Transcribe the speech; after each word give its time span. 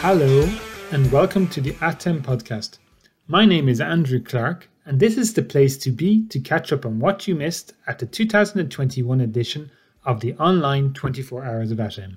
Hello, 0.00 0.48
and 0.92 1.10
welcome 1.10 1.48
to 1.48 1.60
the 1.60 1.72
ATEME 1.72 2.22
podcast. 2.22 2.78
My 3.26 3.44
name 3.44 3.68
is 3.68 3.80
Andrew 3.80 4.22
Clark, 4.22 4.70
and 4.84 5.00
this 5.00 5.18
is 5.18 5.34
the 5.34 5.42
place 5.42 5.76
to 5.78 5.90
be 5.90 6.24
to 6.28 6.38
catch 6.38 6.72
up 6.72 6.86
on 6.86 7.00
what 7.00 7.26
you 7.26 7.34
missed 7.34 7.72
at 7.88 7.98
the 7.98 8.06
2021 8.06 9.20
edition 9.20 9.72
of 10.04 10.20
the 10.20 10.34
online 10.34 10.92
24 10.92 11.44
Hours 11.44 11.72
of 11.72 11.78
ATEME. 11.78 12.16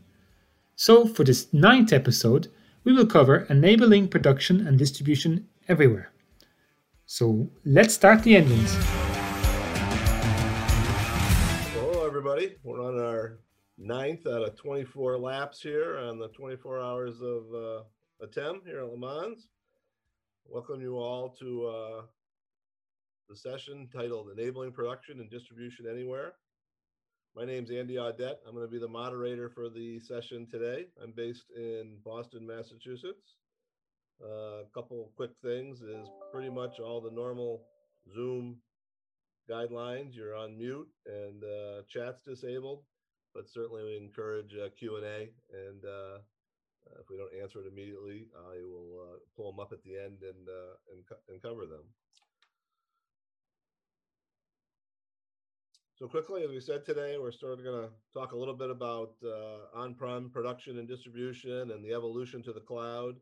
So, 0.76 1.08
for 1.08 1.24
this 1.24 1.52
ninth 1.52 1.92
episode, 1.92 2.50
we 2.84 2.94
will 2.94 3.08
cover 3.08 3.48
enabling 3.50 4.10
production 4.10 4.68
and 4.68 4.78
distribution 4.78 5.48
everywhere. 5.68 6.12
So, 7.08 7.50
let's 7.66 7.96
start 7.96 8.22
the 8.22 8.36
engines. 8.36 8.76
Hello, 11.74 12.06
everybody. 12.06 12.58
We're 12.64 12.80
on 12.80 13.04
our 13.04 13.40
ninth 13.84 14.28
out 14.28 14.44
of 14.44 14.56
24 14.56 15.18
laps 15.18 15.60
here 15.60 15.98
on 15.98 16.20
the 16.20 16.28
24 16.30 16.80
hours 16.80 17.20
of 17.22 17.44
uh, 17.54 17.82
ATEME 18.24 18.64
here 18.64 18.82
at 18.82 18.88
Le 18.88 18.98
Mans. 18.98 19.48
Welcome 20.46 20.82
you 20.82 20.98
all 20.98 21.30
to 21.40 21.66
uh, 21.66 22.02
the 23.28 23.36
session 23.36 23.90
titled 23.92 24.30
Enabling 24.38 24.72
Production 24.72 25.20
and 25.20 25.32
Distribution 25.32 25.88
Anywhere. 25.92 26.34
My 27.36 27.44
name 27.44 27.64
is 27.64 27.72
Andy 27.72 27.96
Audet. 27.96 28.36
I'm 28.48 28.54
going 28.54 28.68
to 28.68 28.72
be 28.72 28.78
the 28.78 28.88
moderator 28.88 29.50
for 29.50 29.68
the 29.68 30.00
session 30.00 30.48
today. 30.52 30.86
I'm 31.02 31.12
based 31.12 31.46
in 31.56 31.98
Boston, 32.06 32.46
Massachusetts. 32.46 33.38
Uh, 34.24 34.62
a 34.62 34.70
couple 34.76 35.12
quick 35.16 35.32
things 35.44 35.82
is 35.82 36.08
pretty 36.32 36.52
much 36.52 36.80
all 36.80 37.02
the 37.02 37.10
normal 37.10 37.64
Zoom 38.14 38.58
guidelines. 39.50 40.14
You're 40.14 40.36
on 40.36 40.56
mute 40.56 40.88
and 41.08 41.44
uh, 41.44 41.82
chat's 41.90 42.22
disabled 42.22 42.84
but 43.34 43.50
certainly 43.50 43.84
we 43.84 43.98
encourage 43.98 44.54
uh, 44.56 44.70
Q&A 44.78 45.30
and 45.54 45.86
uh, 45.86 46.20
if 47.00 47.10
we 47.10 47.18
don't 47.18 47.42
answer 47.42 47.60
it 47.60 47.72
immediately, 47.72 48.28
I 48.36 48.64
will 48.64 49.02
uh, 49.02 49.18
pull 49.36 49.52
them 49.52 49.60
up 49.60 49.72
at 49.72 49.84
the 49.84 49.96
end 49.96 50.22
and, 50.22 50.48
uh, 50.48 50.76
and, 50.94 51.06
co 51.08 51.16
and 51.30 51.42
cover 51.42 51.66
them. 51.66 51.84
So 55.96 56.08
quickly, 56.08 56.44
as 56.44 56.50
we 56.50 56.60
said 56.60 56.84
today, 56.84 57.18
we're 57.20 57.32
sort 57.32 57.60
of 57.60 57.64
going 57.64 57.84
to 57.84 57.90
talk 58.12 58.32
a 58.32 58.38
little 58.38 58.56
bit 58.56 58.72
about 58.72 59.14
uh, 59.24 59.78
on-prem 59.80 60.32
production 60.32 60.80
and 60.80 60.88
distribution 60.88 61.72
and 61.72 61.86
the 61.86 61.94
evolution 61.94 62.42
to 62.44 62.54
the 62.54 62.60
cloud. 62.60 63.16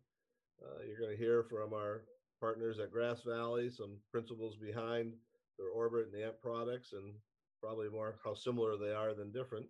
Uh, 0.63 0.83
you're 0.87 0.99
going 0.99 1.11
to 1.11 1.21
hear 1.21 1.43
from 1.43 1.73
our 1.73 2.03
partners 2.39 2.79
at 2.79 2.91
Grass 2.91 3.21
Valley, 3.23 3.69
some 3.69 3.97
principles 4.11 4.55
behind 4.55 5.13
their 5.57 5.67
Orbit 5.67 6.07
and 6.13 6.23
AMP 6.23 6.41
products 6.41 6.93
and 6.93 7.13
probably 7.61 7.89
more 7.89 8.17
how 8.23 8.33
similar 8.33 8.77
they 8.77 8.93
are 8.93 9.13
than 9.13 9.33
different 9.33 9.65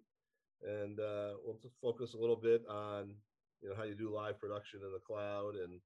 and 0.64 1.00
uh, 1.00 1.40
we'll 1.44 1.60
just 1.62 1.76
focus 1.82 2.14
a 2.14 2.18
little 2.18 2.36
bit 2.36 2.64
on 2.70 3.16
you 3.62 3.70
know 3.70 3.76
how 3.76 3.84
you 3.84 3.96
do 3.96 4.14
live 4.14 4.40
production 4.40 4.82
in 4.84 4.92
the 4.92 5.00
cloud. 5.00 5.56
And 5.56 5.80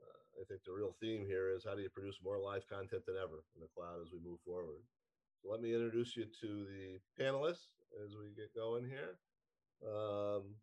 uh, 0.00 0.40
i 0.40 0.44
think 0.48 0.60
the 0.64 0.72
real 0.72 0.96
theme 1.00 1.24
here 1.26 1.50
is 1.50 1.64
how 1.64 1.74
do 1.74 1.82
you 1.82 1.90
produce 1.90 2.16
more 2.22 2.38
live 2.38 2.68
content 2.68 3.04
than 3.06 3.16
ever 3.16 3.44
in 3.54 3.60
the 3.60 3.72
cloud 3.74 4.00
as 4.02 4.12
we 4.12 4.18
move 4.18 4.40
forward. 4.44 4.82
So 5.42 5.50
let 5.50 5.62
me 5.62 5.74
introduce 5.74 6.16
you 6.16 6.26
to 6.40 6.66
the 6.66 7.22
panelists 7.22 7.80
as 8.04 8.14
we 8.16 8.28
get 8.36 8.54
going 8.54 8.84
here. 8.84 9.16
Um, 9.86 10.54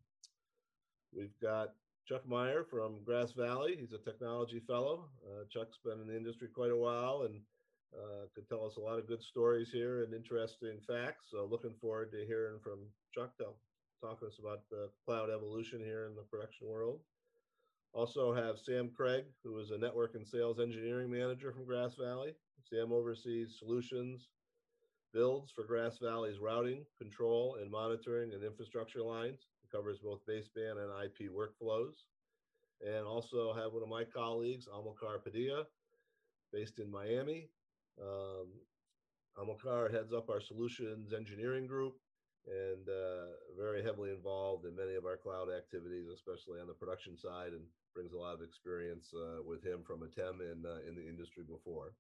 we've 1.16 1.38
got 1.42 1.74
chuck 2.08 2.28
meyer 2.28 2.64
from 2.64 3.04
grass 3.04 3.32
valley. 3.32 3.76
He's 3.80 3.94
a 3.94 3.98
technology 3.98 4.62
fellow. 4.66 5.10
Uh, 5.26 5.44
chuck's 5.50 5.80
been 5.84 6.00
in 6.00 6.08
the 6.08 6.16
industry 6.16 6.48
quite 6.54 6.72
a 6.72 6.78
while 6.78 7.24
and 7.26 7.42
uh, 7.96 8.28
could 8.36 8.48
tell 8.48 8.66
us 8.66 8.78
a 8.78 8.82
lot 8.82 9.00
of 9.00 9.08
good 9.08 9.22
stories 9.22 9.70
here 9.72 10.04
and 10.04 10.14
interesting 10.14 10.80
facts. 10.86 11.28
So 11.32 11.48
looking 11.50 11.74
forward 11.82 12.12
to 12.12 12.26
hearing 12.26 12.60
from 12.62 12.80
Chuck 13.18 13.32
talk 14.00 14.20
to 14.20 14.28
us 14.28 14.38
about 14.38 14.62
the 14.70 14.90
cloud 15.04 15.32
evolution 15.32 15.80
here 15.80 16.06
in 16.06 16.16
the 16.16 16.22
production 16.22 16.68
world. 16.68 17.00
Also 17.92 18.32
have 18.32 18.60
Sam 18.60 18.92
Craig, 18.96 19.26
who 19.44 19.58
is 19.58 19.72
a 19.72 19.78
network 19.78 20.14
and 20.14 20.28
sales 20.28 20.60
engineering 20.60 21.10
manager 21.10 21.52
from 21.52 21.66
Grass 21.66 21.96
Valley. 21.96 22.36
Sam 22.70 22.92
oversees 22.92 23.56
solutions, 23.58 24.28
builds 25.14 25.52
for 25.52 25.64
Grass 25.64 25.98
Valley's 25.98 26.38
routing, 26.38 26.86
control, 27.00 27.58
and 27.60 27.72
monitoring 27.72 28.34
and 28.34 28.44
infrastructure 28.44 29.02
lines. 29.02 29.48
It 29.64 29.76
covers 29.76 29.98
both 29.98 30.20
baseband 30.30 30.78
and 30.78 30.92
IP 31.04 31.32
workflows. 31.32 31.96
And 32.86 33.08
also 33.08 33.52
have 33.52 33.74
one 33.74 33.82
of 33.82 33.90
my 33.90 34.04
colleagues, 34.04 34.68
Amilcar 34.68 35.24
Padilla, 35.24 35.64
based 36.54 36.78
in 36.78 36.92
Miami, 36.92 37.50
um, 38.00 38.50
Amilcar 39.40 39.92
heads 39.92 40.14
up 40.14 40.30
our 40.30 40.40
solutions 40.40 41.14
engineering 41.14 41.66
group 41.66 41.96
and 42.48 42.88
uh, 42.88 43.36
very 43.60 43.84
heavily 43.84 44.12
involved 44.12 44.66
in 44.66 44.76
many 44.76 44.96
of 44.96 45.06
our 45.06 45.18
cloud 45.18 45.50
activities, 45.52 46.08
especially 46.08 46.60
on 46.60 46.68
the 46.68 46.74
production 46.74 47.18
side, 47.18 47.52
and 47.52 47.62
brings 47.94 48.14
a 48.14 48.18
lot 48.18 48.34
of 48.34 48.42
experience 48.42 49.12
uh, 49.14 49.44
with 49.44 49.64
him 49.64 49.84
from 49.86 50.00
ATEME 50.00 50.40
in, 50.40 50.64
uh, 50.66 50.80
in 50.88 50.96
the 50.96 51.06
industry 51.08 51.44
before. 51.44 51.94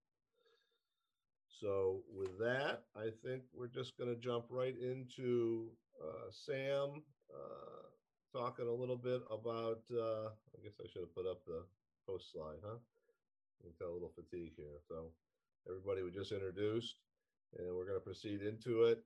So 1.59 2.03
with 2.13 2.37
that, 2.39 2.83
I 2.95 3.09
think 3.25 3.43
we're 3.53 3.67
just 3.67 3.97
going 3.97 4.13
to 4.13 4.21
jump 4.21 4.45
right 4.49 4.75
into 4.77 5.71
uh, 5.99 6.29
Sam 6.31 7.03
uh, 7.33 7.87
talking 8.31 8.67
a 8.67 8.73
little 8.73 8.97
bit 8.97 9.21
about, 9.31 9.81
uh, 9.91 10.29
I 10.29 10.57
guess 10.63 10.79
I 10.79 10.87
should 10.87 11.01
have 11.01 11.15
put 11.15 11.25
up 11.25 11.43
the 11.45 11.63
post 12.05 12.31
slide, 12.31 12.61
huh? 12.63 12.77
Got 13.79 13.89
a 13.89 13.93
little 13.93 14.13
fatigue 14.15 14.53
here. 14.55 14.79
So 14.87 15.11
everybody 15.67 16.03
we 16.03 16.11
just 16.11 16.31
introduced, 16.31 16.95
and 17.57 17.75
we're 17.75 17.85
going 17.85 17.99
to 17.99 18.05
proceed 18.05 18.41
into 18.41 18.83
it. 18.83 19.03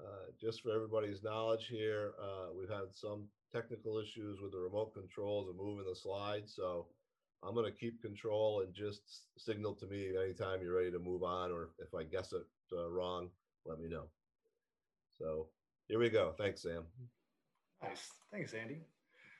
Uh, 0.00 0.30
just 0.40 0.62
for 0.62 0.70
everybody's 0.70 1.22
knowledge 1.22 1.66
here, 1.68 2.12
uh, 2.22 2.48
we've 2.58 2.70
had 2.70 2.92
some 2.92 3.24
technical 3.52 3.98
issues 3.98 4.40
with 4.40 4.52
the 4.52 4.58
remote 4.58 4.94
controls 4.94 5.48
and 5.48 5.58
moving 5.58 5.84
the 5.86 5.94
slides. 5.94 6.54
So 6.54 6.86
I'm 7.42 7.54
going 7.54 7.70
to 7.70 7.78
keep 7.78 8.00
control 8.00 8.62
and 8.64 8.74
just 8.74 9.02
signal 9.36 9.74
to 9.74 9.86
me 9.86 10.12
anytime 10.16 10.60
you're 10.62 10.76
ready 10.76 10.90
to 10.90 10.98
move 10.98 11.22
on, 11.22 11.50
or 11.50 11.70
if 11.78 11.94
I 11.94 12.04
guess 12.04 12.32
it 12.32 12.42
uh, 12.72 12.88
wrong, 12.88 13.28
let 13.66 13.78
me 13.80 13.88
know. 13.88 14.04
So 15.18 15.48
here 15.88 15.98
we 15.98 16.08
go. 16.08 16.32
Thanks, 16.38 16.62
Sam. 16.62 16.84
Nice. 17.82 18.10
Thanks, 18.32 18.54
Andy. 18.54 18.78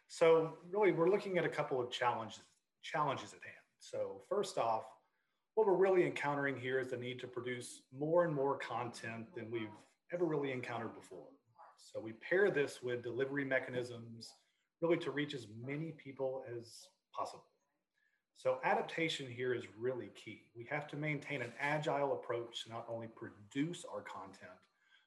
So 0.09 0.55
really, 0.73 0.93
we're 0.93 1.11
looking 1.11 1.39
at 1.39 1.45
a 1.45 1.49
couple 1.49 1.81
of 1.81 1.91
challenges 1.91 2.41
challenges 2.83 3.35
at 3.35 3.41
hand. 3.45 3.57
So 3.79 4.23
first 4.29 4.57
off, 4.59 4.85
what 5.55 5.67
we're 5.67 5.77
really 5.77 6.07
encountering 6.07 6.59
here 6.59 6.81
is 6.81 6.89
the 6.89 6.97
need 6.97 7.21
to 7.21 7.27
produce 7.27 7.83
more 7.97 8.25
and 8.25 8.35
more 8.35 8.57
content 8.57 9.27
than 9.35 9.51
we've 9.51 9.69
ever 10.13 10.25
really 10.25 10.53
encountered 10.53 10.95
before. 10.95 11.27
So 11.93 12.01
we 12.01 12.13
pair 12.13 12.51
this 12.51 12.83
with 12.83 13.03
delivery 13.03 13.45
mechanisms 13.45 14.29
really 14.81 14.99
to 14.99 15.11
reach 15.11 15.35
as 15.35 15.47
many 15.65 15.93
people 15.93 16.45
as 16.57 16.87
possible. 17.17 17.45
So 18.37 18.59
adaptation 18.65 19.31
here 19.31 19.53
is 19.53 19.65
really 19.79 20.11
key. 20.15 20.45
We 20.57 20.67
have 20.71 20.87
to 20.89 20.97
maintain 20.97 21.43
an 21.43 21.53
agile 21.61 22.15
approach 22.15 22.65
to 22.65 22.71
not 22.71 22.87
only 22.89 23.09
produce 23.09 23.85
our 23.93 24.01
content, 24.03 24.59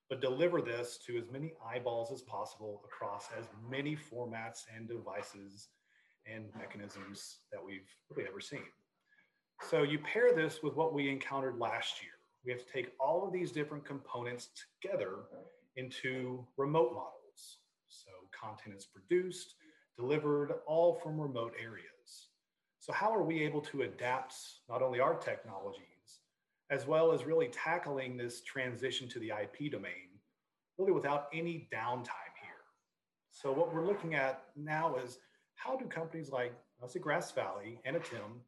but 0.10 0.22
deliver 0.22 0.62
this 0.62 1.00
to 1.08 1.18
as 1.18 1.32
many 1.32 1.54
eyeballs 1.66 2.12
as 2.12 2.22
possible 2.22 2.84
across 2.86 3.30
as 3.38 3.46
many 3.68 3.96
formats 3.96 4.66
and 4.76 4.88
devices 4.88 5.70
and 6.32 6.46
mechanisms 6.58 7.40
that 7.52 7.64
we've 7.64 7.90
really 8.10 8.30
ever 8.30 8.40
seen. 8.40 8.66
So 9.70 9.84
you 9.84 10.00
pair 10.00 10.36
this 10.36 10.62
with 10.62 10.76
what 10.76 10.94
we 10.94 11.10
encountered 11.10 11.58
last 11.58 12.02
year. 12.04 12.12
We 12.46 12.52
have 12.52 12.66
to 12.66 12.72
take 12.72 12.92
all 13.00 13.26
of 13.26 13.34
these 13.34 13.52
different 13.52 13.86
components 13.86 14.50
together 14.82 15.16
into 15.76 16.46
remote 16.58 16.94
models. 16.94 17.60
So 17.88 18.12
content 18.38 18.76
is 18.78 18.86
produced, 18.86 19.56
delivered 19.98 20.54
all 20.68 20.96
from 20.96 21.20
remote 21.20 21.54
areas. 21.62 22.30
So 22.80 22.92
how 22.92 23.14
are 23.14 23.24
we 23.24 23.42
able 23.44 23.62
to 23.62 23.84
adapt 23.84 24.36
not 24.70 24.82
only 24.82 25.00
our 25.00 25.16
technologies, 25.16 25.84
as 26.70 26.86
well 26.86 27.14
as 27.14 27.26
really 27.26 27.48
tackling 27.48 28.18
this 28.18 28.42
transition 28.42 29.08
to 29.10 29.20
the 29.20 29.30
IP 29.30 29.72
domain, 29.72 30.20
really 30.78 30.92
without 30.92 31.28
any 31.34 31.70
downtime 31.74 32.34
here. 32.42 32.64
So 33.32 33.52
what 33.52 33.74
we're 33.74 33.86
looking 33.86 34.16
at 34.16 34.44
now 34.56 34.96
is 34.96 35.18
how 35.56 35.78
do 35.78 35.86
companies 35.86 36.30
like 36.30 36.54
us 36.84 36.96
at 36.96 37.02
Grass 37.02 37.32
Valley 37.32 37.80
and 37.86 37.96
ATEME 37.96 38.42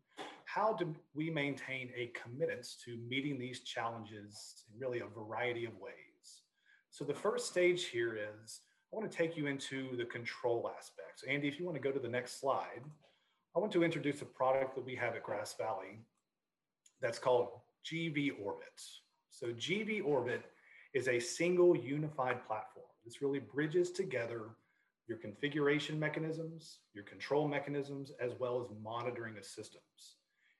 how 0.56 0.72
do 0.72 0.96
we 1.14 1.30
maintain 1.30 1.90
a 1.98 2.14
commitment 2.18 2.66
to 2.86 2.98
meeting 3.10 3.38
these 3.38 3.60
challenges 3.60 4.64
in 4.72 4.80
really 4.80 5.02
a 5.02 5.06
variety 5.06 5.66
of 5.66 5.74
ways? 5.82 6.44
So 6.92 7.04
the 7.04 7.14
first 7.14 7.48
stage 7.48 7.88
here 7.88 8.16
is 8.16 8.62
I 8.94 8.96
want 8.96 9.12
to 9.12 9.18
take 9.18 9.36
you 9.36 9.48
into 9.48 9.98
the 9.98 10.06
control 10.06 10.72
aspects. 10.78 11.24
Andy, 11.28 11.50
if 11.50 11.60
you 11.60 11.66
want 11.66 11.76
to 11.76 11.84
go 11.84 11.92
to 11.92 12.00
the 12.00 12.08
next 12.08 12.40
slide, 12.40 12.84
I 13.54 13.60
want 13.60 13.74
to 13.74 13.84
introduce 13.84 14.22
a 14.22 14.26
product 14.26 14.76
that 14.76 14.86
we 14.86 14.96
have 14.96 15.16
at 15.16 15.24
Grass 15.24 15.56
Valley 15.60 16.00
that's 17.02 17.20
called 17.20 17.50
GV 17.86 18.32
Orbit. 18.42 18.82
So 19.32 19.48
GV 19.48 20.06
Orbit 20.06 20.46
is 20.94 21.10
a 21.10 21.20
single 21.20 21.76
unified 21.76 22.48
platform. 22.48 22.86
This 23.04 23.22
really 23.22 23.40
bridges 23.40 23.92
together 23.92 24.52
your 25.10 25.18
configuration 25.18 26.00
mechanisms, 26.00 26.80
your 26.94 27.04
control 27.04 27.46
mechanisms, 27.46 28.14
as 28.22 28.32
well 28.40 28.62
as 28.62 28.68
monitoring 28.82 29.38
of 29.38 29.44
systems. 29.44 30.16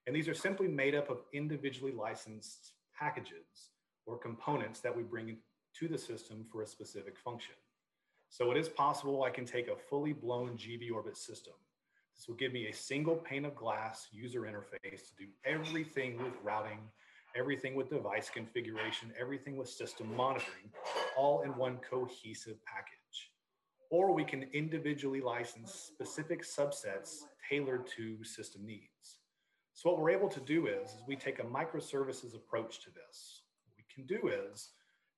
And 0.08 0.16
these 0.16 0.28
are 0.28 0.36
simply 0.36 0.68
made 0.68 0.96
up 0.96 1.10
of 1.10 1.24
individually 1.34 1.92
licensed 1.92 2.74
packages 2.98 3.72
or 4.06 4.18
components 4.18 4.80
that 4.82 4.96
we 4.96 5.04
bring 5.04 5.38
to 5.80 5.88
the 5.88 5.98
system 5.98 6.46
for 6.52 6.62
a 6.62 6.68
specific 6.68 7.18
function. 7.18 7.56
So 8.30 8.52
it 8.52 8.58
is 8.58 8.70
possible 8.70 9.24
I 9.24 9.30
can 9.30 9.46
take 9.46 9.68
a 9.68 9.76
fully 9.76 10.14
blown 10.14 10.58
GV 10.58 10.92
Orbit 10.94 11.18
system 11.18 11.54
This 12.16 12.28
will 12.28 12.36
give 12.36 12.54
me 12.54 12.68
a 12.68 12.74
single 12.74 13.16
pane 13.16 13.46
of 13.46 13.56
glass 13.56 14.08
user 14.12 14.42
interface 14.42 15.08
to 15.08 15.16
do 15.18 15.28
everything 15.46 16.18
with 16.24 16.34
routing, 16.44 16.80
everything 17.36 17.76
with 17.76 17.90
device 17.90 18.30
configuration, 18.30 19.12
everything 19.20 19.58
with 19.58 19.70
system 19.70 20.16
monitoring, 20.16 20.72
all 21.18 21.42
in 21.42 21.56
one 21.58 21.78
cohesive 21.90 22.58
package. 22.66 23.32
Or 23.90 24.14
we 24.14 24.24
can 24.24 24.44
individually 24.54 25.22
license 25.22 25.74
specific 25.74 26.44
subsets 26.44 27.22
tailored 27.50 27.88
to 27.98 28.24
system 28.24 28.66
needs. 28.66 29.20
So 29.76 29.90
what 29.90 30.00
we're 30.00 30.12
able 30.12 30.30
to 30.30 30.40
do 30.40 30.68
is, 30.68 30.92
is 30.92 31.04
we 31.06 31.18
take 31.18 31.40
a 31.40 31.44
microservices 31.44 32.34
approach 32.34 32.80
to 32.86 32.90
this. 32.92 33.42
What 33.66 33.76
we 33.78 33.84
can 33.94 34.08
do 34.08 34.30
is 34.30 34.70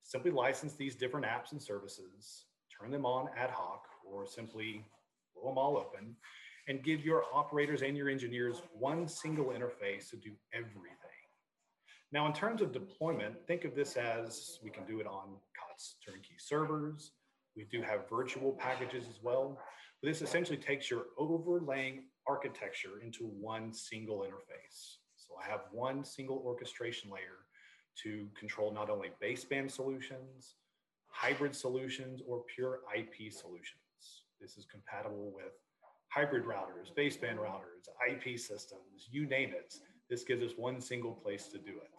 simply 0.01 0.31
license 0.31 0.73
these 0.73 0.95
different 0.95 1.27
apps 1.27 1.51
and 1.51 1.61
services, 1.61 2.45
turn 2.67 2.89
them 2.89 3.05
on 3.05 3.29
ad 3.37 3.51
hoc, 3.51 3.83
or 4.03 4.25
simply 4.25 4.83
blow 5.35 5.51
them 5.51 5.59
all 5.59 5.77
open, 5.77 6.15
and 6.67 6.83
give 6.83 7.05
your 7.05 7.25
operators 7.31 7.83
and 7.83 7.95
your 7.95 8.09
engineers 8.09 8.63
one 8.73 9.07
single 9.07 9.45
interface 9.45 10.09
to 10.09 10.15
do 10.15 10.31
everything. 10.51 10.95
Now, 12.11 12.25
in 12.25 12.33
terms 12.33 12.63
of 12.63 12.71
deployment, 12.71 13.35
think 13.45 13.63
of 13.63 13.75
this 13.75 13.95
as 13.95 14.57
we 14.63 14.71
can 14.71 14.85
do 14.85 14.99
it 14.99 15.05
on 15.05 15.35
COTS 15.55 15.97
turnkey 16.03 16.35
servers. 16.39 17.11
We 17.55 17.65
do 17.65 17.83
have 17.83 18.09
virtual 18.09 18.53
packages 18.53 19.05
as 19.07 19.21
well. 19.21 19.59
But 20.01 20.07
this 20.07 20.23
essentially 20.23 20.57
takes 20.57 20.89
your 20.89 21.03
overlaying 21.17 22.05
architecture 22.27 23.01
into 23.03 23.23
one 23.23 23.73
single 23.73 24.19
interface. 24.19 24.97
So 25.15 25.35
I 25.41 25.49
have 25.49 25.61
one 25.71 26.03
single 26.03 26.41
orchestration 26.45 27.09
layer 27.09 27.45
to 28.03 28.27
control 28.37 28.73
not 28.73 28.89
only 28.89 29.09
baseband 29.21 29.71
solutions, 29.71 30.55
hybrid 31.07 31.55
solutions, 31.55 32.21
or 32.27 32.43
pure 32.53 32.81
IP 32.95 33.31
solutions. 33.31 34.23
This 34.39 34.57
is 34.57 34.65
compatible 34.65 35.31
with 35.35 35.53
hybrid 36.09 36.45
routers, 36.45 36.93
baseband 36.95 37.37
routers, 37.37 37.87
IP 38.07 38.39
systems, 38.39 39.07
you 39.11 39.25
name 39.25 39.49
it. 39.49 39.75
This 40.09 40.23
gives 40.23 40.43
us 40.43 40.57
one 40.57 40.79
single 40.79 41.11
place 41.11 41.47
to 41.47 41.57
do 41.57 41.71
it. 41.71 41.91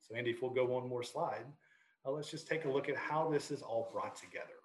So 0.00 0.16
Andy, 0.16 0.30
if 0.30 0.42
we'll 0.42 0.50
go 0.50 0.64
one 0.64 0.88
more 0.88 1.02
slide, 1.02 1.44
uh, 2.04 2.10
let's 2.10 2.30
just 2.30 2.48
take 2.48 2.64
a 2.64 2.70
look 2.70 2.88
at 2.88 2.96
how 2.96 3.30
this 3.30 3.50
is 3.50 3.62
all 3.62 3.88
brought 3.92 4.16
together. 4.16 4.58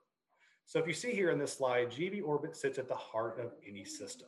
So 0.66 0.80
if 0.80 0.88
you 0.88 0.94
see 0.94 1.12
here 1.12 1.32
in 1.32 1.38
this 1.38 1.54
slide, 1.54 1.92
GV 1.92 2.24
Orbit 2.24 2.56
sits 2.56 2.78
at 2.78 2.88
the 2.88 2.96
heart 2.96 3.40
of 3.40 3.54
any 3.68 3.86
system. 3.86 4.28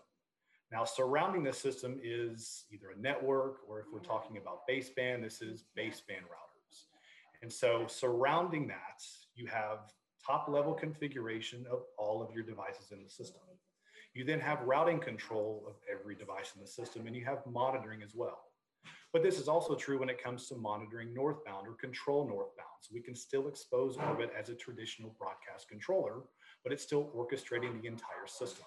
Now, 0.71 0.86
surrounding 0.86 1.44
this 1.44 1.57
system 1.57 2.00
is 2.04 2.66
either 2.71 2.92
a 2.95 3.01
network, 3.01 3.57
or 3.68 3.80
if 3.80 3.88
we're 3.92 4.00
talking 4.00 4.36
mm-hmm. 4.36 4.48
about 4.48 4.68
baseband, 4.69 5.24
this 5.24 5.42
is 5.42 5.63
mm-hmm. 5.63 5.88
baseband 5.88 6.24
routers. 6.24 6.86
And 7.42 7.51
so 7.51 7.86
surrounding 7.88 8.68
that, 8.68 9.04
you 9.36 9.48
have 9.48 9.92
top 10.25 10.48
level 10.48 10.74
configuration 10.74 11.66
of 11.71 11.83
all 11.98 12.21
of 12.21 12.33
your 12.33 12.44
devices 12.44 12.92
in 12.92 13.04
the 13.04 13.10
system. 13.10 13.42
You 14.13 14.25
then 14.25 14.39
have 14.39 14.62
routing 14.62 15.00
control 15.00 15.63
of 15.68 15.75
every 15.89 16.16
device 16.16 16.54
in 16.56 16.62
the 16.62 16.68
system, 16.68 17.07
and 17.07 17.15
you 17.15 17.25
have 17.25 17.45
monitoring 17.45 18.01
as 18.04 18.13
well. 18.15 18.39
But 19.12 19.24
this 19.24 19.39
is 19.39 19.48
also 19.48 19.75
true 19.75 20.00
when 20.00 20.10
it 20.10 20.22
comes 20.22 20.48
to 20.48 20.56
monitoring 20.56 21.13
northbound 21.13 21.68
or 21.68 21.74
control 21.74 22.27
northbound. 22.27 22.68
So 22.81 22.92
we 22.94 23.01
can 23.01 23.15
still 23.15 23.48
expose 23.48 23.98
Orbit 23.98 24.31
as 24.38 24.50
a 24.50 24.56
traditional 24.56 25.15
broadcast 25.18 25.68
controller, 25.68 26.22
but 26.63 26.72
it's 26.74 26.83
still 26.83 27.12
orchestrating 27.15 27.81
the 27.81 27.88
entire 27.88 28.27
system. 28.27 28.65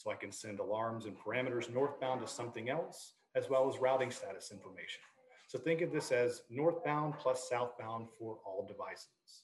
So 0.00 0.10
I 0.10 0.14
can 0.14 0.32
send 0.32 0.60
alarms 0.60 1.04
and 1.04 1.14
parameters 1.14 1.70
northbound 1.70 2.22
to 2.22 2.26
something 2.26 2.70
else, 2.70 3.16
as 3.34 3.50
well 3.50 3.68
as 3.68 3.78
routing 3.78 4.10
status 4.10 4.50
information. 4.50 5.02
So 5.46 5.58
think 5.58 5.82
of 5.82 5.92
this 5.92 6.10
as 6.10 6.40
northbound 6.48 7.18
plus 7.18 7.50
southbound 7.50 8.06
for 8.18 8.38
all 8.46 8.66
devices. 8.66 9.42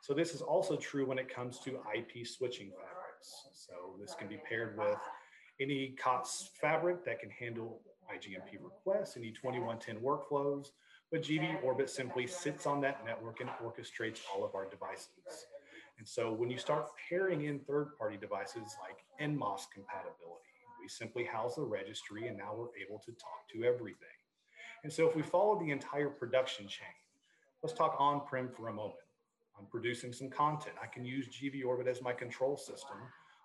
So 0.00 0.14
this 0.14 0.32
is 0.32 0.40
also 0.40 0.76
true 0.76 1.04
when 1.04 1.18
it 1.18 1.28
comes 1.28 1.58
to 1.60 1.80
IP 1.94 2.26
switching 2.26 2.70
fabrics. 2.70 3.48
So 3.52 3.74
this 4.00 4.14
can 4.14 4.26
be 4.26 4.38
paired 4.48 4.78
with 4.78 4.96
any 5.60 5.94
COTS 6.02 6.48
fabric 6.58 7.04
that 7.04 7.20
can 7.20 7.28
handle 7.28 7.82
IGMP 8.10 8.58
requests, 8.58 9.18
any 9.18 9.32
2110 9.32 9.96
workflows, 9.96 10.68
but 11.12 11.22
GV 11.22 11.62
Orbit 11.62 11.90
simply 11.90 12.26
sits 12.26 12.64
on 12.64 12.80
that 12.80 13.04
network 13.04 13.40
and 13.40 13.50
orchestrates 13.62 14.20
all 14.34 14.46
of 14.46 14.54
our 14.54 14.66
devices. 14.66 15.46
And 16.00 16.08
so 16.08 16.32
when 16.32 16.50
you 16.50 16.56
start 16.56 16.86
pairing 17.10 17.44
in 17.44 17.58
third-party 17.58 18.16
devices 18.16 18.74
like 18.80 19.04
NMOS 19.20 19.64
compatibility, 19.70 20.48
we 20.80 20.88
simply 20.88 21.24
house 21.24 21.56
the 21.56 21.62
registry 21.62 22.26
and 22.26 22.38
now 22.38 22.54
we're 22.56 22.74
able 22.82 22.98
to 23.04 23.12
talk 23.12 23.46
to 23.52 23.64
everything. 23.64 24.08
And 24.82 24.90
so 24.90 25.06
if 25.06 25.14
we 25.14 25.20
follow 25.20 25.60
the 25.60 25.70
entire 25.70 26.08
production 26.08 26.66
chain, 26.66 26.88
let's 27.62 27.76
talk 27.76 27.96
on-prem 27.98 28.48
for 28.48 28.68
a 28.68 28.72
moment. 28.72 28.94
I'm 29.58 29.66
producing 29.66 30.10
some 30.10 30.30
content. 30.30 30.74
I 30.82 30.86
can 30.86 31.04
use 31.04 31.28
GV 31.28 31.66
Orbit 31.66 31.86
as 31.86 32.00
my 32.00 32.14
control 32.14 32.56
system, 32.56 32.96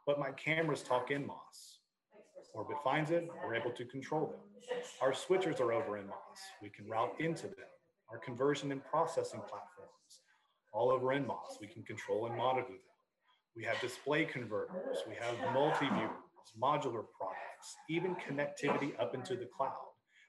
but 0.08 0.18
my 0.18 0.32
cameras 0.32 0.82
talk 0.82 1.10
NMOS. 1.10 1.80
Orbit 2.54 2.78
finds 2.86 3.12
it, 3.12 3.28
we're 3.46 3.56
able 3.56 3.72
to 3.72 3.84
control 3.84 4.28
them. 4.28 4.40
Our 5.02 5.12
switchers 5.12 5.60
are 5.60 5.74
over 5.74 6.00
NMOS. 6.00 6.40
We 6.62 6.70
can 6.70 6.88
route 6.88 7.16
into 7.20 7.48
them. 7.48 7.68
Our 8.10 8.18
conversion 8.18 8.72
and 8.72 8.82
processing 8.86 9.42
platforms, 9.42 10.22
all 10.76 10.92
over 10.92 11.08
NMOS. 11.08 11.60
We 11.62 11.68
can 11.68 11.84
control 11.84 12.28
and 12.28 12.36
monitor 12.36 12.68
them. 12.68 12.80
We 13.56 13.64
have 13.64 13.80
display 13.80 14.26
converters. 14.26 14.98
We 15.08 15.16
have 15.16 15.54
multi-viewers, 15.54 16.12
modular 16.62 17.06
products, 17.18 17.78
even 17.90 18.16
connectivity 18.16 19.00
up 19.00 19.16
into 19.16 19.38
the 19.38 19.48
cloud. 19.58 19.72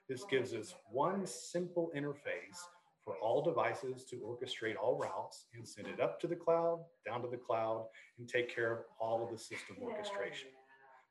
This 0.07 0.23
gives 0.23 0.53
us 0.53 0.73
one 0.89 1.25
simple 1.25 1.91
interface 1.95 2.57
for 3.03 3.17
all 3.21 3.43
devices 3.43 4.05
to 4.09 4.15
orchestrate 4.17 4.75
all 4.81 4.97
routes 4.97 5.47
and 5.53 5.67
send 5.67 5.87
it 5.87 5.99
up 5.99 6.19
to 6.21 6.27
the 6.27 6.35
cloud, 6.35 6.79
down 7.05 7.21
to 7.21 7.27
the 7.27 7.37
cloud, 7.37 7.85
and 8.17 8.27
take 8.27 8.53
care 8.53 8.71
of 8.71 8.79
all 9.01 9.23
of 9.25 9.31
the 9.31 9.37
system 9.37 9.75
orchestration. 9.81 10.49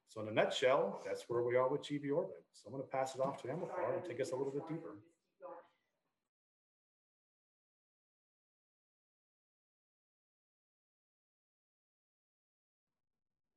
So 0.09 0.23
in 0.23 0.29
a 0.29 0.33
nutshell, 0.33 1.03
that's 1.07 1.25
where 1.29 1.43
we 1.43 1.57
are 1.57 1.69
with 1.69 1.83
GV 1.83 2.11
Orbit. 2.15 2.43
So 2.55 2.71
I'm 2.71 2.81
to 2.81 2.87
pass 2.89 3.15
it 3.15 3.21
off 3.21 3.43
to 3.43 3.49
Amilcar 3.49 3.97
and 3.97 4.05
take 4.09 4.21
us 4.21 4.31
a 4.31 4.37
little 4.37 4.53
bit 4.53 4.67
deeper. 4.69 4.97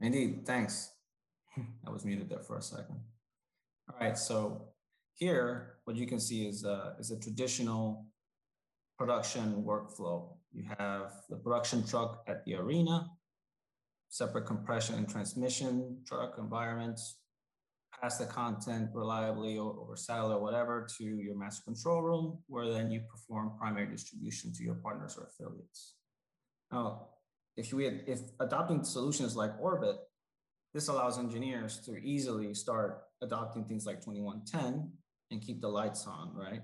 Indeed, 0.02 0.46
thanks. 0.46 0.92
I 1.88 1.90
was 1.90 2.06
muted 2.06 2.30
there 2.30 2.44
for 2.44 2.58
a 2.58 2.62
second. 2.62 3.00
All 3.90 4.00
right, 4.00 4.18
so 4.18 4.70
here, 5.14 5.76
what 5.84 5.98
you 5.98 6.08
can 6.08 6.20
see 6.20 6.48
is 6.48 6.64
a, 6.64 6.96
is 7.00 7.12
a 7.12 7.20
traditional 7.20 8.06
production 8.98 9.64
workflow. 9.64 10.30
You 10.52 10.64
have 10.78 11.12
the 11.30 11.36
production 11.36 11.86
truck 11.86 12.24
at 12.28 12.46
the 12.46 12.56
arena, 12.56 13.08
separate 14.10 14.46
compression 14.46 14.96
and 14.96 15.10
transmission 15.10 15.98
truck 16.08 16.36
environments, 16.38 17.20
pass 18.02 18.18
the 18.18 18.26
content 18.26 18.90
reliably 18.94 19.58
over 19.58 19.96
satellite 19.96 20.38
or 20.38 20.42
whatever 20.42 20.88
to 20.98 21.04
your 21.04 21.38
master 21.38 21.64
control 21.66 22.02
room, 22.02 22.40
where 22.48 22.72
then 22.72 22.92
you 22.92 23.02
perform 23.10 23.52
primary 23.60 23.88
distribution 23.88 24.54
to 24.54 24.64
your 24.64 24.76
partners 24.76 25.18
or 25.18 25.26
affiliates. 25.26 25.96
Now, 26.72 27.08
if 27.60 27.74
we 27.74 27.86
had, 27.86 28.04
if 28.08 28.22
adopting 28.40 28.84
solutions 28.84 29.36
like 29.36 29.52
Orbit, 29.60 29.98
this 30.74 30.88
allows 30.88 31.18
engineers 31.18 31.80
to 31.86 31.98
easily 31.98 32.54
start 32.54 33.02
adopting 33.22 33.66
things 33.66 33.86
like 33.86 34.02
2110 34.02 34.92
and 35.32 35.42
keep 35.42 35.62
the 35.62 35.68
lights 35.68 36.08
on, 36.08 36.34
right? 36.34 36.62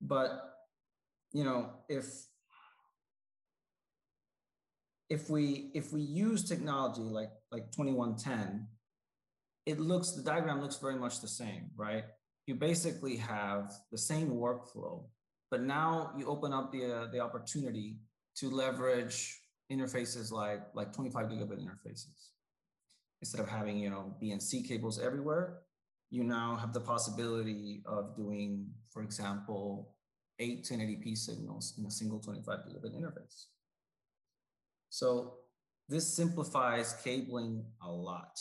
But 0.00 0.54
you 1.32 1.44
know, 1.44 1.70
if 1.88 2.06
if 5.10 5.30
we 5.30 5.70
if 5.74 5.92
we 5.92 6.02
use 6.02 6.44
technology 6.44 7.02
like 7.02 7.30
like 7.50 7.70
2110 7.72 8.66
it 9.66 9.80
looks 9.80 10.12
the 10.12 10.22
diagram 10.22 10.60
looks 10.60 10.76
very 10.76 10.96
much 10.96 11.20
the 11.20 11.28
same 11.28 11.70
right 11.76 12.04
you 12.46 12.54
basically 12.54 13.16
have 13.16 13.72
the 13.90 13.96
same 13.96 14.30
workflow 14.30 15.02
but 15.50 15.62
now 15.62 16.12
you 16.16 16.26
open 16.26 16.52
up 16.52 16.70
the 16.72 16.84
uh, 16.84 17.06
the 17.10 17.20
opportunity 17.20 17.96
to 18.36 18.50
leverage 18.50 19.37
interfaces 19.70 20.32
like 20.32 20.62
like 20.74 20.92
25 20.92 21.26
gigabit 21.26 21.60
interfaces 21.60 22.30
instead 23.20 23.40
of 23.40 23.48
having 23.48 23.76
you 23.78 23.90
know 23.90 24.14
bnc 24.22 24.66
cables 24.66 24.98
everywhere 24.98 25.58
you 26.10 26.24
now 26.24 26.56
have 26.56 26.72
the 26.72 26.80
possibility 26.80 27.82
of 27.84 28.16
doing 28.16 28.66
for 28.90 29.02
example 29.02 29.94
eight 30.38 30.64
1080p 30.64 31.16
signals 31.16 31.74
in 31.78 31.84
a 31.84 31.90
single 31.90 32.18
25 32.18 32.60
gigabit 32.60 32.94
interface 32.94 33.46
so 34.88 35.34
this 35.88 36.06
simplifies 36.06 36.94
cabling 37.02 37.64
a 37.82 37.90
lot. 37.90 38.38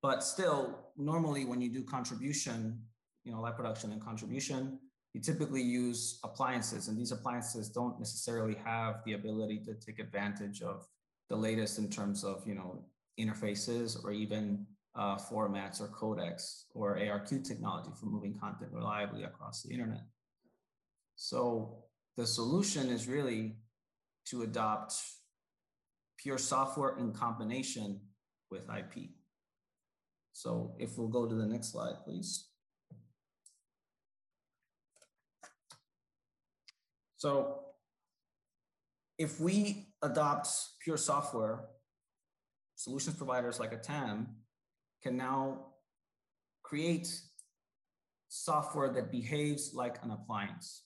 But 0.00 0.22
still, 0.22 0.90
normally 0.96 1.44
when 1.44 1.60
you 1.60 1.70
do 1.70 1.82
contribution, 1.82 2.80
you 3.24 3.32
know, 3.32 3.40
live 3.40 3.56
production 3.56 3.90
and 3.90 4.00
contribution, 4.00 4.78
you 5.14 5.20
typically 5.20 5.62
use 5.62 6.18
appliances, 6.24 6.88
and 6.88 6.98
these 6.98 7.12
appliances 7.12 7.68
don't 7.68 7.98
necessarily 8.00 8.56
have 8.64 8.96
the 9.06 9.12
ability 9.12 9.60
to 9.60 9.74
take 9.74 10.00
advantage 10.00 10.60
of 10.60 10.86
the 11.30 11.36
latest 11.36 11.78
in 11.78 11.88
terms 11.88 12.24
of, 12.24 12.42
you 12.46 12.54
know, 12.54 12.84
interfaces 13.18 14.02
or 14.04 14.10
even 14.10 14.66
uh, 14.96 15.16
formats 15.16 15.80
or 15.80 15.88
codecs 15.88 16.64
or 16.74 16.98
ARQ 16.98 17.46
technology 17.46 17.90
for 17.98 18.06
moving 18.06 18.34
content 18.38 18.72
reliably 18.72 19.22
across 19.22 19.62
the 19.62 19.72
internet. 19.72 20.02
So 21.14 21.84
the 22.16 22.26
solution 22.26 22.88
is 22.88 23.06
really 23.06 23.56
to 24.26 24.42
adopt 24.42 24.94
pure 26.18 26.38
software 26.38 26.96
in 26.98 27.12
combination 27.12 28.00
with 28.50 28.62
IP. 28.62 29.10
So 30.32 30.74
if 30.78 30.98
we'll 30.98 31.08
go 31.08 31.26
to 31.28 31.34
the 31.34 31.46
next 31.46 31.70
slide, 31.70 31.94
please. 32.04 32.48
So 37.24 37.60
if 39.16 39.40
we 39.40 39.86
adopt 40.02 40.46
pure 40.82 40.98
software, 40.98 41.64
solutions 42.74 43.16
providers 43.16 43.58
like 43.58 43.72
ATEME 43.72 44.26
can 45.02 45.16
now 45.16 45.68
create 46.62 47.08
software 48.28 48.90
that 48.92 49.10
behaves 49.10 49.72
like 49.72 49.96
an 50.02 50.10
appliance 50.10 50.84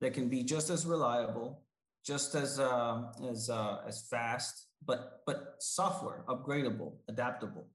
that 0.00 0.14
can 0.14 0.28
be 0.28 0.44
just 0.44 0.70
as 0.70 0.86
reliable, 0.86 1.64
just 2.06 2.36
as 2.36 2.60
uh, 2.60 3.10
as 3.28 3.50
uh, 3.50 3.78
as 3.84 4.06
fast, 4.08 4.68
but 4.86 5.22
but 5.26 5.56
software 5.58 6.22
upgradable, 6.28 6.92
adaptable. 7.08 7.66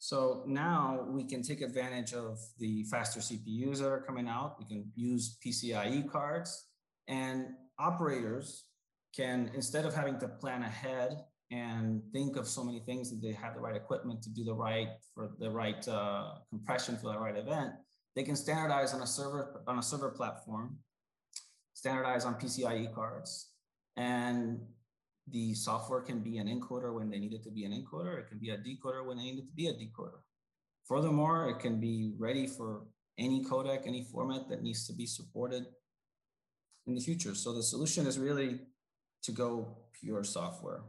So 0.00 0.42
now 0.48 1.06
we 1.08 1.22
can 1.22 1.42
take 1.42 1.60
advantage 1.60 2.12
of 2.12 2.40
the 2.58 2.82
faster 2.90 3.20
CPUs 3.20 3.78
that 3.78 3.88
are 3.88 4.00
coming 4.00 4.26
out. 4.26 4.56
We 4.58 4.64
can 4.64 4.90
use 4.96 5.38
PCIe 5.44 6.10
cards 6.10 6.67
and 7.08 7.46
operators 7.78 8.64
can, 9.16 9.50
instead 9.54 9.84
of 9.84 9.94
having 9.94 10.18
to 10.20 10.28
plan 10.28 10.62
ahead 10.62 11.24
and 11.50 12.02
think 12.12 12.36
of 12.36 12.46
so 12.46 12.62
many 12.62 12.80
things 12.80 13.10
that 13.10 13.22
they 13.22 13.32
have 13.32 13.54
the 13.54 13.60
right 13.60 13.74
equipment 13.74 14.22
to 14.22 14.30
do 14.30 14.44
the 14.44 14.54
right, 14.54 14.88
for 15.14 15.30
the 15.38 15.50
right 15.50 15.86
uh, 15.88 16.34
compression 16.50 16.96
for 16.96 17.12
the 17.12 17.18
right 17.18 17.36
event, 17.36 17.72
they 18.14 18.22
can 18.22 18.36
standardize 18.36 18.92
on 18.92 19.00
a 19.00 19.06
server, 19.06 19.62
on 19.66 19.78
a 19.78 19.82
server 19.82 20.10
platform, 20.10 20.76
standardize 21.72 22.24
on 22.24 22.34
PCIe 22.34 22.92
cards, 22.94 23.52
and 23.96 24.60
the 25.30 25.54
software 25.54 26.00
can 26.00 26.20
be 26.20 26.38
an 26.38 26.46
encoder 26.46 26.94
when 26.94 27.10
they 27.10 27.18
need 27.18 27.32
it 27.32 27.42
to 27.44 27.50
be 27.50 27.64
an 27.64 27.72
encoder. 27.72 28.18
It 28.18 28.28
can 28.28 28.38
be 28.38 28.50
a 28.50 28.58
decoder 28.58 29.06
when 29.06 29.16
they 29.16 29.24
need 29.24 29.38
it 29.38 29.46
to 29.46 29.52
be 29.54 29.68
a 29.68 29.72
decoder. 29.72 30.20
Furthermore, 30.86 31.48
it 31.50 31.58
can 31.58 31.80
be 31.80 32.12
ready 32.18 32.46
for 32.46 32.82
any 33.18 33.44
codec, 33.44 33.86
any 33.86 34.04
format 34.04 34.48
that 34.48 34.62
needs 34.62 34.86
to 34.86 34.92
be 34.92 35.06
supported 35.06 35.66
in 36.88 36.94
the 36.94 37.00
future. 37.00 37.34
So 37.34 37.52
the 37.52 37.62
solution 37.62 38.06
is 38.06 38.18
really 38.18 38.60
to 39.22 39.32
go 39.32 39.76
pure 40.00 40.24
software. 40.24 40.82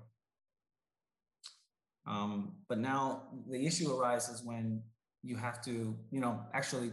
Um, 2.08 2.54
but 2.68 2.80
now 2.80 3.24
the 3.48 3.66
issue 3.68 3.94
arises 3.94 4.42
when 4.44 4.82
you 5.22 5.36
have 5.36 5.62
to, 5.64 5.96
you 6.10 6.22
know, 6.22 6.42
actually 6.54 6.92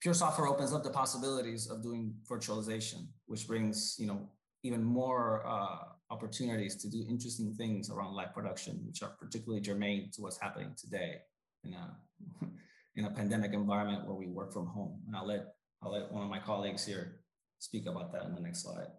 pure 0.00 0.14
software 0.14 0.48
opens 0.48 0.72
up 0.72 0.82
the 0.82 0.90
possibilities 0.90 1.70
of 1.70 1.82
doing 1.82 2.14
virtualization, 2.28 3.06
which 3.26 3.46
brings, 3.46 3.96
you 3.98 4.06
know, 4.06 4.28
even 4.62 4.82
more 4.82 5.46
uh, 5.46 5.76
opportunities 6.10 6.74
to 6.76 6.88
do 6.88 7.04
interesting 7.08 7.54
things 7.54 7.90
around 7.90 8.14
live 8.14 8.34
production, 8.34 8.82
which 8.86 9.02
are 9.02 9.10
particularly 9.20 9.60
germane 9.60 10.10
to 10.12 10.22
what's 10.22 10.40
happening 10.40 10.74
today 10.76 11.16
in 11.64 11.74
a 11.74 11.96
in 12.96 13.04
a 13.06 13.10
pandemic 13.10 13.52
environment 13.52 14.06
where 14.06 14.14
we 14.14 14.28
work 14.28 14.52
from 14.52 14.66
home. 14.66 15.00
And 15.06 15.14
I'll 15.14 15.26
let 15.26 15.54
I'll 15.82 15.92
let 15.92 16.10
one 16.10 16.22
of 16.22 16.30
my 16.30 16.38
colleagues 16.38 16.86
here 16.86 17.23
speak 17.64 17.86
about 17.86 18.12
that 18.12 18.24
in 18.24 18.34
the 18.34 18.40
next 18.40 18.62
slide. 18.62 18.92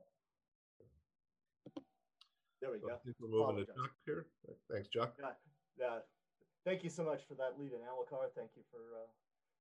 There 2.62 2.72
we 2.72 2.80
go. 2.80 2.98
we're 3.20 3.30
moving 3.30 3.66
to 3.66 3.72
Chuck 3.72 3.94
here. 4.06 4.26
Thanks, 4.72 4.90
Chuck. 4.90 5.14
Yeah, 5.20 5.38
yeah. 5.78 5.98
Thank 6.66 6.84
you 6.84 6.90
so 6.90 7.04
much 7.06 7.22
for 7.28 7.36
that 7.36 7.60
lead 7.60 7.74
in 7.74 7.80
Amilcar. 7.86 8.34
Thank 8.36 8.58
you 8.58 8.64
for 8.72 8.82
uh, 8.98 9.10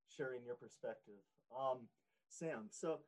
sharing 0.09 0.43
your 0.43 0.55
perspective. 0.55 1.21
Um, 1.53 1.85
Sam, 2.29 2.65
so 2.71 2.99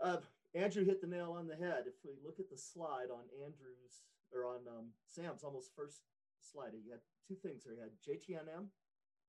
uh, 0.00 0.18
Andrew 0.54 0.84
hit 0.84 1.00
the 1.00 1.08
nail 1.08 1.34
on 1.36 1.48
the 1.48 1.56
head. 1.56 1.84
If 1.86 1.94
we 2.04 2.12
look 2.24 2.38
at 2.38 2.48
the 2.48 2.56
slide 2.56 3.10
on 3.10 3.26
Andrew's 3.42 4.06
or 4.32 4.46
on 4.46 4.60
um, 4.68 4.86
Sam's 5.08 5.42
almost 5.42 5.72
first 5.74 6.02
slide, 6.40 6.70
he 6.72 6.88
had 6.88 7.00
two 7.26 7.34
things 7.34 7.64
there. 7.64 7.74
He 7.74 7.80
had 7.80 7.98
JTNM 7.98 8.70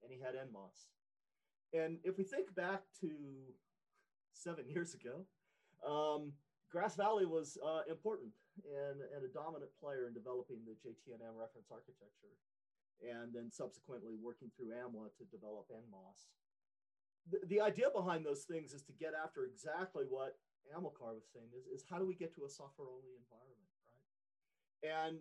and 0.03 0.11
he 0.11 0.19
had 0.19 0.35
NMOS. 0.35 0.93
And 1.73 1.97
if 2.03 2.19
we 2.19 2.23
think 2.23 2.53
back 2.53 2.83
to 2.99 3.09
seven 4.33 4.69
years 4.69 4.93
ago, 4.93 5.25
um, 5.85 6.33
Grass 6.71 6.95
Valley 6.95 7.25
was 7.25 7.57
uh, 7.59 7.83
important 7.89 8.31
and, 8.63 9.01
and 9.15 9.21
a 9.25 9.31
dominant 9.31 9.71
player 9.79 10.07
in 10.07 10.13
developing 10.13 10.63
the 10.63 10.75
JTNM 10.79 11.35
reference 11.35 11.71
architecture, 11.71 12.35
and 13.03 13.33
then 13.33 13.51
subsequently 13.51 14.15
working 14.21 14.51
through 14.55 14.71
AMWA 14.71 15.11
to 15.17 15.23
develop 15.31 15.67
NMOS. 15.71 16.31
The, 17.29 17.39
the 17.47 17.61
idea 17.61 17.87
behind 17.93 18.25
those 18.25 18.43
things 18.43 18.73
is 18.73 18.83
to 18.83 18.93
get 18.93 19.13
after 19.13 19.45
exactly 19.45 20.05
what 20.07 20.39
Amilcar 20.69 21.17
was 21.17 21.29
saying 21.33 21.49
is, 21.57 21.65
is 21.67 21.85
how 21.89 21.97
do 21.97 22.05
we 22.05 22.15
get 22.15 22.33
to 22.35 22.45
a 22.45 22.49
software 22.49 22.87
only 22.87 23.13
environment, 23.17 23.71
right? 23.89 24.07
And 24.85 25.17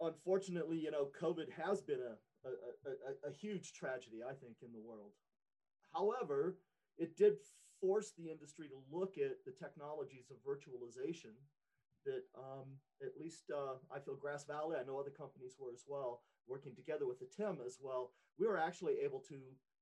unfortunately, 0.00 0.78
you 0.78 0.90
know, 0.90 1.08
COVID 1.20 1.48
has 1.52 1.82
been 1.82 2.00
a, 2.00 2.14
a, 2.48 2.50
a, 2.88 3.30
a 3.30 3.32
huge 3.32 3.72
tragedy, 3.72 4.20
I 4.24 4.34
think, 4.34 4.56
in 4.62 4.72
the 4.72 4.80
world. 4.80 5.12
However, 5.94 6.58
it 6.98 7.16
did 7.16 7.34
force 7.80 8.12
the 8.16 8.30
industry 8.30 8.68
to 8.68 8.78
look 8.90 9.18
at 9.18 9.44
the 9.46 9.52
technologies 9.52 10.30
of 10.30 10.36
virtualization 10.44 11.34
that 12.04 12.22
um, 12.36 12.78
at 13.02 13.20
least 13.20 13.50
uh, 13.54 13.76
I 13.94 13.98
feel 13.98 14.16
Grass 14.16 14.44
Valley, 14.44 14.76
I 14.80 14.84
know 14.84 14.98
other 14.98 15.10
companies 15.10 15.56
were 15.58 15.72
as 15.72 15.84
well, 15.86 16.22
working 16.46 16.74
together 16.74 17.06
with 17.06 17.22
ATEME 17.22 17.64
as 17.64 17.78
well, 17.80 18.12
we 18.38 18.46
were 18.46 18.58
actually 18.58 18.96
able 19.04 19.20
to 19.28 19.36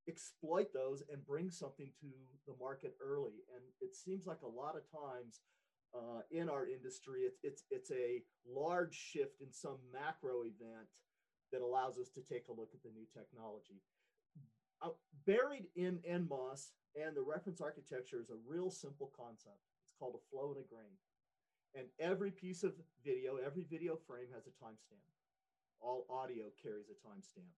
exploit 0.09 0.73
those 0.73 1.03
and 1.13 1.27
bring 1.27 1.51
something 1.51 1.91
to 2.01 2.07
the 2.47 2.55
market 2.61 2.97
early. 3.03 3.45
And 3.55 3.63
it 3.81 3.95
seems 3.95 4.27
like 4.27 4.43
a 4.43 4.49
lot 4.49 4.77
of 4.77 4.83
times 4.91 5.41
uh, 5.95 6.23
in 6.31 6.49
our 6.49 6.67
industry, 6.67 7.21
it's, 7.21 7.39
it's, 7.43 7.65
it's 7.71 7.91
a 7.91 8.23
large 8.49 8.95
shift 8.95 9.41
in 9.41 9.53
some 9.53 9.79
macro 9.93 10.43
event 10.43 10.89
that 11.53 11.63
allows 11.63 11.99
us 11.99 12.09
to 12.11 12.21
take 12.21 12.49
a 12.49 12.53
look 12.53 12.71
at 12.75 12.83
the 12.83 12.91
new 12.91 13.07
technology. 13.15 13.83
Uh, 14.83 14.91
buried 15.27 15.67
in 15.75 15.99
NMOS 16.09 16.71
and 16.97 17.15
the 17.15 17.23
reference 17.23 17.61
architecture 17.61 18.19
is 18.19 18.33
a 18.33 18.41
real 18.49 18.71
simple 18.71 19.13
concept. 19.13 19.61
It's 19.85 20.01
called 20.01 20.17
a 20.17 20.25
flow 20.33 20.57
and 20.57 20.65
a 20.65 20.67
grain. 20.67 20.97
And 21.77 21.93
every 22.01 22.33
piece 22.33 22.65
of 22.65 22.73
video, 23.05 23.37
every 23.37 23.69
video 23.69 24.01
frame 24.09 24.33
has 24.33 24.49
a 24.49 24.57
timestamp. 24.57 25.05
All 25.81 26.09
audio 26.09 26.49
carries 26.57 26.89
a 26.89 26.97
timestamp. 27.05 27.53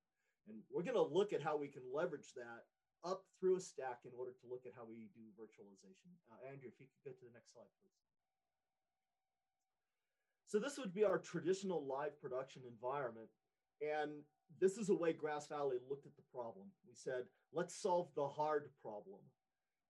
And 0.51 0.59
we're 0.75 0.83
going 0.83 0.99
to 0.99 1.15
look 1.15 1.33
at 1.33 1.43
how 1.43 1.57
we 1.57 1.69
can 1.69 1.87
leverage 1.95 2.35
that 2.35 2.67
up 3.07 3.23
through 3.39 3.57
a 3.57 3.61
stack 3.61 4.03
in 4.03 4.11
order 4.19 4.35
to 4.35 4.51
look 4.51 4.67
at 4.67 4.75
how 4.75 4.83
we 4.83 5.07
do 5.15 5.23
virtualization. 5.39 6.11
Uh, 6.27 6.43
Andrew, 6.51 6.67
if 6.67 6.81
you 6.83 6.91
could 6.91 7.05
go 7.07 7.15
to 7.15 7.25
the 7.31 7.35
next 7.37 7.55
slide, 7.55 7.71
please. 7.79 8.03
So 10.51 10.59
this 10.59 10.79
would 10.79 10.95
be 10.95 11.05
our 11.05 11.19
traditional 11.19 11.87
live 11.87 12.19
production 12.19 12.63
environment. 12.67 13.29
And 13.79 14.27
this 14.61 14.77
is 14.79 14.89
the 14.89 14.95
way 14.95 15.13
Grass 15.13 15.47
Valley 15.47 15.77
looked 15.89 16.07
at 16.07 16.17
the 16.17 16.23
problem. 16.33 16.67
We 16.87 16.95
said, 16.95 17.25
let's 17.53 17.75
solve 17.75 18.09
the 18.15 18.27
hard 18.27 18.71
problem 18.83 19.21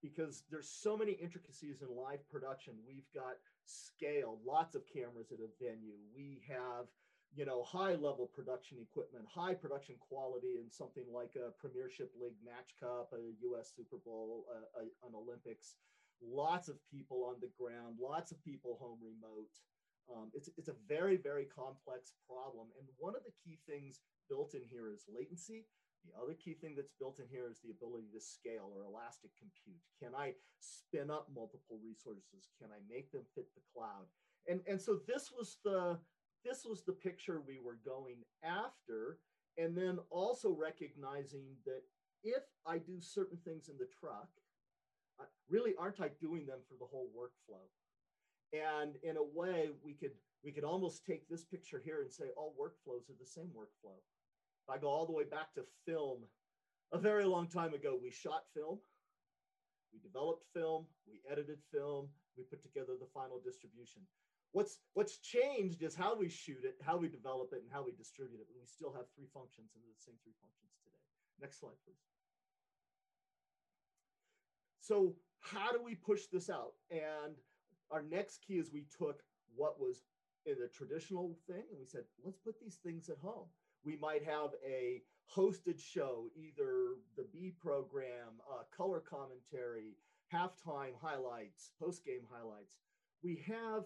because 0.01 0.43
there's 0.49 0.69
so 0.69 0.95
many 0.95 1.13
intricacies 1.13 1.81
in 1.81 1.95
live 1.95 2.27
production. 2.29 2.73
We've 2.87 3.09
got 3.13 3.35
scale, 3.65 4.39
lots 4.45 4.75
of 4.75 4.83
cameras 4.87 5.31
at 5.31 5.39
a 5.39 5.49
venue. 5.59 5.97
We 6.15 6.41
have, 6.47 6.87
you 7.35 7.45
know, 7.45 7.63
high 7.63 7.95
level 7.95 8.29
production 8.33 8.77
equipment, 8.81 9.25
high 9.27 9.53
production 9.53 9.95
quality 9.99 10.57
in 10.61 10.71
something 10.71 11.05
like 11.13 11.35
a 11.35 11.51
Premiership 11.59 12.11
League 12.19 12.39
Match 12.43 12.73
Cup, 12.79 13.11
a 13.13 13.21
US 13.51 13.73
Super 13.75 13.97
Bowl, 14.05 14.45
a, 14.49 14.81
a, 14.81 14.83
an 15.07 15.13
Olympics. 15.15 15.75
Lots 16.21 16.67
of 16.67 16.75
people 16.91 17.23
on 17.23 17.39
the 17.39 17.51
ground, 17.57 17.95
lots 18.01 18.31
of 18.31 18.43
people 18.43 18.77
home 18.79 18.99
remote. 18.99 19.51
Um, 20.09 20.31
it's, 20.33 20.49
it's 20.57 20.67
a 20.69 20.75
very, 20.87 21.17
very 21.17 21.45
complex 21.45 22.13
problem. 22.27 22.67
And 22.79 22.87
one 22.97 23.15
of 23.15 23.21
the 23.23 23.35
key 23.45 23.59
things 23.69 24.01
built 24.29 24.53
in 24.53 24.61
here 24.69 24.93
is 24.93 25.05
latency. 25.09 25.65
The 26.05 26.15
other 26.21 26.33
key 26.33 26.53
thing 26.53 26.75
that's 26.75 26.93
built 26.95 27.19
in 27.19 27.27
here 27.29 27.49
is 27.51 27.59
the 27.59 27.71
ability 27.71 28.07
to 28.13 28.21
scale 28.21 28.71
or 28.71 28.85
elastic 28.87 29.31
compute. 29.35 29.83
Can 29.99 30.15
I 30.15 30.33
spin 30.59 31.11
up 31.11 31.27
multiple 31.33 31.77
resources? 31.83 32.47
Can 32.61 32.71
I 32.71 32.79
make 32.87 33.11
them 33.11 33.23
fit 33.35 33.47
the 33.53 33.65
cloud? 33.73 34.07
And, 34.47 34.61
and 34.67 34.79
so 34.79 34.99
this 35.07 35.29
was 35.35 35.57
the 35.63 35.99
this 36.45 36.63
was 36.63 36.83
the 36.83 36.93
picture 36.93 37.41
we 37.41 37.59
were 37.59 37.79
going 37.83 38.23
after. 38.43 39.19
And 39.57 39.75
then 39.75 39.99
also 40.09 40.55
recognizing 40.55 41.43
that 41.65 41.81
if 42.23 42.43
I 42.65 42.77
do 42.77 43.01
certain 43.01 43.37
things 43.43 43.67
in 43.67 43.77
the 43.77 43.89
truck, 43.99 44.29
really 45.49 45.73
aren't 45.77 45.99
I 45.99 46.09
doing 46.21 46.45
them 46.45 46.59
for 46.67 46.75
the 46.79 46.85
whole 46.85 47.09
workflow? 47.11 47.67
And 48.53 48.95
in 49.03 49.17
a 49.17 49.23
way, 49.23 49.69
we 49.83 49.93
could 49.93 50.13
we 50.43 50.51
could 50.51 50.63
almost 50.63 51.05
take 51.05 51.27
this 51.27 51.43
picture 51.43 51.81
here 51.83 52.01
and 52.01 52.11
say 52.11 52.25
all 52.37 52.55
workflows 52.55 53.09
are 53.09 53.19
the 53.19 53.25
same 53.25 53.49
workflow. 53.55 53.99
I 54.69 54.77
go 54.77 54.87
all 54.87 55.05
the 55.05 55.13
way 55.13 55.23
back 55.23 55.53
to 55.55 55.63
film, 55.85 56.19
a 56.91 56.97
very 56.97 57.25
long 57.25 57.47
time 57.47 57.73
ago, 57.73 57.97
we 58.01 58.11
shot 58.11 58.43
film, 58.53 58.79
we 59.93 59.99
developed 59.99 60.45
film, 60.53 60.85
we 61.07 61.21
edited 61.31 61.59
film, 61.71 62.09
we 62.37 62.43
put 62.43 62.61
together 62.61 62.93
the 62.99 63.09
final 63.13 63.41
distribution. 63.43 64.01
What's 64.51 64.79
what's 64.93 65.17
changed 65.17 65.83
is 65.83 65.93
how 65.93 66.17
we 66.17 66.29
shoot 66.29 66.63
it, 66.63 66.75
how 66.81 66.97
we 66.97 67.07
develop 67.07 67.49
it, 67.53 67.61
and 67.61 67.69
how 67.71 67.83
we 67.85 67.91
distribute 67.91 68.41
it. 68.41 68.47
But 68.49 68.57
we 68.59 68.65
still 68.65 68.93
have 68.93 69.05
three 69.13 69.29
functions 69.31 69.69
and 69.75 69.83
the 69.85 70.01
same 70.01 70.17
three 70.23 70.33
functions 70.41 70.73
today. 70.81 70.97
Next 71.39 71.59
slide, 71.59 71.77
please. 71.85 72.01
So 74.81 75.13
how 75.41 75.71
do 75.71 75.81
we 75.83 75.93
push 75.93 76.25
this 76.33 76.49
out? 76.49 76.73
And 76.89 77.37
our 77.91 78.01
next 78.01 78.41
key 78.41 78.55
is 78.55 78.73
we 78.73 78.85
took 78.89 79.21
what 79.55 79.79
was 79.79 80.01
in 80.45 80.55
the 80.59 80.67
traditional 80.67 81.37
thing 81.45 81.63
and 81.69 81.79
we 81.79 81.85
said, 81.85 82.03
let's 82.23 82.37
put 82.37 82.59
these 82.59 82.79
things 82.83 83.09
at 83.09 83.17
home 83.21 83.45
We 83.83 83.97
might 83.97 84.23
have 84.25 84.51
a 84.65 85.01
hosted 85.35 85.79
show, 85.79 86.25
either 86.35 86.97
the 87.15 87.25
B 87.31 87.53
program, 87.61 88.41
uh, 88.49 88.63
color 88.75 88.99
commentary, 88.99 89.95
halftime 90.33 90.93
highlights, 91.01 91.71
post 91.79 92.05
game 92.05 92.25
highlights. 92.29 92.75
We 93.23 93.43
have 93.47 93.83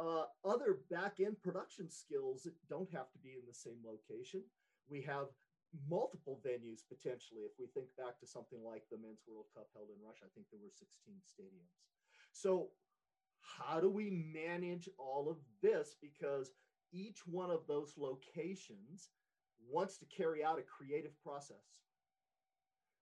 uh, 0.00 0.24
other 0.44 0.78
back 0.90 1.18
end 1.24 1.40
production 1.42 1.90
skills 1.90 2.42
that 2.42 2.54
don't 2.68 2.90
have 2.92 3.10
to 3.12 3.18
be 3.18 3.30
in 3.30 3.46
the 3.46 3.54
same 3.54 3.78
location. 3.84 4.42
We 4.88 5.02
have 5.02 5.26
multiple 5.88 6.40
venues 6.46 6.80
potentially. 6.88 7.42
If 7.42 7.52
we 7.58 7.66
think 7.66 7.86
back 7.96 8.18
to 8.20 8.26
something 8.26 8.60
like 8.64 8.84
the 8.90 8.98
Men's 8.98 9.22
World 9.26 9.46
Cup 9.54 9.68
held 9.74 9.88
in 9.88 10.04
Russia, 10.04 10.24
I 10.24 10.32
think 10.34 10.46
there 10.50 10.60
were 10.62 10.72
16 10.72 11.14
stadiums. 11.24 11.76
So, 12.32 12.68
how 13.40 13.80
do 13.80 13.90
we 13.90 14.10
manage 14.10 14.88
all 14.98 15.28
of 15.30 15.36
this? 15.62 15.96
Because 16.00 16.50
each 16.92 17.26
one 17.26 17.50
of 17.50 17.66
those 17.66 17.94
locations 17.96 19.08
wants 19.68 19.96
to 19.98 20.06
carry 20.06 20.44
out 20.44 20.58
a 20.58 20.62
creative 20.62 21.12
process. 21.22 21.74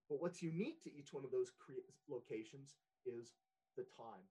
But 0.08 0.20
what's 0.20 0.42
unique 0.42 0.82
to 0.84 0.94
each 0.94 1.12
one 1.12 1.24
of 1.24 1.30
those 1.30 1.50
locations 2.08 2.74
is 3.06 3.32
the 3.76 3.84
time. 3.96 4.22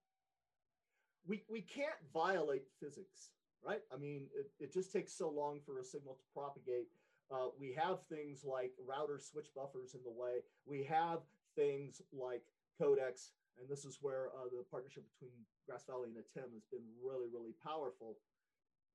We, 1.26 1.44
we 1.50 1.62
can't 1.62 1.98
violate 2.14 2.64
physics, 2.80 3.32
right? 3.66 3.82
I 3.94 3.98
mean, 3.98 4.28
it, 4.36 4.52
it 4.60 4.74
just 4.74 4.92
takes 4.92 5.14
so 5.14 5.30
long 5.30 5.60
for 5.66 5.80
a 5.80 5.84
signal 5.84 6.16
to 6.16 6.24
propagate. 6.34 6.88
Uh, 7.32 7.48
we 7.60 7.74
have 7.74 8.04
things 8.04 8.44
like 8.44 8.72
router 8.86 9.20
switch 9.20 9.48
buffers 9.56 9.96
in 9.96 10.02
the 10.04 10.12
way. 10.12 10.44
We 10.66 10.84
have 10.84 11.20
things 11.56 12.02
like 12.12 12.44
codecs, 12.80 13.32
and 13.60 13.70
this 13.70 13.86
is 13.86 14.00
where 14.02 14.28
uh, 14.36 14.50
the 14.52 14.64
partnership 14.70 15.06
between 15.14 15.32
Grass 15.66 15.86
Valley 15.88 16.10
and 16.10 16.18
ATEME 16.18 16.54
has 16.54 16.66
been 16.70 16.84
really, 17.02 17.28
really 17.34 17.54
powerful. 17.64 18.18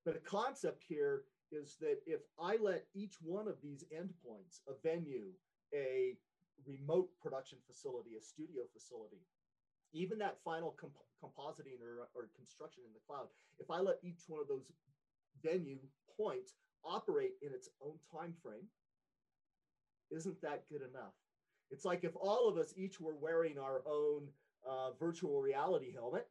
But 0.05 0.15
the 0.15 0.21
concept 0.21 0.85
here 0.87 1.23
is 1.53 1.77
that 1.81 1.99
if 2.07 2.21
I 2.41 2.57
let 2.61 2.85
each 2.95 3.15
one 3.23 3.49
of 3.49 3.57
these 3.63 3.85
endpoints, 3.95 4.61
a 4.69 4.73
venue, 4.83 5.33
a 5.75 6.17
remote 6.67 7.09
production 7.23 7.59
facility, 7.67 8.11
a 8.19 8.23
studio 8.23 8.63
facility, 8.73 9.23
even 9.93 10.19
that 10.19 10.39
final 10.45 10.77
comp- 10.79 10.93
compositing 11.23 11.81
or, 11.81 12.09
or 12.15 12.29
construction 12.37 12.83
in 12.87 12.93
the 12.93 13.01
cloud, 13.07 13.29
if 13.59 13.71
I 13.71 13.81
let 13.81 13.99
each 14.03 14.23
one 14.29 14.41
of 14.41 14.49
those 14.49 14.71
venue 15.43 15.79
points 16.17 16.55
operate 16.85 17.33
in 17.43 17.53
its 17.53 17.69
own 17.83 17.95
time 18.13 18.35
frame, 18.43 18.69
isn't 20.11 20.41
that 20.43 20.69
good 20.69 20.83
enough? 20.83 21.15
It's 21.71 21.85
like 21.85 22.05
if 22.05 22.17
all 22.17 22.49
of 22.49 22.57
us 22.57 22.73
each 22.77 23.01
were 23.01 23.15
wearing 23.15 23.59
our 23.59 23.83
own 23.87 24.29
uh, 24.69 24.93
virtual 24.99 25.41
reality 25.41 25.93
helmet, 25.93 26.27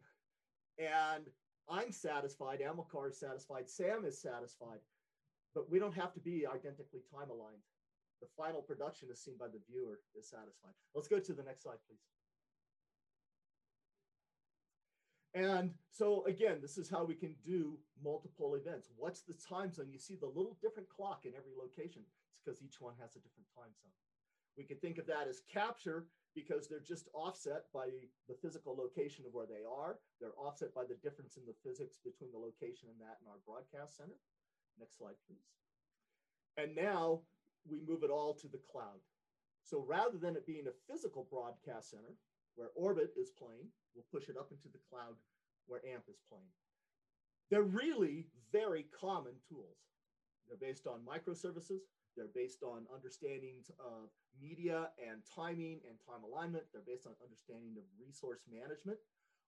and 0.79 1.24
I'm 1.69 1.91
satisfied, 1.91 2.59
Amilcar 2.62 3.09
is 3.09 3.19
satisfied, 3.19 3.69
Sam 3.69 4.05
is 4.05 4.19
satisfied, 4.19 4.79
but 5.54 5.70
we 5.70 5.80
don't 5.80 5.96
have 5.96 6.13
to 6.13 6.20
be 6.20 6.46
identically 6.46 7.01
time 7.12 7.30
aligned. 7.30 7.63
The 8.22 8.27
final 8.36 8.62
production 8.62 9.10
is 9.12 9.24
seen 9.24 9.36
by 9.39 9.48
the 9.48 9.62
viewer 9.70 10.00
is 10.18 10.30
satisfied. 10.30 10.74
Let's 10.96 11.08
go 11.08 11.20
to 11.20 11.34
the 11.34 11.44
next 11.44 11.63
slide, 11.63 11.77
please. 11.88 12.01
And 15.38 15.74
so 15.92 16.25
again, 16.25 16.58
this 16.62 16.77
is 16.77 16.89
how 16.89 17.06
we 17.06 17.13
can 17.13 17.36
do 17.46 17.77
multiple 18.04 18.56
events. 18.56 18.89
What's 18.98 19.22
the 19.22 19.38
time 19.38 19.72
zone? 19.72 19.92
You 19.92 20.00
see 20.00 20.16
the 20.16 20.25
little 20.25 20.58
different 20.62 20.89
clock 20.89 21.25
in 21.25 21.34
every 21.38 21.54
location. 21.54 22.01
It's 22.32 22.42
because 22.42 22.62
each 22.63 22.82
one 22.82 22.96
has 23.00 23.13
a 23.13 23.22
different 23.22 23.46
time 23.54 23.70
zone. 23.77 23.94
We 24.58 24.63
could 24.63 24.82
think 24.82 24.98
of 24.98 25.06
that 25.06 25.30
as 25.30 25.46
capture 25.46 26.08
because 26.34 26.68
they're 26.68 26.82
just 26.82 27.10
offset 27.13 27.70
by 27.74 27.89
the 28.27 28.38
physical 28.42 28.75
location 28.75 29.25
of 29.25 29.34
where 29.34 29.46
they 29.46 29.62
are. 29.62 30.01
They're 30.20 30.38
offset 30.38 30.74
by 30.74 30.86
the 30.89 30.98
difference 31.06 31.38
in 31.38 31.46
the 31.46 31.58
physics 31.62 32.01
between 32.01 32.34
the 32.34 32.42
location 32.42 32.89
and 32.89 32.98
that 32.98 33.22
in 33.22 33.30
our 33.30 33.42
broadcast 33.46 33.98
center. 33.98 34.18
Next 34.79 34.98
slide, 34.98 35.15
please. 35.27 35.46
And 36.57 36.75
now 36.75 37.22
we 37.69 37.81
move 37.88 38.03
it 38.03 38.10
all 38.10 38.34
to 38.36 38.48
the 38.48 38.62
cloud. 38.72 39.01
So 39.63 39.84
rather 39.88 40.17
than 40.17 40.36
it 40.36 40.47
being 40.47 40.67
a 40.67 40.91
physical 40.91 41.28
broadcast 41.30 41.91
center 41.91 42.15
where 42.56 42.69
Orbit 42.75 43.12
is 43.17 43.30
playing, 43.30 43.67
we'll 43.93 44.06
push 44.12 44.30
it 44.30 44.38
up 44.38 44.52
into 44.52 44.69
the 44.71 44.82
cloud 44.89 45.15
where 45.67 45.82
AMP 45.86 46.06
is 46.10 46.21
playing. 46.30 46.54
They're 47.49 47.63
really 47.63 48.25
very 48.52 48.86
common 48.99 49.34
tools. 49.47 49.78
They're 50.47 50.58
based 50.58 50.88
on 50.88 51.04
microservices. 51.04 51.84
They're 52.15 52.34
based 52.34 52.63
on 52.63 52.88
understandings 52.93 53.69
of 53.80 54.10
media 54.41 54.89
and 54.97 55.21
timing 55.36 55.82
and 55.88 55.99
time 56.02 56.23
alignment. 56.23 56.63
They're 56.71 56.88
based 56.88 57.06
on 57.06 57.13
understanding 57.21 57.75
of 57.78 57.84
resource 57.99 58.41
management. 58.49 58.97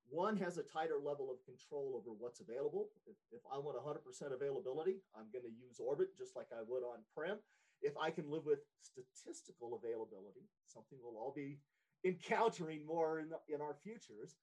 One 0.10 0.38
has 0.38 0.58
a 0.58 0.63
tighter 0.63 0.98
level 0.98 1.30
of 1.30 1.38
control 1.45 1.93
over 1.93 2.10
what's 2.17 2.41
available. 2.41 2.89
If, 3.06 3.15
if 3.32 3.41
I 3.45 3.58
want 3.58 3.78
100% 3.78 4.02
availability, 4.34 5.06
I'm 5.13 5.30
going 5.32 5.45
to 5.45 5.54
use 5.54 5.78
Orbit 5.80 6.17
just 6.17 6.36
like 6.36 6.50
I 6.52 6.65
would 6.65 6.82
on 6.82 7.06
Prem. 7.15 7.38
If 7.82 7.93
I 7.95 8.10
can 8.10 8.30
live 8.30 8.45
with 8.45 8.65
statistical 8.82 9.78
availability, 9.78 10.50
something 10.65 10.98
we'll 11.02 11.22
all 11.22 11.34
be 11.34 11.60
encountering 12.04 12.86
more 12.86 13.19
in, 13.19 13.30
the, 13.30 13.39
in 13.54 13.62
our 13.62 13.76
futures, 13.84 14.36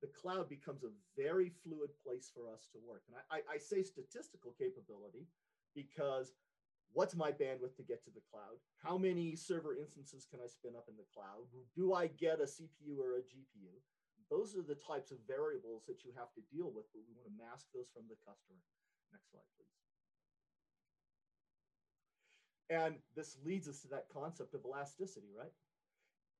the 0.00 0.08
cloud 0.08 0.48
becomes 0.48 0.82
a 0.84 0.96
very 1.16 1.52
fluid 1.62 1.90
place 2.02 2.32
for 2.32 2.48
us 2.48 2.68
to 2.72 2.78
work. 2.80 3.02
And 3.06 3.20
I, 3.20 3.36
I, 3.36 3.56
I 3.56 3.58
say 3.58 3.82
statistical 3.82 4.54
capability 4.56 5.28
because 5.74 6.32
what's 6.92 7.14
my 7.14 7.30
bandwidth 7.30 7.76
to 7.76 7.84
get 7.84 8.02
to 8.04 8.10
the 8.10 8.24
cloud? 8.32 8.56
How 8.82 8.96
many 8.96 9.36
server 9.36 9.76
instances 9.76 10.26
can 10.28 10.40
I 10.42 10.48
spin 10.48 10.72
up 10.76 10.88
in 10.88 10.96
the 10.96 11.06
cloud? 11.12 11.44
Do 11.76 11.92
I 11.92 12.08
get 12.08 12.40
a 12.40 12.48
CPU 12.48 12.98
or 12.98 13.20
a 13.20 13.20
GPU? 13.20 13.76
Those 14.30 14.54
are 14.54 14.62
the 14.62 14.78
types 14.78 15.10
of 15.10 15.18
variables 15.26 15.82
that 15.90 16.06
you 16.06 16.14
have 16.14 16.32
to 16.38 16.42
deal 16.54 16.70
with, 16.70 16.86
but 16.94 17.02
we 17.02 17.18
want 17.18 17.26
to 17.26 17.42
mask 17.42 17.66
those 17.74 17.90
from 17.90 18.06
the 18.06 18.14
customer. 18.22 18.62
Next 19.10 19.30
slide, 19.34 19.50
please. 19.58 19.74
And 22.70 22.94
this 23.16 23.36
leads 23.44 23.66
us 23.66 23.82
to 23.82 23.88
that 23.88 24.06
concept 24.14 24.54
of 24.54 24.62
elasticity, 24.64 25.34
right? 25.36 25.50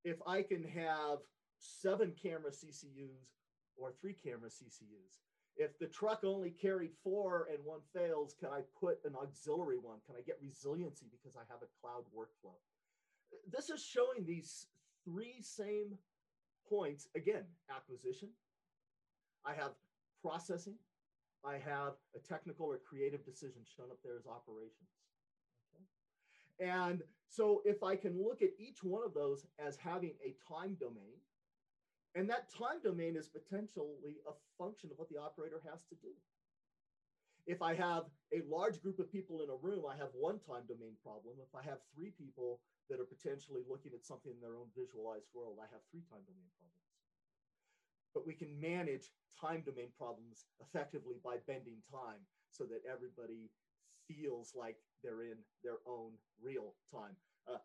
If 0.05 0.22
I 0.26 0.42
can 0.42 0.62
have 0.62 1.18
seven 1.59 2.14
camera 2.14 2.53
CCUs 2.55 3.35
or 3.76 3.92
three 4.00 4.14
camera 4.14 4.48
CCUs, 4.48 5.18
if 5.57 5.76
the 5.79 5.87
truck 5.87 6.22
only 6.24 6.50
carried 6.50 6.92
four 7.03 7.48
and 7.53 7.59
one 7.64 7.81
fails, 7.92 8.35
can 8.38 8.50
I 8.50 8.61
put 8.79 8.98
an 9.05 9.14
auxiliary 9.20 9.79
one? 9.79 9.98
Can 10.07 10.14
I 10.16 10.22
get 10.22 10.38
resiliency 10.40 11.07
because 11.11 11.37
I 11.37 11.42
have 11.50 11.61
a 11.62 11.72
cloud 11.83 12.05
workflow? 12.16 12.55
This 13.53 13.68
is 13.68 13.85
showing 13.85 14.24
these 14.24 14.66
three 15.05 15.42
same 15.42 15.98
points 16.70 17.09
again 17.16 17.44
acquisition, 17.74 18.28
I 19.44 19.52
have 19.54 19.72
processing, 20.22 20.76
I 21.44 21.54
have 21.54 21.94
a 22.14 22.18
technical 22.18 22.66
or 22.66 22.78
creative 22.78 23.24
decision 23.24 23.62
shown 23.76 23.90
up 23.90 23.98
there 24.04 24.16
as 24.16 24.26
operations. 24.26 24.90
Okay? 25.74 26.70
And 26.70 27.02
so 27.28 27.62
if 27.64 27.83
I 27.83 27.96
can 27.96 28.22
look 28.22 28.42
at 28.42 28.50
each 28.59 28.83
one 28.83 29.02
of 29.04 29.14
those 29.14 29.46
as 29.59 29.76
having 29.76 30.12
a 30.24 30.35
time 30.46 30.76
domain, 30.78 31.18
and 32.14 32.28
that 32.28 32.50
time 32.52 32.83
domain 32.83 33.16
is 33.16 33.28
potentially 33.28 34.18
a 34.26 34.33
function 34.59 34.90
of 34.90 34.98
what 34.98 35.09
the 35.09 35.16
operator 35.16 35.62
has 35.70 35.85
to 35.85 35.94
do. 36.02 36.11
If 37.46 37.62
I 37.62 37.74
have 37.74 38.05
a 38.33 38.42
large 38.48 38.81
group 38.81 38.98
of 38.98 39.11
people 39.11 39.42
in 39.42 39.50
a 39.50 39.59
room, 39.59 39.85
I 39.88 39.96
have 39.96 40.14
one 40.14 40.38
time 40.38 40.68
domain 40.68 40.94
problem. 41.03 41.37
If 41.42 41.55
I 41.55 41.62
have 41.66 41.79
three 41.94 42.12
people 42.14 42.61
that 42.88 43.00
are 43.00 43.09
potentially 43.09 43.62
looking 43.68 43.92
at 43.94 44.05
something 44.05 44.33
in 44.33 44.40
their 44.40 44.59
own 44.59 44.70
visualized 44.76 45.31
world, 45.35 45.59
I 45.59 45.66
have 45.72 45.83
three 45.90 46.05
time 46.07 46.22
domain 46.26 46.50
problems. 46.59 46.87
But 48.14 48.26
we 48.26 48.35
can 48.35 48.50
manage 48.59 49.11
time 49.38 49.62
domain 49.62 49.90
problems 49.96 50.46
effectively 50.61 51.22
by 51.22 51.38
bending 51.46 51.79
time 51.90 52.22
so 52.50 52.64
that 52.66 52.83
everybody 52.85 53.50
feels 54.11 54.53
like 54.55 54.76
they're 55.03 55.22
in 55.22 55.38
their 55.62 55.79
own 55.87 56.12
real 56.42 56.74
time. 56.90 57.14
Uh, 57.46 57.62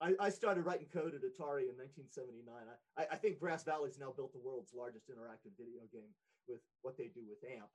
I, 0.00 0.28
started 0.28 0.66
writing 0.66 0.88
code 0.92 1.14
at 1.14 1.24
Atari 1.24 1.70
in 1.70 1.78
1979. 1.80 2.44
I, 2.98 3.06
I 3.08 3.16
think 3.16 3.40
Grass 3.40 3.64
Valley's 3.64 3.96
now 3.96 4.12
built 4.12 4.32
the 4.32 4.42
world's 4.42 4.74
largest 4.74 5.08
interactive 5.08 5.56
video 5.56 5.86
game 5.92 6.12
with 6.48 6.60
what 6.82 6.98
they 6.98 7.08
do 7.08 7.22
with 7.24 7.40
AMP. 7.40 7.70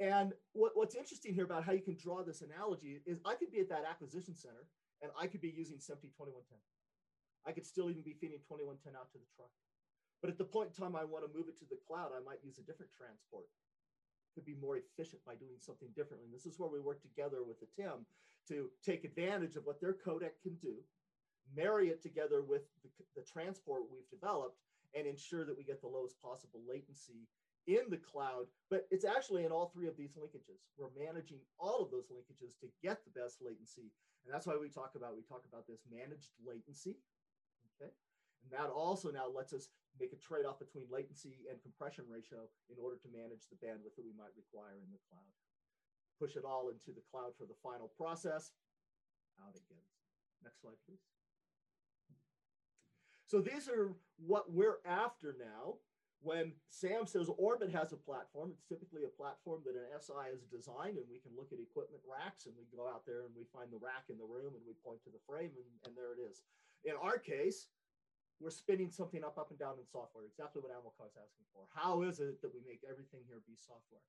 And 0.00 0.32
what, 0.52 0.72
what's 0.74 0.94
interesting 0.94 1.34
here 1.34 1.44
about 1.44 1.64
how 1.64 1.72
you 1.72 1.82
can 1.82 1.96
draw 1.96 2.22
this 2.22 2.42
analogy 2.42 3.00
is 3.06 3.18
I 3.24 3.34
could 3.34 3.52
be 3.52 3.60
at 3.60 3.68
that 3.70 3.84
acquisition 3.88 4.34
center 4.34 4.66
and 5.02 5.10
I 5.18 5.26
could 5.26 5.40
be 5.40 5.54
using 5.54 5.78
SMPTE 5.78 6.14
2110. 6.18 6.58
I 7.46 7.52
could 7.52 7.66
still 7.66 7.90
even 7.90 8.02
be 8.02 8.16
feeding 8.18 8.42
2110 8.42 8.96
out 8.96 9.12
to 9.12 9.18
the 9.18 9.30
truck. 9.36 9.52
But 10.22 10.32
at 10.32 10.38
the 10.38 10.48
point 10.48 10.72
in 10.72 10.74
time 10.74 10.96
I 10.96 11.04
want 11.04 11.22
to 11.22 11.36
move 11.36 11.46
it 11.46 11.58
to 11.60 11.68
the 11.68 11.78
cloud, 11.86 12.10
I 12.10 12.24
might 12.24 12.42
use 12.42 12.58
a 12.58 12.66
different 12.66 12.90
transport. 12.90 13.46
Could 14.34 14.48
be 14.48 14.58
more 14.58 14.80
efficient 14.80 15.22
by 15.22 15.38
doing 15.38 15.60
something 15.60 15.92
differently. 15.94 16.26
And 16.26 16.34
this 16.34 16.48
is 16.48 16.58
where 16.58 16.72
we 16.72 16.80
work 16.80 16.98
together 17.04 17.46
with 17.46 17.62
ATEME 17.62 18.02
to 18.48 18.72
take 18.82 19.04
advantage 19.04 19.54
of 19.54 19.64
what 19.64 19.80
their 19.80 19.94
codec 19.94 20.42
can 20.42 20.58
do 20.58 20.82
marry 21.52 21.88
it 21.88 22.02
together 22.02 22.42
with 22.42 22.62
the, 22.82 22.90
the 23.16 23.26
transport 23.26 23.82
we've 23.92 24.08
developed 24.08 24.58
and 24.94 25.06
ensure 25.06 25.44
that 25.44 25.56
we 25.56 25.64
get 25.64 25.80
the 25.80 25.88
lowest 25.88 26.20
possible 26.22 26.60
latency 26.68 27.26
in 27.66 27.88
the 27.88 28.00
cloud, 28.00 28.46
but 28.70 28.86
it's 28.90 29.04
actually 29.04 29.44
in 29.44 29.52
all 29.52 29.70
three 29.72 29.88
of 29.88 29.96
these 29.96 30.14
linkages. 30.14 30.60
We're 30.76 30.92
managing 30.92 31.40
all 31.58 31.82
of 31.82 31.90
those 31.90 32.12
linkages 32.12 32.58
to 32.60 32.68
get 32.82 33.04
the 33.04 33.14
best 33.18 33.40
latency. 33.40 33.92
And 34.24 34.32
that's 34.32 34.46
why 34.46 34.56
we 34.56 34.68
talk 34.68 34.96
about, 34.96 35.16
we 35.16 35.22
talk 35.24 35.44
about 35.48 35.66
this 35.66 35.84
managed 35.88 36.32
latency, 36.40 36.96
okay? 37.76 37.92
And 38.44 38.48
that 38.52 38.72
also 38.72 39.10
now 39.10 39.28
lets 39.28 39.52
us 39.52 39.68
make 40.00 40.12
a 40.12 40.20
trade-off 40.20 40.58
between 40.58 40.84
latency 40.90 41.44
and 41.48 41.60
compression 41.62 42.04
ratio 42.08 42.48
in 42.68 42.76
order 42.82 42.96
to 43.00 43.08
manage 43.12 43.48
the 43.48 43.60
bandwidth 43.60 43.96
that 43.96 44.04
we 44.04 44.16
might 44.16 44.34
require 44.36 44.80
in 44.80 44.90
the 44.92 45.00
cloud. 45.08 45.32
Push 46.20 46.36
it 46.36 46.44
all 46.44 46.68
into 46.68 46.92
the 46.92 47.04
cloud 47.10 47.32
for 47.38 47.44
the 47.44 47.56
final 47.62 47.88
process. 47.96 48.52
out 49.40 49.54
again. 49.56 49.84
Next 50.42 50.60
slide, 50.60 50.78
please. 50.86 51.00
So 53.26 53.40
these 53.40 53.68
are 53.68 53.94
what 54.18 54.52
we're 54.52 54.78
after 54.84 55.34
now. 55.38 55.74
When 56.24 56.56
Sam 56.72 57.04
says 57.04 57.28
Orbit 57.36 57.68
has 57.76 57.92
a 57.92 58.00
platform, 58.00 58.48
it's 58.48 58.64
typically 58.64 59.04
a 59.04 59.12
platform 59.12 59.60
that 59.68 59.76
an 59.76 59.92
SI 60.00 60.32
has 60.32 60.48
designed, 60.48 60.96
and 60.96 61.04
we 61.04 61.20
can 61.20 61.36
look 61.36 61.52
at 61.52 61.60
equipment 61.60 62.00
racks 62.08 62.48
and 62.48 62.56
we 62.56 62.64
go 62.72 62.88
out 62.88 63.04
there 63.04 63.28
and 63.28 63.36
we 63.36 63.44
find 63.52 63.68
the 63.68 63.76
rack 63.76 64.08
in 64.08 64.16
the 64.16 64.24
room 64.24 64.56
and 64.56 64.64
we 64.64 64.72
point 64.80 65.04
to 65.04 65.12
the 65.12 65.20
frame, 65.28 65.52
and, 65.52 65.68
and 65.84 65.92
there 65.92 66.16
it 66.16 66.24
is. 66.24 66.40
In 66.88 66.96
our 66.96 67.20
case, 67.20 67.68
we're 68.40 68.48
spinning 68.48 68.88
something 68.88 69.20
up, 69.20 69.36
up 69.36 69.52
and 69.52 69.60
down 69.60 69.76
in 69.76 69.84
software, 69.84 70.24
exactly 70.24 70.64
what 70.64 70.72
Amilcar 70.72 71.12
is 71.12 71.20
asking 71.20 71.44
for. 71.52 71.68
How 71.76 72.00
is 72.08 72.24
it 72.24 72.40
that 72.40 72.56
we 72.56 72.64
make 72.64 72.80
everything 72.88 73.20
here 73.28 73.44
be 73.44 73.60
software? 73.60 74.08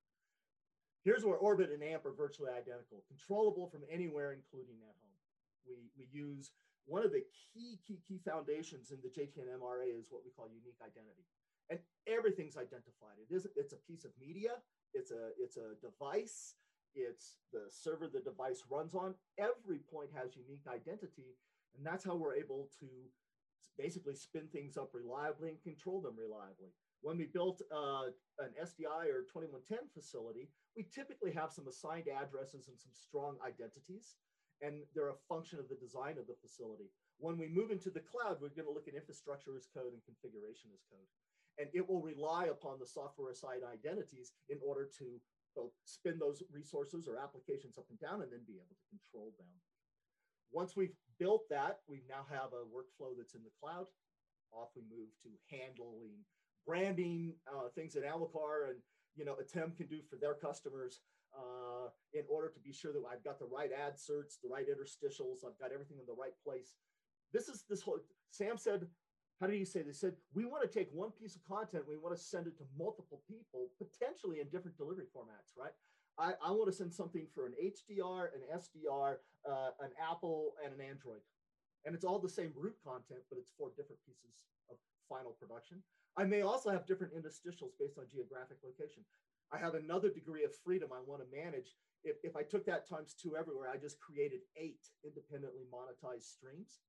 Here's 1.04 1.20
where 1.20 1.36
Orbit 1.36 1.68
and 1.68 1.84
AMP 1.84 2.08
are 2.08 2.16
virtually 2.16 2.48
identical, 2.48 3.04
controllable 3.12 3.68
from 3.68 3.84
anywhere, 3.92 4.32
including 4.32 4.80
at 4.88 4.96
home. 4.96 5.20
We, 5.68 5.92
we 6.00 6.08
use 6.08 6.56
one 6.88 7.04
of 7.04 7.12
the 7.12 7.28
key, 7.52 7.76
key, 7.84 8.00
key 8.08 8.24
foundations 8.24 8.88
in 8.88 9.04
the 9.04 9.12
JTNM 9.12 9.60
RA 9.60 9.84
is 9.84 10.08
what 10.08 10.24
we 10.24 10.32
call 10.32 10.48
unique 10.48 10.80
identity. 10.80 11.28
And 11.70 11.78
everything's 12.06 12.56
identified. 12.56 13.18
It 13.18 13.34
is, 13.34 13.46
it's 13.56 13.72
a 13.72 13.82
piece 13.88 14.04
of 14.04 14.12
media, 14.20 14.62
it's 14.94 15.10
a, 15.10 15.30
it's 15.38 15.56
a 15.56 15.74
device, 15.80 16.54
it's 16.94 17.36
the 17.52 17.64
server 17.68 18.08
the 18.08 18.20
device 18.20 18.62
runs 18.70 18.94
on. 18.94 19.14
Every 19.38 19.78
point 19.78 20.10
has 20.14 20.36
unique 20.36 20.66
identity. 20.68 21.36
And 21.76 21.84
that's 21.84 22.04
how 22.04 22.16
we're 22.16 22.36
able 22.36 22.68
to 22.80 22.86
basically 23.76 24.14
spin 24.14 24.48
things 24.52 24.76
up 24.76 24.90
reliably 24.94 25.50
and 25.50 25.62
control 25.62 26.00
them 26.00 26.14
reliably. 26.16 26.72
When 27.02 27.18
we 27.18 27.26
built 27.26 27.60
uh, 27.70 28.08
an 28.38 28.56
SDI 28.56 29.12
or 29.12 29.28
2110 29.28 29.78
facility, 29.92 30.48
we 30.74 30.86
typically 30.88 31.32
have 31.32 31.52
some 31.52 31.68
assigned 31.68 32.08
addresses 32.08 32.68
and 32.68 32.78
some 32.78 32.92
strong 32.94 33.36
identities 33.44 34.16
and 34.62 34.82
they're 34.94 35.12
a 35.12 35.24
function 35.28 35.58
of 35.58 35.68
the 35.68 35.76
design 35.76 36.16
of 36.18 36.26
the 36.26 36.36
facility. 36.40 36.88
When 37.18 37.36
we 37.36 37.48
move 37.48 37.70
into 37.70 37.90
the 37.90 38.04
cloud, 38.04 38.40
we're 38.40 38.52
going 38.56 38.68
to 38.68 38.72
look 38.72 38.88
at 38.88 38.94
infrastructure 38.94 39.56
as 39.56 39.68
code 39.68 39.92
and 39.92 40.04
configuration 40.04 40.72
as 40.72 40.84
code. 40.88 41.08
And 41.58 41.68
it 41.72 41.88
will 41.88 42.02
rely 42.02 42.46
upon 42.46 42.78
the 42.78 42.86
software 42.86 43.34
side 43.34 43.64
identities 43.64 44.32
in 44.48 44.58
order 44.64 44.88
to 44.98 45.20
both 45.54 45.72
spin 45.84 46.18
those 46.18 46.42
resources 46.52 47.08
or 47.08 47.16
applications 47.16 47.78
up 47.78 47.86
and 47.88 47.98
down 47.98 48.20
and 48.20 48.30
then 48.30 48.44
be 48.46 48.60
able 48.60 48.76
to 48.76 48.92
control 48.92 49.32
them. 49.38 49.48
Once 50.52 50.76
we've 50.76 50.94
built 51.18 51.48
that, 51.48 51.80
we 51.88 52.04
now 52.08 52.26
have 52.28 52.52
a 52.52 52.68
workflow 52.68 53.16
that's 53.16 53.34
in 53.34 53.42
the 53.42 53.56
cloud. 53.60 53.86
Off 54.52 54.68
we 54.76 54.82
move 54.82 55.08
to 55.24 55.30
handling 55.50 56.12
branding, 56.66 57.32
uh, 57.46 57.68
things 57.74 57.94
that 57.94 58.04
Amilcar 58.04 58.70
and 58.70 58.78
you 59.14 59.24
know 59.24 59.36
ATEME 59.40 59.76
can 59.76 59.86
do 59.86 60.00
for 60.10 60.16
their 60.16 60.34
customers 60.34 61.00
uh, 61.36 61.88
in 62.12 62.22
order 62.28 62.48
to 62.48 62.60
be 62.60 62.72
sure 62.72 62.92
that 62.92 63.02
I've 63.10 63.24
got 63.24 63.38
the 63.38 63.46
right 63.46 63.70
ad 63.72 63.94
certs, 63.94 64.40
the 64.42 64.50
right 64.50 64.66
interstitials, 64.66 65.44
I've 65.46 65.58
got 65.58 65.72
everything 65.72 65.98
in 65.98 66.06
the 66.06 66.18
right 66.18 66.34
place. 66.44 66.74
This 67.32 67.48
is 67.48 67.64
this 67.68 67.82
whole, 67.82 67.98
Sam 68.30 68.56
said, 68.58 68.86
how 69.40 69.46
did 69.46 69.56
he 69.56 69.64
say? 69.64 69.82
They 69.82 69.92
said, 69.92 70.14
we 70.32 70.44
want 70.44 70.62
to 70.62 70.78
take 70.78 70.88
one 70.92 71.10
piece 71.10 71.36
of 71.36 71.44
content, 71.44 71.84
we 71.88 71.96
want 71.96 72.16
to 72.16 72.22
send 72.22 72.46
it 72.46 72.56
to 72.58 72.64
multiple 72.78 73.20
people, 73.28 73.68
potentially 73.76 74.40
in 74.40 74.48
different 74.48 74.76
delivery 74.78 75.04
formats, 75.14 75.52
right? 75.58 75.72
I, 76.18 76.32
I 76.40 76.50
want 76.50 76.70
to 76.70 76.76
send 76.76 76.92
something 76.92 77.26
for 77.34 77.44
an 77.46 77.52
HDR, 77.60 78.32
an 78.32 78.40
SDR, 78.48 79.16
uh, 79.44 79.70
an 79.84 79.90
Apple, 80.00 80.54
and 80.64 80.72
an 80.72 80.80
Android. 80.80 81.20
And 81.84 81.94
it's 81.94 82.04
all 82.04 82.18
the 82.18 82.28
same 82.28 82.52
root 82.56 82.74
content, 82.82 83.20
but 83.28 83.38
it's 83.38 83.52
four 83.58 83.68
different 83.76 84.00
pieces 84.06 84.32
of 84.70 84.76
final 85.08 85.32
production. 85.32 85.82
I 86.16 86.24
may 86.24 86.40
also 86.40 86.70
have 86.70 86.86
different 86.86 87.12
interstitials 87.12 87.76
based 87.78 87.98
on 87.98 88.04
geographic 88.10 88.56
location. 88.64 89.04
I 89.52 89.58
have 89.58 89.74
another 89.74 90.08
degree 90.10 90.44
of 90.44 90.56
freedom 90.64 90.88
I 90.90 91.04
want 91.06 91.20
to 91.22 91.36
manage. 91.36 91.76
If, 92.02 92.16
if 92.24 92.34
I 92.34 92.42
took 92.42 92.64
that 92.66 92.88
times 92.88 93.14
two 93.14 93.36
everywhere, 93.36 93.68
I 93.68 93.76
just 93.76 94.00
created 94.00 94.40
eight 94.56 94.88
independently 95.04 95.62
monetized 95.70 96.32
streams. 96.32 96.80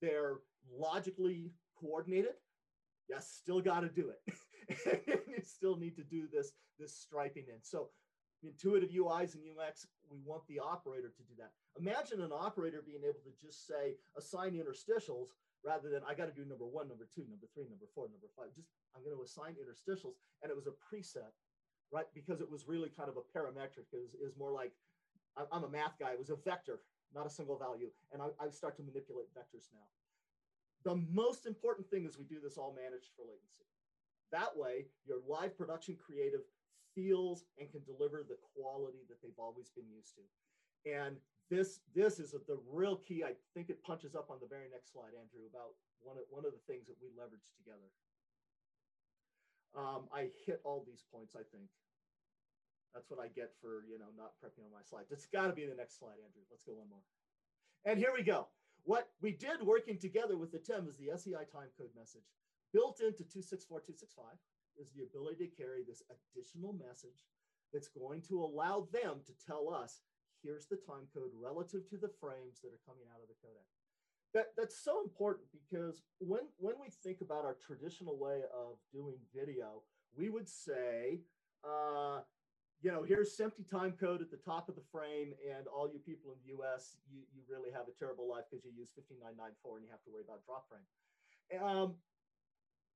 They're 0.00 0.38
logically 0.70 1.52
coordinated. 1.80 2.34
Yes, 3.08 3.28
still 3.28 3.60
got 3.60 3.80
to 3.80 3.88
do 3.88 4.10
it. 4.10 4.34
you 5.28 5.42
still 5.42 5.76
need 5.76 5.96
to 5.96 6.04
do 6.04 6.26
this, 6.32 6.52
this 6.78 6.96
striping 6.96 7.44
in. 7.48 7.60
So 7.62 7.90
intuitive 8.42 8.90
UIs 8.90 9.34
and 9.34 9.44
UX, 9.44 9.86
we 10.10 10.18
want 10.24 10.46
the 10.48 10.58
operator 10.58 11.08
to 11.08 11.22
do 11.24 11.34
that. 11.38 11.52
Imagine 11.78 12.22
an 12.22 12.32
operator 12.32 12.82
being 12.84 13.04
able 13.04 13.20
to 13.24 13.34
just 13.40 13.66
say, 13.66 13.96
assign 14.16 14.56
interstitials 14.56 15.36
rather 15.64 15.88
than 15.88 16.00
I 16.08 16.14
got 16.14 16.26
to 16.28 16.36
do 16.36 16.48
number 16.48 16.64
one, 16.64 16.88
number 16.88 17.08
two, 17.08 17.24
number 17.28 17.48
three, 17.52 17.68
number 17.68 17.88
four, 17.94 18.08
number 18.08 18.28
five. 18.36 18.52
Just 18.56 18.68
I'm 18.96 19.04
going 19.04 19.16
to 19.16 19.24
assign 19.24 19.56
interstitials. 19.56 20.16
And 20.40 20.48
it 20.48 20.56
was 20.56 20.68
a 20.68 20.76
preset 20.76 21.32
right? 21.94 22.06
Because 22.14 22.40
it 22.40 22.50
was 22.50 22.66
really 22.66 22.90
kind 22.90 23.08
of 23.08 23.16
a 23.16 23.24
parametric. 23.30 23.86
It 23.94 24.02
was, 24.02 24.14
it 24.14 24.34
more 24.38 24.50
like, 24.50 24.72
I'm 25.38 25.62
a 25.64 25.70
math 25.70 25.98
guy. 25.98 26.10
It 26.10 26.18
was 26.18 26.30
a 26.30 26.38
vector, 26.44 26.80
not 27.14 27.26
a 27.26 27.30
single 27.30 27.58
value. 27.58 27.90
And 28.12 28.22
I, 28.22 28.26
I 28.42 28.50
start 28.50 28.76
to 28.78 28.82
manipulate 28.82 29.30
vectors 29.30 29.70
now. 29.74 29.86
The 30.84 31.00
most 31.10 31.46
important 31.46 31.88
thing 31.88 32.04
is 32.04 32.18
we 32.18 32.24
do 32.24 32.40
this 32.42 32.58
all 32.58 32.76
managed 32.76 33.16
for 33.16 33.24
latency. 33.24 33.64
That 34.32 34.52
way, 34.56 34.86
your 35.06 35.18
live 35.24 35.56
production 35.56 35.96
creative 35.96 36.44
feels 36.94 37.44
and 37.58 37.70
can 37.70 37.82
deliver 37.84 38.22
the 38.22 38.36
quality 38.54 39.02
that 39.08 39.20
they've 39.22 39.38
always 39.38 39.70
been 39.70 39.88
used 39.88 40.14
to. 40.16 40.24
And 40.84 41.16
this, 41.50 41.80
this 41.94 42.20
is 42.20 42.34
a, 42.34 42.40
the 42.46 42.60
real 42.68 42.96
key. 42.96 43.24
I 43.24 43.32
think 43.54 43.70
it 43.70 43.82
punches 43.82 44.14
up 44.14 44.28
on 44.30 44.38
the 44.40 44.48
very 44.48 44.68
next 44.68 44.92
slide, 44.92 45.16
Andrew, 45.16 45.48
about 45.48 45.72
one 46.00 46.16
of, 46.20 46.24
one 46.28 46.44
of 46.44 46.52
the 46.52 46.64
things 46.68 46.86
that 46.86 47.00
we 47.00 47.08
leverage 47.16 47.48
together. 47.56 47.88
Um, 49.72 50.06
I 50.12 50.28
hit 50.46 50.60
all 50.64 50.84
these 50.86 51.02
points, 51.10 51.34
I 51.34 51.42
think. 51.50 51.66
That's 52.94 53.10
what 53.10 53.18
I 53.18 53.26
get 53.26 53.50
for, 53.60 53.82
you 53.90 53.98
know, 53.98 54.12
not 54.14 54.38
prepping 54.38 54.62
on 54.62 54.70
my 54.70 54.84
slides. 54.86 55.10
It's 55.10 55.26
got 55.26 55.48
to 55.48 55.56
be 55.56 55.66
the 55.66 55.74
next 55.74 55.98
slide, 55.98 56.20
Andrew. 56.22 56.46
Let's 56.46 56.62
go 56.62 56.78
one 56.78 56.88
more. 56.88 57.02
And 57.84 57.98
here 57.98 58.14
we 58.14 58.22
go. 58.22 58.46
What 58.84 59.08
we 59.20 59.32
did 59.32 59.62
working 59.62 59.98
together 59.98 60.36
with 60.36 60.52
ATEME 60.52 60.88
is 60.88 60.96
the 60.96 61.16
SEI 61.16 61.48
timecode 61.48 61.96
message. 61.96 62.28
Built 62.72 63.00
into 63.00 63.24
264265 63.24 64.36
is 64.76 64.92
the 64.92 65.04
ability 65.04 65.48
to 65.48 65.56
carry 65.56 65.82
this 65.82 66.02
additional 66.12 66.74
message 66.74 67.24
that's 67.72 67.88
going 67.88 68.20
to 68.28 68.44
allow 68.44 68.86
them 68.92 69.24
to 69.24 69.32
tell 69.40 69.72
us, 69.72 70.02
here's 70.42 70.66
the 70.66 70.76
time 70.76 71.08
code 71.14 71.32
relative 71.32 71.88
to 71.88 71.96
the 71.96 72.12
frames 72.20 72.60
that 72.60 72.74
are 72.74 72.84
coming 72.84 73.08
out 73.08 73.22
of 73.22 73.28
the 73.28 73.38
codec 73.40 73.64
that 74.34 74.48
that's 74.58 74.76
so 74.76 75.00
important 75.00 75.46
because 75.52 76.02
when 76.18 76.40
when 76.58 76.74
we 76.80 76.88
think 76.90 77.20
about 77.22 77.44
our 77.44 77.56
traditional 77.64 78.18
way 78.18 78.42
of 78.52 78.76
doing 78.92 79.14
video, 79.34 79.82
we 80.16 80.28
would 80.28 80.48
say, 80.48 81.20
uh, 81.64 82.20
you 82.84 82.92
know, 82.92 83.00
here's 83.00 83.32
SMPTE 83.32 83.64
time 83.64 83.96
code 83.96 84.20
at 84.20 84.28
the 84.28 84.36
top 84.36 84.68
of 84.68 84.76
the 84.76 84.84
frame, 84.92 85.32
and 85.40 85.64
all 85.72 85.88
you 85.88 85.96
people 86.04 86.36
in 86.36 86.38
the 86.44 86.52
U.S., 86.60 87.00
you, 87.08 87.24
you 87.32 87.40
really 87.48 87.72
have 87.72 87.88
a 87.88 87.96
terrible 87.96 88.28
life 88.28 88.44
because 88.52 88.60
you 88.60 88.76
use 88.76 88.92
15994 88.92 89.80
and 89.80 89.88
you 89.88 89.90
have 89.90 90.04
to 90.04 90.12
worry 90.12 90.20
about 90.20 90.44
drop 90.44 90.68
frame. 90.68 90.84
Um, 91.64 91.96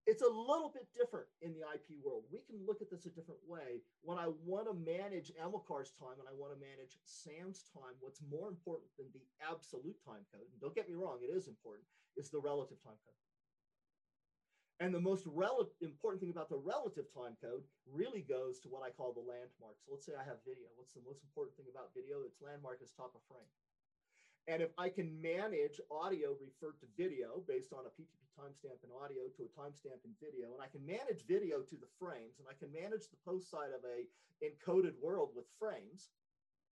it's 0.04 0.20
a 0.20 0.28
little 0.28 0.68
bit 0.68 0.84
different 0.92 1.24
in 1.40 1.56
the 1.56 1.64
IP 1.72 1.96
world. 2.04 2.28
We 2.28 2.44
can 2.44 2.60
look 2.68 2.84
at 2.84 2.92
this 2.92 3.08
a 3.08 3.12
different 3.16 3.40
way. 3.48 3.80
When 4.04 4.20
I 4.20 4.28
want 4.44 4.68
to 4.68 4.76
manage 4.76 5.32
Amilcar's 5.40 5.96
time 5.96 6.20
and 6.20 6.28
I 6.28 6.36
want 6.36 6.52
to 6.52 6.60
manage 6.60 7.00
Sam's 7.08 7.64
time, 7.72 7.96
what's 8.04 8.20
more 8.28 8.52
important 8.52 8.92
than 9.00 9.08
the 9.16 9.24
absolute 9.40 9.96
time 10.04 10.24
code, 10.28 10.52
and 10.52 10.60
don't 10.60 10.76
get 10.76 10.84
me 10.84 11.00
wrong, 11.00 11.24
it 11.24 11.32
is 11.32 11.48
important, 11.48 11.88
is 12.20 12.28
the 12.28 12.40
relative 12.40 12.76
time 12.84 13.00
code. 13.08 13.20
And 14.78 14.94
the 14.94 15.02
most 15.02 15.26
rel- 15.26 15.74
important 15.82 16.22
thing 16.22 16.30
about 16.30 16.48
the 16.48 16.62
relative 16.62 17.10
time 17.10 17.34
code 17.42 17.66
really 17.90 18.22
goes 18.22 18.62
to 18.62 18.70
what 18.70 18.86
I 18.86 18.94
call 18.94 19.10
the 19.10 19.26
landmark. 19.26 19.82
So 19.82 19.90
let's 19.90 20.06
say 20.06 20.14
I 20.14 20.22
have 20.22 20.38
video. 20.46 20.70
What's 20.78 20.94
the 20.94 21.02
most 21.02 21.26
important 21.26 21.58
thing 21.58 21.66
about 21.66 21.90
video? 21.98 22.22
Its 22.22 22.38
landmark 22.38 22.78
is 22.78 22.94
top 22.94 23.10
of 23.18 23.22
frame. 23.26 23.50
And 24.46 24.62
if 24.62 24.70
I 24.78 24.88
can 24.88 25.12
manage 25.20 25.82
audio 25.90 26.38
referred 26.38 26.78
to 26.80 26.88
video 26.96 27.42
based 27.44 27.74
on 27.74 27.84
a 27.84 27.92
PTP 27.92 28.22
timestamp 28.32 28.80
in 28.80 28.94
audio 28.94 29.28
to 29.34 29.44
a 29.44 29.52
timestamp 29.52 30.00
in 30.06 30.14
video, 30.22 30.54
and 30.54 30.62
I 30.62 30.70
can 30.70 30.86
manage 30.86 31.26
video 31.26 31.60
to 31.66 31.76
the 31.76 31.90
frames, 31.98 32.38
and 32.38 32.46
I 32.48 32.56
can 32.56 32.72
manage 32.72 33.10
the 33.10 33.20
post 33.26 33.50
side 33.50 33.74
of 33.76 33.82
a 33.84 34.06
encoded 34.40 34.94
world 35.02 35.34
with 35.34 35.44
frames, 35.58 36.14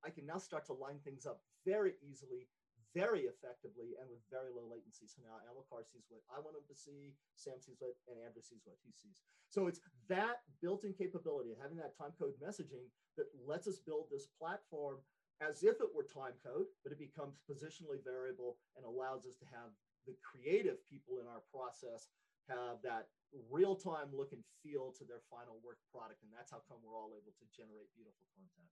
I 0.06 0.10
can 0.14 0.26
now 0.26 0.38
start 0.38 0.66
to 0.68 0.74
line 0.78 1.02
things 1.04 1.26
up 1.26 1.42
very 1.66 1.98
easily, 2.00 2.48
very 2.96 3.28
effectively, 3.28 4.00
and 4.00 4.08
with 4.08 4.24
very 4.32 4.50
low 4.56 4.72
latency. 4.72 5.04
So 5.06 5.20
now 5.20 5.44
Amilcar 5.52 5.84
sees 5.84 6.08
what 6.08 6.24
I 6.32 6.40
want 6.40 6.56
him 6.56 6.64
to 6.72 6.78
see, 6.80 7.12
Sam 7.36 7.60
sees 7.60 7.76
what, 7.84 8.00
and 8.08 8.16
Andrew 8.24 8.40
sees 8.40 8.64
what 8.64 8.80
he 8.80 8.96
sees. 8.96 9.20
So 9.52 9.68
it's 9.68 9.84
that 10.08 10.48
built-in 10.64 10.96
capability 10.96 11.52
of 11.52 11.60
having 11.60 11.76
that 11.84 12.00
time 12.00 12.16
code 12.16 12.40
messaging 12.40 12.88
that 13.20 13.28
lets 13.44 13.68
us 13.68 13.84
build 13.84 14.08
this 14.08 14.32
platform 14.40 15.04
as 15.44 15.68
if 15.68 15.84
it 15.84 15.92
were 15.92 16.08
time 16.08 16.40
code, 16.40 16.72
but 16.88 16.96
it 16.96 17.00
becomes 17.00 17.44
positionally 17.44 18.00
variable 18.00 18.56
and 18.80 18.88
allows 18.88 19.28
us 19.28 19.36
to 19.44 19.48
have 19.52 19.76
the 20.08 20.16
creative 20.24 20.80
people 20.88 21.20
in 21.20 21.28
our 21.28 21.44
process 21.52 22.08
have 22.48 22.80
that 22.86 23.12
real 23.52 23.76
time 23.76 24.08
look 24.16 24.32
and 24.32 24.46
feel 24.64 24.96
to 24.96 25.04
their 25.04 25.20
final 25.28 25.60
work 25.60 25.82
product. 25.92 26.24
And 26.24 26.32
that's 26.32 26.54
how 26.56 26.64
come 26.72 26.80
we're 26.80 26.96
all 26.96 27.12
able 27.12 27.36
to 27.36 27.46
generate 27.52 27.92
beautiful 27.92 28.24
content. 28.32 28.72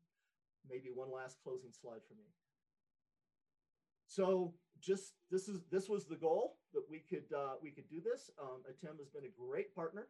Maybe 0.63 0.87
one 0.93 1.11
last 1.11 1.41
closing 1.43 1.75
slide 1.75 2.05
for 2.07 2.15
me. 2.15 2.31
So 4.07 4.53
just 4.79 5.13
this 5.31 5.47
is 5.47 5.61
this 5.71 5.89
was 5.89 6.05
the 6.05 6.15
goal 6.15 6.57
that 6.73 6.83
we 6.89 6.99
could 6.99 7.31
uh, 7.35 7.55
we 7.61 7.71
could 7.71 7.89
do 7.89 8.01
this. 8.01 8.29
Um, 8.41 8.61
ATEME 8.69 8.99
has 8.99 9.09
been 9.09 9.25
a 9.25 9.33
great 9.39 9.73
partner 9.73 10.07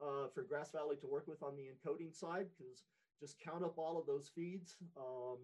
uh, 0.00 0.28
for 0.34 0.42
Grass 0.42 0.70
Valley 0.72 0.96
to 0.96 1.06
work 1.06 1.26
with 1.26 1.42
on 1.42 1.56
the 1.56 1.68
encoding 1.72 2.14
side 2.14 2.46
because 2.56 2.84
just 3.20 3.40
count 3.40 3.64
up 3.64 3.78
all 3.78 3.98
of 3.98 4.06
those 4.06 4.30
feeds. 4.34 4.76
Um, 4.96 5.38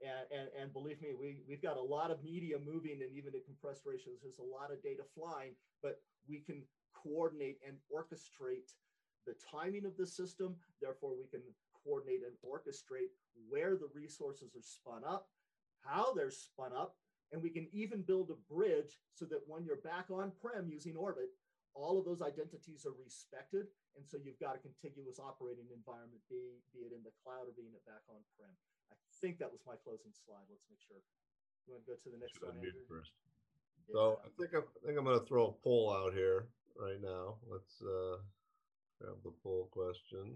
And, 0.00 0.24
and, 0.32 0.48
and 0.58 0.72
believe 0.72 0.98
me, 1.02 1.12
we, 1.12 1.44
we've 1.46 1.60
got 1.60 1.76
a 1.76 1.88
lot 1.96 2.10
of 2.10 2.24
media 2.24 2.56
moving 2.58 3.02
and 3.04 3.12
even 3.12 3.34
at 3.36 3.44
compressed 3.44 3.84
ratios, 3.84 4.22
there's 4.22 4.40
a 4.40 4.52
lot 4.58 4.72
of 4.72 4.82
data 4.82 5.04
flying, 5.14 5.52
but 5.84 6.00
we 6.26 6.40
can 6.40 6.64
coordinate 6.94 7.58
and 7.66 7.76
orchestrate 7.92 8.72
the 9.26 9.34
timing 9.44 9.84
of 9.84 9.94
the 9.98 10.06
system. 10.06 10.56
Therefore, 10.80 11.12
we 11.20 11.28
can 11.28 11.44
coordinate 11.84 12.22
and 12.24 12.32
orchestrate 12.40 13.12
where 13.50 13.76
the 13.76 13.90
resources 13.92 14.56
are 14.56 14.64
spun 14.64 15.02
up, 15.04 15.28
how 15.84 16.12
they're 16.14 16.30
spun 16.30 16.72
up, 16.72 16.96
and 17.32 17.42
we 17.42 17.50
can 17.50 17.68
even 17.72 18.02
build 18.02 18.30
a 18.30 18.52
bridge 18.52 18.98
so 19.14 19.24
that 19.26 19.46
when 19.46 19.64
you're 19.64 19.84
back 19.84 20.10
on 20.10 20.32
prem 20.42 20.68
using 20.68 20.96
Orbit, 20.96 21.30
all 21.74 21.98
of 21.98 22.04
those 22.04 22.22
identities 22.22 22.84
are 22.84 22.96
respected. 22.98 23.70
And 23.94 24.06
so 24.06 24.18
you've 24.18 24.38
got 24.38 24.58
a 24.58 24.62
contiguous 24.62 25.18
operating 25.18 25.70
environment, 25.70 26.22
be, 26.30 26.58
be 26.74 26.86
it 26.86 26.92
in 26.94 27.02
the 27.02 27.14
cloud 27.22 27.46
or 27.46 27.54
being 27.54 27.74
it 27.74 27.86
back 27.86 28.02
on 28.10 28.18
prem. 28.38 28.50
I 28.90 28.98
think 29.22 29.38
that 29.38 29.50
was 29.50 29.62
my 29.66 29.78
closing 29.82 30.14
slide. 30.14 30.46
Let's 30.50 30.66
make 30.70 30.82
sure. 30.82 30.98
You 31.66 31.74
want 31.78 31.86
to 31.86 31.94
go 31.94 31.98
to 32.02 32.10
the 32.10 32.18
next 32.18 32.42
one, 32.42 32.58
first. 32.88 33.14
Yeah. 33.86 33.94
So 33.94 34.18
I 34.24 34.28
think 34.34 34.50
I'm, 34.54 34.66
I 34.66 34.80
think 34.86 34.98
I'm 34.98 35.04
going 35.04 35.18
to 35.18 35.26
throw 35.26 35.54
a 35.54 35.58
poll 35.62 35.94
out 35.94 36.14
here 36.14 36.50
right 36.74 36.98
now. 36.98 37.38
Let's 37.46 37.78
uh, 37.82 38.18
grab 38.98 39.22
the 39.22 39.34
poll 39.42 39.68
question. 39.70 40.34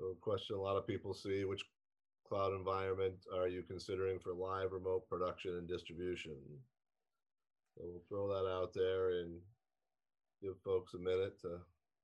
So, 0.00 0.16
question 0.22 0.56
a 0.56 0.60
lot 0.60 0.78
of 0.78 0.86
people 0.86 1.12
see: 1.12 1.44
Which 1.44 1.62
cloud 2.26 2.54
environment 2.54 3.16
are 3.36 3.48
you 3.48 3.62
considering 3.62 4.18
for 4.18 4.32
live 4.32 4.72
remote 4.72 5.06
production 5.10 5.58
and 5.58 5.68
distribution? 5.68 6.36
So 7.76 7.84
we'll 7.84 8.02
throw 8.08 8.28
that 8.28 8.48
out 8.48 8.72
there 8.72 9.20
and 9.20 9.38
give 10.42 10.54
folks 10.64 10.94
a 10.94 10.98
minute 10.98 11.38
to 11.42 11.58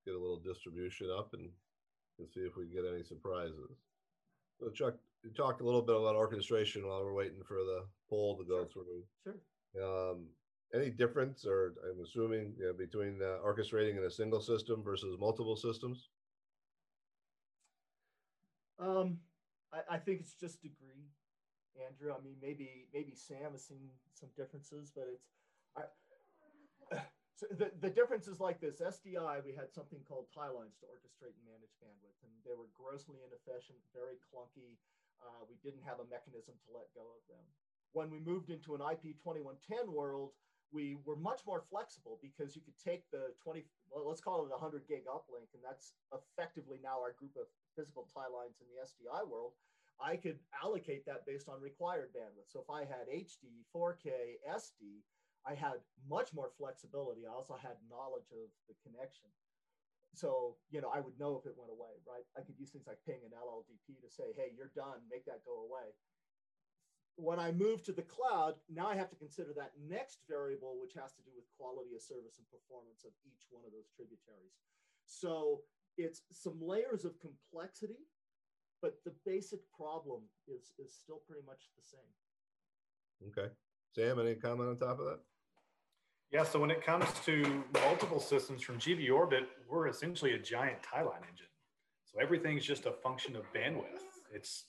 get 0.04 0.14
a 0.14 0.18
little 0.18 0.40
distribution 0.40 1.09
up 1.16 1.32
and, 1.32 1.48
and 2.18 2.28
see 2.28 2.40
if 2.40 2.54
we 2.56 2.66
get 2.66 2.85
any 2.85 3.02
surprises. 3.02 3.80
So 4.61 4.68
Chuck, 4.68 4.96
you 5.24 5.30
talked 5.30 5.62
a 5.62 5.64
little 5.64 5.82
bit 5.82 5.96
about 5.96 6.16
orchestration 6.16 6.87
while 6.87 7.02
we're 7.02 7.14
waiting 7.14 7.42
for 7.48 7.56
the 7.56 7.85
poll 8.11 8.37
to 8.37 8.44
go 8.44 8.68
sure. 8.72 8.85
through. 8.85 9.04
Sure. 9.24 10.11
Um, 10.12 10.26
any 10.74 10.90
difference, 10.90 11.46
or 11.46 11.74
I'm 11.88 12.02
assuming, 12.04 12.52
you 12.59 12.66
know, 12.66 12.72
between 12.74 13.20
uh, 13.22 13.38
orchestrating 13.44 13.96
in 13.96 14.04
a 14.04 14.11
single 14.11 14.40
system 14.40 14.82
versus 14.82 15.16
multiple 15.18 15.56
systems? 15.56 16.09
Um, 18.78 19.18
I, 19.72 19.96
I 19.96 19.98
think 19.98 20.20
it's 20.20 20.34
just 20.34 20.62
degree, 20.62 21.08
Andrew. 21.76 22.12
I 22.12 22.20
mean, 22.22 22.36
maybe 22.40 22.88
maybe 22.92 23.14
Sam 23.14 23.52
has 23.52 23.64
seen 23.64 23.88
some 24.12 24.28
differences, 24.36 24.92
but 24.94 25.08
it's 25.08 25.32
I, 25.76 25.84
so 27.38 27.46
the, 27.52 27.72
the 27.80 27.90
difference 27.90 28.28
is 28.28 28.40
like 28.40 28.60
this 28.60 28.80
SDI, 28.80 29.44
we 29.44 29.52
had 29.52 29.72
something 29.72 30.00
called 30.06 30.28
tie 30.32 30.52
lines 30.52 30.76
to 30.80 30.86
orchestrate 30.88 31.36
and 31.36 31.46
manage 31.48 31.74
bandwidth, 31.80 32.20
and 32.24 32.32
they 32.44 32.56
were 32.56 32.70
grossly 32.76 33.20
inefficient, 33.24 33.78
very 33.92 34.20
clunky. 34.32 34.76
Uh, 35.20 35.48
we 35.48 35.56
didn't 35.64 35.84
have 35.84 35.98
a 36.00 36.08
mechanism 36.12 36.54
to 36.64 36.68
let 36.76 36.92
go 36.92 37.04
of 37.16 37.22
them. 37.32 37.44
When 37.96 38.12
we 38.12 38.20
moved 38.20 38.52
into 38.52 38.76
an 38.76 38.84
IP 38.84 39.16
2110 39.24 39.88
world, 39.88 40.36
we 40.68 41.00
were 41.08 41.16
much 41.16 41.40
more 41.48 41.64
flexible 41.72 42.20
because 42.20 42.52
you 42.52 42.60
could 42.60 42.76
take 42.76 43.08
the 43.08 43.32
20, 43.40 43.64
well, 43.88 44.04
let's 44.04 44.20
call 44.20 44.44
it 44.44 44.52
a 44.52 44.60
100 44.60 44.84
gig 44.84 45.08
uplink, 45.08 45.48
and 45.56 45.64
that's 45.64 45.96
effectively 46.12 46.76
now 46.84 47.00
our 47.00 47.16
group 47.16 47.32
of 47.40 47.48
physical 47.76 48.08
tie 48.10 48.32
lines 48.32 48.56
in 48.58 48.66
the 48.72 48.80
SDI 48.80 49.28
world. 49.28 49.52
I 50.00 50.16
could 50.16 50.40
allocate 50.64 51.06
that 51.06 51.24
based 51.24 51.48
on 51.48 51.60
required 51.60 52.12
bandwidth. 52.12 52.52
So 52.52 52.60
if 52.60 52.68
I 52.68 52.84
had 52.84 53.08
HD, 53.08 53.64
4K, 53.72 54.40
SD, 54.44 55.04
I 55.46 55.54
had 55.54 55.78
much 56.10 56.34
more 56.34 56.50
flexibility. 56.58 57.24
I 57.24 57.32
also 57.32 57.56
had 57.56 57.78
knowledge 57.88 58.28
of 58.34 58.50
the 58.68 58.76
connection. 58.84 59.30
So, 60.12 60.56
you 60.72 60.80
know, 60.80 60.88
I 60.88 61.00
would 61.00 61.16
know 61.20 61.36
if 61.36 61.44
it 61.44 61.56
went 61.56 61.70
away, 61.72 61.92
right? 62.08 62.24
I 62.36 62.40
could 62.40 62.58
use 62.58 62.72
things 62.72 62.88
like 62.88 63.00
ping 63.04 63.20
and 63.20 63.36
LLDP 63.36 64.00
to 64.00 64.08
say, 64.08 64.32
hey, 64.32 64.56
you're 64.56 64.72
done, 64.72 65.04
make 65.12 65.28
that 65.28 65.44
go 65.44 65.68
away. 65.68 65.92
When 67.16 67.40
I 67.40 67.52
move 67.52 67.84
to 67.84 67.92
the 67.96 68.04
cloud, 68.04 68.60
now 68.68 68.88
I 68.88 68.96
have 68.96 69.08
to 69.12 69.20
consider 69.20 69.56
that 69.56 69.72
next 69.80 70.24
variable, 70.28 70.76
which 70.76 70.92
has 70.96 71.16
to 71.16 71.24
do 71.24 71.32
with 71.32 71.48
quality 71.56 71.96
of 71.96 72.04
service 72.04 72.36
and 72.36 72.48
performance 72.52 73.08
of 73.08 73.12
each 73.24 73.48
one 73.48 73.64
of 73.64 73.72
those 73.72 73.88
tributaries. 73.96 74.56
So 75.08 75.64
it's 75.96 76.22
some 76.32 76.59
layers 76.61 77.04
of 77.04 77.12
complexity, 77.20 78.00
but 78.82 78.96
the 79.04 79.12
basic 79.24 79.61
problem 79.76 80.22
is, 80.46 80.72
is 80.78 80.94
still 80.94 81.22
pretty 81.26 81.44
much 81.46 81.70
the 81.76 81.82
same. 81.82 83.28
Okay. 83.28 83.52
Sam, 83.94 84.20
any 84.20 84.35
comment 84.35 84.68
on 84.68 84.78
top 84.78 85.00
of 85.00 85.06
that? 85.06 85.20
Yeah, 86.32 86.42
so 86.42 86.59
when 86.59 86.70
it 86.70 86.85
comes 86.85 87.06
to 87.24 87.64
multiple 87.72 88.20
systems 88.20 88.62
from 88.62 88.78
GV 88.78 89.11
Orbit, 89.12 89.48
we're 89.68 89.88
essentially 89.88 90.32
a 90.32 90.38
giant 90.38 90.82
tie 90.82 91.02
line 91.02 91.22
engine. 91.30 91.46
So 92.04 92.20
everything's 92.20 92.64
just 92.64 92.87
a 92.87 92.92
function 92.92 93.37
of 93.37 93.42
bandwidth. 93.54 94.02
It's, 94.35 94.64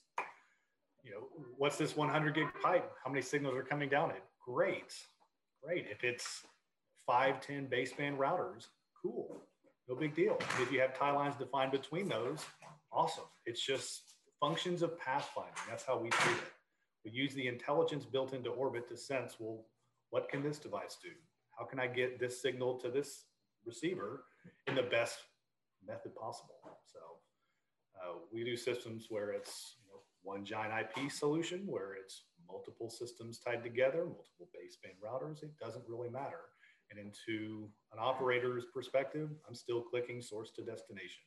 you 1.04 1.10
know, 1.10 1.28
what's 1.56 1.76
this 1.76 1.96
100 1.96 2.34
gig 2.34 2.46
pipe? 2.62 2.90
How 3.04 3.10
many 3.10 3.22
signals 3.22 3.56
are 3.56 3.62
coming 3.62 3.88
down 3.88 4.10
it? 4.12 4.22
Great, 4.44 4.94
great. 5.62 5.86
If 5.90 6.04
it's 6.04 6.42
five, 7.06 7.40
10 7.40 7.66
baseband 7.66 8.16
routers, 8.16 8.68
cool, 9.02 9.42
no 9.88 9.94
big 9.94 10.14
deal. 10.14 10.36
If 10.60 10.70
you 10.70 10.80
have 10.80 10.98
tie 10.98 11.12
lines 11.12 11.36
defined 11.36 11.72
between 11.72 12.08
those, 12.08 12.44
awesome. 12.92 13.24
It's 13.46 13.64
just 13.64 14.02
functions 14.40 14.82
of 14.82 14.98
pathfinding. 14.98 15.66
That's 15.68 15.84
how 15.84 15.98
we 15.98 16.10
treat 16.10 16.36
it. 16.36 16.52
We 17.04 17.10
use 17.10 17.34
the 17.34 17.46
intelligence 17.46 18.04
built 18.04 18.34
into 18.34 18.50
Orbit 18.50 18.88
to 18.88 18.96
sense, 18.96 19.36
well, 19.38 19.64
what 20.10 20.28
can 20.28 20.42
this 20.42 20.58
device 20.58 20.98
do? 21.02 21.10
how 21.58 21.64
can 21.64 21.80
I 21.80 21.86
get 21.88 22.20
this 22.20 22.40
signal 22.40 22.78
to 22.80 22.88
this 22.88 23.24
receiver 23.66 24.24
in 24.68 24.76
the 24.76 24.82
best 24.82 25.18
method 25.86 26.14
possible? 26.14 26.54
So 26.86 26.98
uh, 28.00 28.18
we 28.32 28.44
do 28.44 28.56
systems 28.56 29.06
where 29.08 29.32
it's 29.32 29.74
you 29.82 29.90
know, 29.90 30.00
one 30.22 30.44
giant 30.44 30.72
IP 30.72 31.10
solution, 31.10 31.64
where 31.66 31.94
it's 31.94 32.24
multiple 32.46 32.88
systems 32.88 33.40
tied 33.40 33.64
together, 33.64 34.04
multiple 34.04 34.48
baseband 34.54 34.96
routers. 35.04 35.42
It 35.42 35.58
doesn't 35.58 35.84
really 35.88 36.10
matter. 36.10 36.46
And 36.90 36.98
into 36.98 37.68
an 37.92 37.98
operator's 38.00 38.64
perspective, 38.72 39.28
I'm 39.46 39.54
still 39.54 39.82
clicking 39.82 40.22
source 40.22 40.50
to 40.52 40.62
destination. 40.62 41.22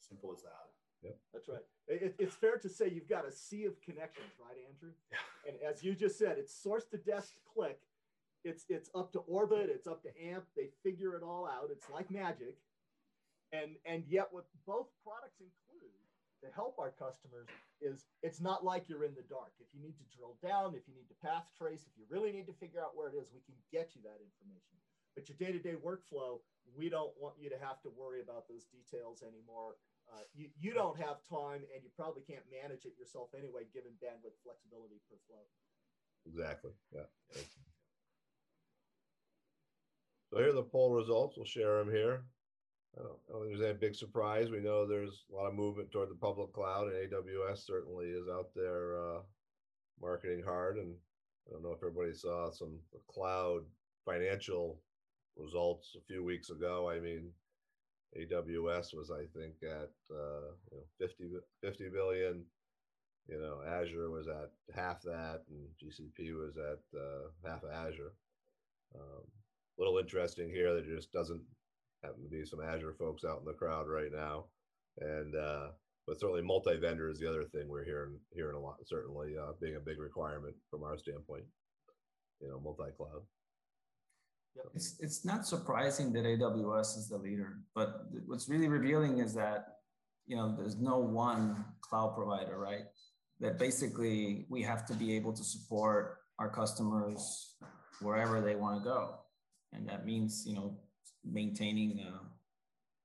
Simple 0.00 0.32
as 0.34 0.42
that. 0.42 0.64
Yep. 1.02 1.16
That's 1.34 1.48
right. 1.48 1.62
It, 1.88 2.14
it's 2.18 2.34
fair 2.34 2.56
to 2.56 2.68
say 2.68 2.88
you've 2.88 3.08
got 3.08 3.28
a 3.28 3.32
sea 3.32 3.66
of 3.66 3.78
connections, 3.82 4.32
right, 4.40 4.56
Andrew? 4.66 4.92
Yeah. 5.12 5.50
And 5.50 5.74
as 5.74 5.84
you 5.84 5.94
just 5.94 6.18
said, 6.18 6.36
it's 6.38 6.54
source 6.54 6.84
to 6.92 6.96
desk 6.96 7.34
click 7.52 7.78
it's 8.44 8.64
it's 8.68 8.90
up 8.94 9.10
to 9.12 9.20
orbit 9.20 9.72
it's 9.72 9.88
up 9.88 10.02
to 10.02 10.12
amp 10.20 10.44
they 10.54 10.68
figure 10.84 11.16
it 11.16 11.22
all 11.24 11.48
out 11.48 11.72
it's 11.72 11.88
like 11.88 12.10
magic 12.10 12.56
and 13.52 13.76
and 13.88 14.04
yet 14.06 14.28
what 14.30 14.44
both 14.66 14.92
products 15.02 15.40
include 15.40 15.96
to 16.44 16.52
help 16.52 16.76
our 16.78 16.92
customers 16.92 17.48
is 17.80 18.04
it's 18.22 18.40
not 18.40 18.62
like 18.64 18.84
you're 18.86 19.04
in 19.04 19.16
the 19.16 19.24
dark 19.32 19.56
if 19.58 19.66
you 19.72 19.80
need 19.80 19.96
to 19.96 20.06
drill 20.12 20.36
down 20.44 20.76
if 20.76 20.84
you 20.86 20.94
need 20.94 21.08
to 21.08 21.16
path 21.24 21.48
trace 21.56 21.88
if 21.88 21.96
you 21.96 22.04
really 22.12 22.30
need 22.30 22.46
to 22.46 22.56
figure 22.60 22.84
out 22.84 22.92
where 22.92 23.08
it 23.08 23.16
is 23.16 23.32
we 23.32 23.40
can 23.48 23.56
get 23.72 23.96
you 23.96 24.04
that 24.04 24.20
information 24.20 24.76
but 25.14 25.28
your 25.28 25.38
day-to-day 25.38 25.76
workflow 25.80 26.42
we 26.76 26.88
don't 26.88 27.12
want 27.20 27.34
you 27.38 27.48
to 27.48 27.58
have 27.60 27.80
to 27.82 27.90
worry 27.96 28.20
about 28.20 28.48
those 28.48 28.66
details 28.70 29.22
anymore 29.22 29.78
uh, 30.12 30.20
you, 30.34 30.50
you 30.60 30.74
don't 30.74 30.98
have 30.98 31.24
time 31.24 31.64
and 31.72 31.80
you 31.82 31.90
probably 31.96 32.22
can't 32.22 32.44
manage 32.50 32.84
it 32.84 32.98
yourself 32.98 33.30
anyway 33.32 33.62
given 33.72 33.92
bandwidth 34.02 34.36
flexibility 34.42 34.98
per 35.08 35.16
flow 35.26 35.44
exactly 36.26 36.72
yeah 36.92 37.08
so 40.34 40.40
here 40.40 40.50
are 40.50 40.52
the 40.52 40.64
poll 40.64 40.90
results. 40.90 41.36
We'll 41.36 41.46
share 41.46 41.78
them 41.78 41.94
here. 41.94 42.24
I 42.98 43.02
don't, 43.02 43.18
I 43.28 43.32
don't 43.32 43.42
think 43.42 43.56
there's 43.56 43.70
any 43.70 43.78
big 43.78 43.94
surprise. 43.94 44.50
We 44.50 44.58
know 44.58 44.84
there's 44.84 45.26
a 45.32 45.36
lot 45.36 45.46
of 45.46 45.54
movement 45.54 45.92
toward 45.92 46.10
the 46.10 46.16
public 46.16 46.52
cloud, 46.52 46.88
and 46.88 46.96
AWS 46.96 47.64
certainly 47.64 48.06
is 48.06 48.26
out 48.28 48.48
there 48.56 48.98
uh, 48.98 49.20
marketing 50.02 50.42
hard. 50.44 50.78
And 50.78 50.96
I 51.46 51.52
don't 51.52 51.62
know 51.62 51.70
if 51.70 51.84
everybody 51.84 52.12
saw 52.14 52.50
some 52.50 52.80
cloud 53.08 53.60
financial 54.04 54.80
results 55.36 55.96
a 55.96 56.04
few 56.06 56.24
weeks 56.24 56.50
ago. 56.50 56.90
I 56.90 57.00
mean, 57.00 57.30
AWS 58.16 58.94
was, 58.94 59.10
I 59.10 59.24
think, 59.36 59.54
at 59.62 59.90
uh, 60.10 60.52
you 60.70 60.78
know 60.78 60.84
50, 60.98 61.24
50 61.62 61.84
billion. 61.92 62.44
You 63.28 63.40
know, 63.40 63.60
Azure 63.66 64.10
was 64.10 64.28
at 64.28 64.50
half 64.74 65.00
that, 65.02 65.42
and 65.48 65.66
GCP 65.80 66.34
was 66.34 66.56
at 66.56 66.98
uh, 66.98 67.48
half 67.48 67.62
Azure. 67.64 68.12
Um, 68.94 69.24
little 69.78 69.98
interesting 69.98 70.50
here. 70.50 70.74
that 70.74 70.86
just 70.86 71.10
doesn't 71.12 71.42
happen 72.02 72.22
to 72.22 72.28
be 72.28 72.44
some 72.44 72.60
Azure 72.60 72.94
folks 72.98 73.24
out 73.24 73.40
in 73.40 73.46
the 73.46 73.54
crowd 73.54 73.88
right 73.88 74.12
now, 74.12 74.44
and 75.00 75.34
uh, 75.34 75.68
but 76.06 76.20
certainly 76.20 76.42
multi-vendor 76.42 77.08
is 77.08 77.18
the 77.18 77.28
other 77.28 77.44
thing 77.44 77.68
we're 77.68 77.84
hearing 77.84 78.18
hearing 78.32 78.56
a 78.56 78.60
lot. 78.60 78.76
Certainly 78.86 79.36
uh, 79.40 79.52
being 79.60 79.76
a 79.76 79.80
big 79.80 79.98
requirement 79.98 80.54
from 80.70 80.82
our 80.84 80.98
standpoint. 80.98 81.44
You 82.40 82.48
know, 82.48 82.60
multi-cloud. 82.60 83.22
It's 84.74 84.96
it's 85.00 85.24
not 85.24 85.46
surprising 85.46 86.12
that 86.12 86.24
AWS 86.24 86.96
is 86.98 87.08
the 87.08 87.18
leader, 87.18 87.58
but 87.74 88.02
what's 88.26 88.48
really 88.48 88.68
revealing 88.68 89.18
is 89.18 89.34
that 89.34 89.78
you 90.26 90.36
know 90.36 90.54
there's 90.56 90.76
no 90.76 90.98
one 90.98 91.64
cloud 91.80 92.14
provider, 92.14 92.58
right? 92.58 92.86
That 93.40 93.58
basically 93.58 94.46
we 94.48 94.62
have 94.62 94.86
to 94.86 94.94
be 94.94 95.16
able 95.16 95.32
to 95.32 95.44
support 95.44 96.18
our 96.38 96.48
customers 96.48 97.56
wherever 98.00 98.40
they 98.40 98.56
want 98.56 98.82
to 98.82 98.84
go 98.84 99.18
and 99.74 99.88
that 99.88 100.06
means 100.06 100.44
you 100.46 100.54
know 100.54 100.76
maintaining 101.24 102.00
uh, 102.00 102.18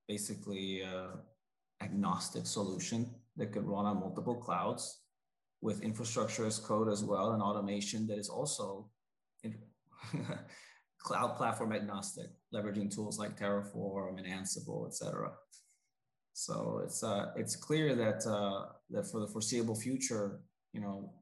basically 0.07 0.83
uh, 0.83 1.15
agnostic 1.81 2.45
solution 2.45 3.09
that 3.35 3.51
could 3.51 3.65
run 3.65 3.85
on 3.85 3.99
multiple 3.99 4.35
clouds 4.35 5.01
with 5.61 5.81
infrastructure 5.81 6.45
as 6.45 6.59
code 6.59 6.89
as 6.89 7.03
well 7.03 7.31
and 7.31 7.41
automation 7.41 8.07
that 8.07 8.17
is 8.17 8.29
also 8.29 8.89
cloud 11.01 11.35
platform 11.35 11.73
agnostic, 11.73 12.27
leveraging 12.53 12.93
tools 12.93 13.17
like 13.17 13.39
Terraform 13.39 14.17
and 14.17 14.27
Ansible, 14.27 14.87
et 14.87 14.93
cetera. 14.93 15.31
So 16.33 16.81
it's 16.85 17.03
uh, 17.03 17.31
it's 17.35 17.55
clear 17.55 17.95
that 17.95 18.25
uh, 18.25 18.67
that 18.91 19.09
for 19.11 19.19
the 19.19 19.27
foreseeable 19.27 19.75
future, 19.75 20.39
you 20.73 20.81
know, 20.81 21.13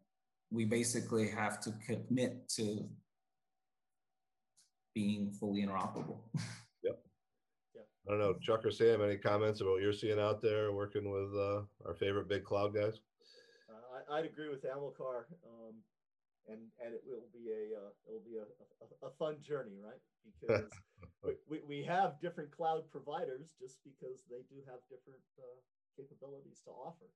we 0.51 0.65
basically 0.65 1.27
have 1.29 1.59
to 1.61 1.73
commit 1.85 2.47
to 2.49 2.87
being 4.93 5.31
fully 5.31 5.63
interoperable. 5.65 6.19
yep. 6.83 6.99
Yep. 7.75 7.87
I 8.07 8.11
don't 8.11 8.19
know, 8.19 8.33
Chuck 8.41 8.65
or 8.65 8.71
Sam, 8.71 9.01
any 9.01 9.17
comments 9.17 9.61
about 9.61 9.73
what 9.73 9.81
you're 9.81 9.93
seeing 9.93 10.19
out 10.19 10.41
there 10.41 10.71
working 10.71 11.11
with 11.11 11.35
uh, 11.35 11.61
our 11.85 11.93
favorite 11.99 12.27
big 12.27 12.43
cloud 12.43 12.73
guys? 12.73 12.99
Uh, 13.69 14.13
I, 14.13 14.21
would 14.21 14.31
agree 14.31 14.49
with 14.49 14.63
Amilcar. 14.63 15.25
Um, 15.45 15.75
and 16.47 16.71
and 16.79 16.95
it 16.95 17.03
will 17.03 17.27
be 17.35 17.51
a 17.51 17.75
uh, 17.75 17.91
it 18.07 18.11
will 18.11 18.23
be 18.23 18.39
a, 18.39 18.47
a, 18.47 19.07
a, 19.07 19.11
fun 19.19 19.35
journey, 19.43 19.75
right? 19.83 19.99
Because 20.23 20.71
we, 21.51 21.59
we 21.67 21.83
have 21.83 22.19
different 22.23 22.51
cloud 22.55 22.87
providers 22.91 23.51
just 23.59 23.83
because 23.83 24.23
they 24.31 24.47
do 24.47 24.63
have 24.67 24.79
different 24.87 25.23
uh, 25.35 25.59
capabilities 25.99 26.63
to 26.63 26.71
offer. 26.71 27.11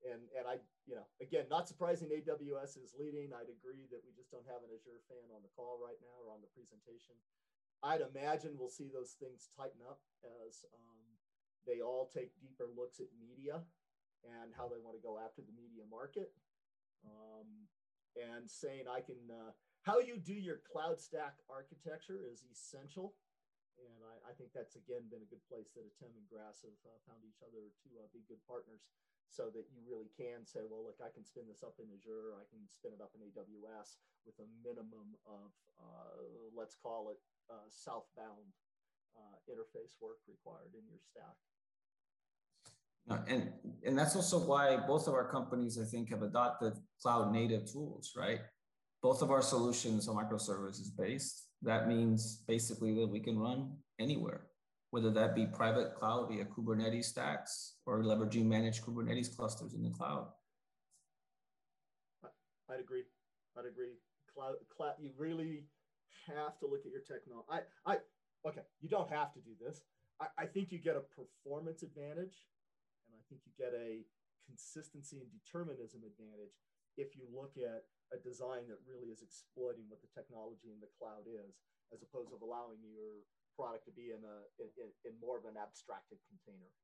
And 0.00 0.24
and 0.32 0.48
I 0.48 0.64
you 0.88 0.96
know 0.96 1.04
again 1.20 1.44
not 1.52 1.68
surprising 1.68 2.08
AWS 2.08 2.80
is 2.80 2.96
leading. 2.96 3.36
I'd 3.36 3.52
agree 3.52 3.84
that 3.92 4.00
we 4.00 4.16
just 4.16 4.32
don't 4.32 4.48
have 4.48 4.64
an 4.64 4.72
Azure 4.72 5.04
fan 5.12 5.28
on 5.28 5.44
the 5.44 5.52
call 5.52 5.76
right 5.76 6.00
now 6.00 6.16
or 6.24 6.32
on 6.32 6.40
the 6.40 6.48
presentation. 6.56 7.20
I'd 7.84 8.04
imagine 8.04 8.56
we'll 8.56 8.72
see 8.72 8.88
those 8.88 9.16
things 9.20 9.48
tighten 9.56 9.80
up 9.84 10.00
as 10.44 10.64
um, 10.72 11.00
they 11.68 11.80
all 11.80 12.08
take 12.12 12.32
deeper 12.40 12.68
looks 12.68 13.00
at 13.00 13.08
media 13.16 13.60
and 14.24 14.52
how 14.52 14.68
they 14.68 14.80
want 14.80 14.96
to 14.96 15.04
go 15.04 15.16
after 15.16 15.40
the 15.40 15.52
media 15.56 15.84
market. 15.88 16.32
Um, 17.04 17.68
and 18.18 18.50
saying 18.50 18.90
I 18.90 19.00
can, 19.00 19.20
uh, 19.30 19.52
how 19.82 19.98
you 20.00 20.18
do 20.18 20.34
your 20.34 20.60
cloud 20.66 21.00
stack 21.00 21.38
architecture 21.48 22.20
is 22.20 22.44
essential. 22.50 23.14
And 23.80 24.04
I, 24.04 24.14
I, 24.28 24.32
think 24.36 24.52
that's 24.52 24.76
again 24.76 25.08
been 25.08 25.24
a 25.24 25.32
good 25.32 25.40
place 25.48 25.72
that 25.72 25.88
ATEME 25.88 26.12
and 26.12 26.28
Grass 26.28 26.60
have 26.68 26.76
uh, 26.84 27.00
found 27.08 27.24
each 27.24 27.40
other 27.40 27.72
to 27.72 27.88
uh, 27.96 28.12
be 28.12 28.20
good 28.28 28.42
partners 28.44 28.84
so 29.30 29.48
that 29.54 29.70
you 29.72 29.80
really 29.86 30.10
can 30.18 30.44
say, 30.44 30.66
well, 30.66 30.84
look, 30.84 31.00
I 31.00 31.08
can 31.08 31.24
spin 31.24 31.46
this 31.46 31.62
up 31.62 31.78
in 31.78 31.88
Azure, 31.94 32.36
I 32.36 32.44
can 32.50 32.66
spin 32.68 32.92
it 32.92 33.00
up 33.00 33.14
in 33.14 33.24
AWS 33.30 34.02
with 34.26 34.36
a 34.42 34.48
minimum 34.60 35.16
of, 35.24 35.54
uh, 35.78 36.18
let's 36.52 36.74
call 36.76 37.08
it 37.14 37.22
uh, 37.48 37.70
southbound 37.70 38.52
uh, 39.14 39.38
interface 39.46 39.96
work 40.02 40.18
required 40.26 40.74
in 40.74 40.82
your 40.90 41.00
stack. 41.00 41.38
And 43.08 43.52
and 43.84 43.98
that's 43.98 44.14
also 44.14 44.38
why 44.38 44.76
both 44.76 45.08
of 45.08 45.14
our 45.14 45.28
companies 45.28 45.78
i 45.78 45.84
think 45.84 46.10
have 46.10 46.22
adopted 46.22 46.74
cloud 47.02 47.32
native 47.32 47.70
tools 47.70 48.12
right? 48.16 48.40
Both 49.02 49.22
of 49.22 49.30
our 49.30 49.42
solutions 49.42 50.08
are 50.08 50.14
microservices 50.14 50.88
based. 50.96 51.48
That 51.62 51.88
means 51.88 52.44
basically 52.46 52.94
that 52.96 53.08
we 53.08 53.20
can 53.20 53.38
run 53.38 53.72
anywhere 53.98 54.50
whether 54.90 55.10
that 55.10 55.34
be 55.34 55.46
private 55.46 55.94
cloud 55.94 56.28
via 56.28 56.44
kubernetes 56.44 57.04
stacks 57.04 57.76
or 57.86 58.02
leveraging 58.02 58.44
managed 58.44 58.84
kubernetes 58.84 59.34
clusters 59.34 59.74
in 59.74 59.82
the 59.82 59.90
cloud. 59.90 60.26
I'd 62.68 62.80
agree. 62.80 63.04
I'd 63.56 63.66
agree. 63.66 63.94
Cloud, 64.34 64.54
cloud 64.76 64.94
you 65.00 65.10
really 65.16 65.64
have 66.26 66.58
to 66.60 66.66
look 66.66 66.84
at 66.84 66.92
your 66.92 67.00
technology 67.00 67.48
i 67.50 67.92
i 67.92 67.96
okay 68.46 68.60
you 68.80 68.88
don't 68.88 69.10
have 69.10 69.32
to 69.32 69.40
do 69.40 69.52
this. 69.60 69.80
I, 70.20 70.26
I 70.38 70.46
think 70.46 70.70
you 70.70 70.78
get 70.78 70.96
a 70.96 71.00
performance 71.00 71.82
advantage 71.82 72.34
think 73.30 73.46
you 73.46 73.54
get 73.54 73.72
a 73.72 74.02
consistency 74.50 75.22
and 75.22 75.30
determinism 75.30 76.02
advantage 76.02 76.58
if 76.98 77.14
you 77.14 77.30
look 77.30 77.54
at 77.54 77.86
a 78.10 78.18
design 78.18 78.66
that 78.66 78.82
really 78.82 79.14
is 79.14 79.22
exploiting 79.22 79.86
what 79.86 80.02
the 80.02 80.10
technology 80.10 80.74
in 80.74 80.82
the 80.82 80.90
cloud 80.98 81.30
is, 81.30 81.62
as 81.94 82.02
opposed 82.02 82.34
to 82.34 82.38
allowing 82.42 82.82
your 82.82 83.22
product 83.54 83.86
to 83.86 83.94
be 83.94 84.10
in 84.10 84.26
a 84.26 84.36
in, 84.58 84.90
in 85.06 85.14
more 85.22 85.38
of 85.38 85.46
an 85.46 85.54
abstracted 85.54 86.18
container. 86.26 86.74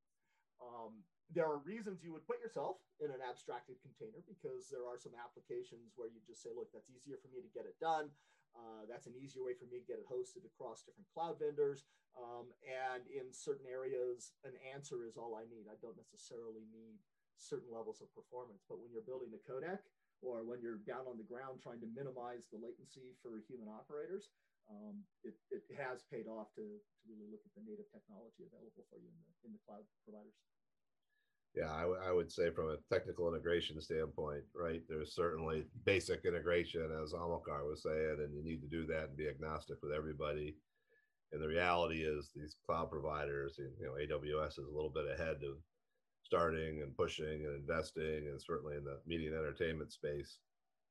Um, 0.63 1.03
there 1.29 1.45
are 1.45 1.59
reasons 1.61 2.01
you 2.01 2.15
would 2.15 2.25
put 2.25 2.39
yourself 2.39 2.79
in 3.03 3.11
an 3.11 3.19
abstracted 3.21 3.77
container 3.83 4.23
because 4.23 4.71
there 4.71 4.87
are 4.87 4.97
some 4.97 5.13
applications 5.13 5.93
where 5.99 6.07
you 6.07 6.23
just 6.23 6.41
say, 6.41 6.49
look, 6.55 6.71
that's 6.71 6.89
easier 6.89 7.19
for 7.19 7.29
me 7.29 7.43
to 7.43 7.51
get 7.51 7.67
it 7.67 7.75
done. 7.83 8.09
Uh, 8.55 8.87
that's 8.87 9.07
an 9.07 9.15
easier 9.17 9.43
way 9.43 9.53
for 9.53 9.65
me 9.69 9.81
to 9.81 9.87
get 9.87 10.01
it 10.01 10.07
hosted 10.07 10.45
across 10.47 10.83
different 10.83 11.09
cloud 11.11 11.39
vendors. 11.39 11.85
Um, 12.17 12.49
and 12.65 13.05
in 13.13 13.29
certain 13.29 13.69
areas, 13.69 14.33
an 14.41 14.57
answer 14.73 15.05
is 15.05 15.17
all 15.17 15.37
I 15.37 15.45
need. 15.45 15.69
I 15.69 15.77
don't 15.77 15.97
necessarily 15.97 16.65
need 16.73 16.97
certain 17.37 17.69
levels 17.69 18.01
of 18.01 18.09
performance. 18.17 18.65
But 18.65 18.81
when 18.81 18.89
you're 18.89 19.05
building 19.05 19.29
a 19.37 19.41
codec 19.45 19.85
or 20.25 20.41
when 20.41 20.57
you're 20.57 20.81
down 20.81 21.05
on 21.05 21.21
the 21.21 21.27
ground 21.29 21.61
trying 21.61 21.81
to 21.85 21.89
minimize 21.93 22.49
the 22.49 22.57
latency 22.57 23.13
for 23.21 23.37
human 23.45 23.69
operators, 23.69 24.33
um, 24.67 25.05
it, 25.23 25.37
it 25.53 25.63
has 25.77 26.03
paid 26.09 26.27
off 26.27 26.51
to, 26.57 26.65
to 26.65 27.01
really 27.07 27.29
look 27.29 27.45
at 27.45 27.53
the 27.55 27.63
native 27.63 27.87
technology 27.93 28.43
available 28.43 28.83
for 28.89 28.99
you 28.99 29.07
in 29.07 29.17
the, 29.21 29.31
in 29.47 29.51
the 29.55 29.61
cloud 29.63 29.85
providers. 30.03 30.35
Yeah, 31.57 31.73
I, 31.73 32.11
would 32.11 32.31
say 32.31 32.51
from 32.51 32.69
a 32.69 32.93
technical 32.93 33.27
integration 33.27 33.81
standpoint, 33.81 34.43
right? 34.53 34.83
There's 34.87 35.15
certainly 35.15 35.63
basic 35.85 36.23
integration, 36.23 36.91
as 37.01 37.13
Amilcar 37.13 37.67
was 37.67 37.81
saying, 37.81 38.17
and 38.19 38.31
you 38.35 38.43
need 38.43 38.61
to 38.61 38.67
do 38.67 38.85
that 38.85 39.05
and 39.05 39.17
be 39.17 39.27
agnostic 39.27 39.77
with 39.81 39.91
everybody. 39.91 40.55
And 41.31 41.41
the 41.41 41.47
reality 41.47 42.03
is, 42.03 42.29
these 42.35 42.57
cloud 42.63 42.91
providers, 42.91 43.55
you 43.57 43.87
know, 43.87 43.93
AWS 43.93 44.59
is 44.59 44.67
a 44.69 44.75
little 44.75 44.91
bit 44.93 45.05
ahead 45.11 45.37
of 45.37 45.57
starting 46.21 46.83
and 46.83 46.95
pushing 46.95 47.45
and 47.45 47.55
investing, 47.55 48.27
and 48.29 48.39
certainly 48.39 48.75
in 48.75 48.83
the 48.83 48.99
media 49.07 49.29
and 49.29 49.39
entertainment 49.39 49.91
space, 49.91 50.37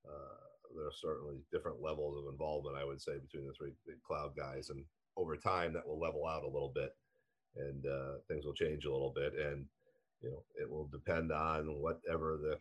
uh, 0.05 0.43
there 0.77 0.87
are 0.87 1.01
certainly 1.01 1.37
different 1.53 1.81
levels 1.81 2.19
of 2.19 2.33
involvement. 2.33 2.77
I 2.77 2.85
would 2.85 3.01
say 3.01 3.19
between 3.21 3.47
the 3.47 3.53
three 3.53 3.75
cloud 4.05 4.33
guys, 4.37 4.71
and 4.71 4.85
over 5.17 5.37
time 5.37 5.73
that 5.75 5.87
will 5.87 6.01
level 6.01 6.27
out 6.27 6.43
a 6.43 6.49
little 6.49 6.73
bit, 6.75 6.91
and 7.55 7.87
uh, 7.87 8.19
things 8.27 8.45
will 8.45 8.53
change 8.53 8.85
a 8.85 8.93
little 8.93 9.13
bit, 9.15 9.33
and 9.35 9.65
you 10.27 10.33
know 10.33 10.43
it 10.57 10.71
will 10.71 10.89
depend 10.89 11.31
on 11.31 11.81
whatever 11.81 12.39
the 12.43 12.59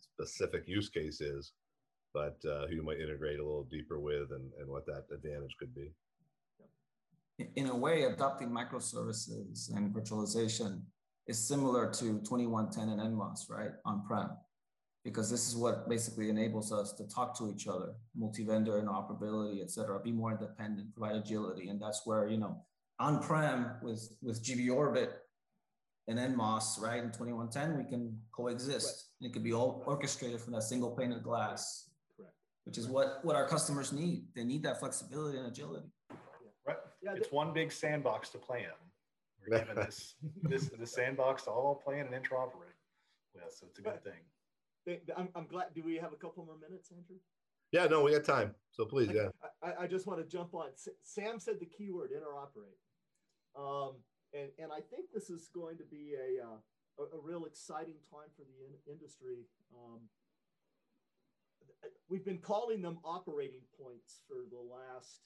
specific 0.00 0.64
use 0.66 0.88
case 0.88 1.20
is 1.20 1.52
but 2.12 2.38
uh, 2.48 2.66
who 2.68 2.76
you 2.76 2.84
might 2.84 3.00
integrate 3.00 3.40
a 3.40 3.44
little 3.44 3.66
deeper 3.70 3.98
with 3.98 4.30
and, 4.30 4.50
and 4.60 4.68
what 4.68 4.86
that 4.86 5.04
advantage 5.12 5.56
could 5.58 5.74
be. 5.74 5.90
In 7.56 7.66
a 7.66 7.76
way 7.76 8.04
adopting 8.04 8.48
microservices 8.48 9.74
and 9.74 9.92
virtualization 9.92 10.82
is 11.26 11.36
similar 11.36 11.90
to 11.90 12.20
2110 12.20 12.90
and 12.90 13.00
nmos 13.00 13.50
right 13.50 13.72
on-prem 13.86 14.28
because 15.04 15.30
this 15.30 15.48
is 15.48 15.56
what 15.56 15.88
basically 15.88 16.28
enables 16.28 16.70
us 16.70 16.92
to 16.92 17.08
talk 17.08 17.36
to 17.38 17.50
each 17.50 17.66
other 17.66 17.94
multi-vendor 18.14 18.72
interoperability 18.72 19.62
et 19.62 19.70
cetera 19.70 19.98
be 19.98 20.12
more 20.12 20.32
independent 20.32 20.92
provide 20.94 21.16
agility 21.16 21.70
and 21.70 21.80
that's 21.80 22.02
where 22.04 22.28
you 22.28 22.36
know 22.36 22.62
on-prem 23.00 23.70
with 23.82 24.14
with 24.22 24.44
GV 24.44 24.70
Orbit 24.70 25.23
and 26.08 26.18
NMOS, 26.18 26.80
right, 26.80 27.02
in 27.02 27.10
2110, 27.10 27.78
we 27.78 27.84
can 27.84 28.18
coexist. 28.32 29.08
Right. 29.20 29.28
It 29.28 29.32
could 29.32 29.42
be 29.42 29.52
all 29.52 29.82
orchestrated 29.86 30.40
from 30.40 30.52
that 30.52 30.62
single 30.62 30.90
pane 30.90 31.12
of 31.12 31.22
glass, 31.22 31.90
Correct. 32.16 32.34
which 32.64 32.76
is 32.76 32.88
what, 32.88 33.24
what 33.24 33.36
our 33.36 33.48
customers 33.48 33.92
need. 33.92 34.24
They 34.34 34.44
need 34.44 34.62
that 34.64 34.80
flexibility 34.80 35.38
and 35.38 35.46
agility. 35.46 35.86
Right. 36.66 36.76
Yeah, 37.02 37.12
it's 37.14 37.32
one 37.32 37.52
big 37.54 37.72
sandbox 37.72 38.28
to 38.30 38.38
play 38.38 38.60
in. 38.60 39.50
We're 39.50 39.58
given 39.64 39.76
this, 39.76 40.14
this, 40.42 40.70
this 40.78 40.92
sandbox 40.92 41.44
to 41.44 41.50
all 41.50 41.74
play 41.74 42.00
in 42.00 42.06
and 42.06 42.14
interoperate 42.14 42.74
with, 43.34 43.44
so 43.50 43.66
it's 43.68 43.78
a 43.78 43.82
good 43.82 44.02
thing. 44.04 45.00
I'm, 45.16 45.28
I'm 45.34 45.46
glad. 45.46 45.66
Do 45.74 45.82
we 45.82 45.96
have 45.96 46.12
a 46.12 46.16
couple 46.16 46.44
more 46.44 46.56
minutes, 46.58 46.90
Andrew? 46.90 47.16
Yeah, 47.72 47.86
no, 47.86 48.02
we 48.02 48.12
got 48.12 48.24
time. 48.24 48.54
So 48.72 48.84
please, 48.84 49.08
I, 49.08 49.12
yeah. 49.14 49.28
I, 49.62 49.84
I, 49.84 49.86
just 49.86 50.06
want 50.06 50.20
to 50.20 50.26
jump 50.26 50.54
on. 50.54 50.66
Sam 51.02 51.40
said 51.40 51.54
the 51.58 51.66
keyword 51.66 52.10
interoperate. 52.10 52.78
Um, 53.58 53.94
and 54.34 54.50
and 54.58 54.72
I 54.72 54.80
think 54.80 55.14
this 55.14 55.30
is 55.30 55.48
going 55.54 55.78
to 55.78 55.84
be 55.84 56.14
a 56.18 56.44
uh, 56.44 56.58
a, 56.98 57.16
a, 57.16 57.20
real 57.22 57.44
exciting 57.44 57.98
time 58.10 58.30
for 58.36 58.42
the 58.42 58.58
in- 58.66 58.94
industry. 58.98 59.46
Um, 59.74 60.10
we've 62.08 62.24
been 62.24 62.38
calling 62.38 62.82
them 62.82 62.98
operating 63.04 63.62
points 63.80 64.20
for 64.28 64.46
the 64.50 64.60
last 64.60 65.22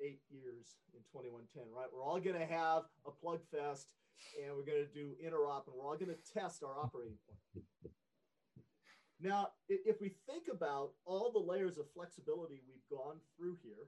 eight 0.00 0.20
years 0.30 0.76
in 0.92 1.00
2110, 1.12 1.64
right? 1.72 1.88
We're 1.92 2.04
all 2.04 2.20
going 2.20 2.38
to 2.38 2.46
have 2.46 2.84
a 3.06 3.10
plug 3.10 3.40
fest 3.50 3.88
and 4.36 4.54
we're 4.54 4.66
going 4.66 4.84
to 4.84 4.92
do 4.92 5.14
interop 5.22 5.66
and 5.66 5.74
we're 5.76 5.86
all 5.86 5.96
going 5.96 6.12
to 6.12 6.32
test 6.32 6.62
our 6.62 6.78
operating 6.78 7.18
point. 7.24 7.66
Now, 9.22 9.54
if 9.68 10.00
we 10.00 10.18
think 10.26 10.50
about 10.50 10.98
all 11.04 11.30
the 11.30 11.38
layers 11.38 11.78
of 11.78 11.86
flexibility 11.94 12.58
we've 12.66 12.90
gone 12.90 13.22
through 13.36 13.58
here, 13.62 13.86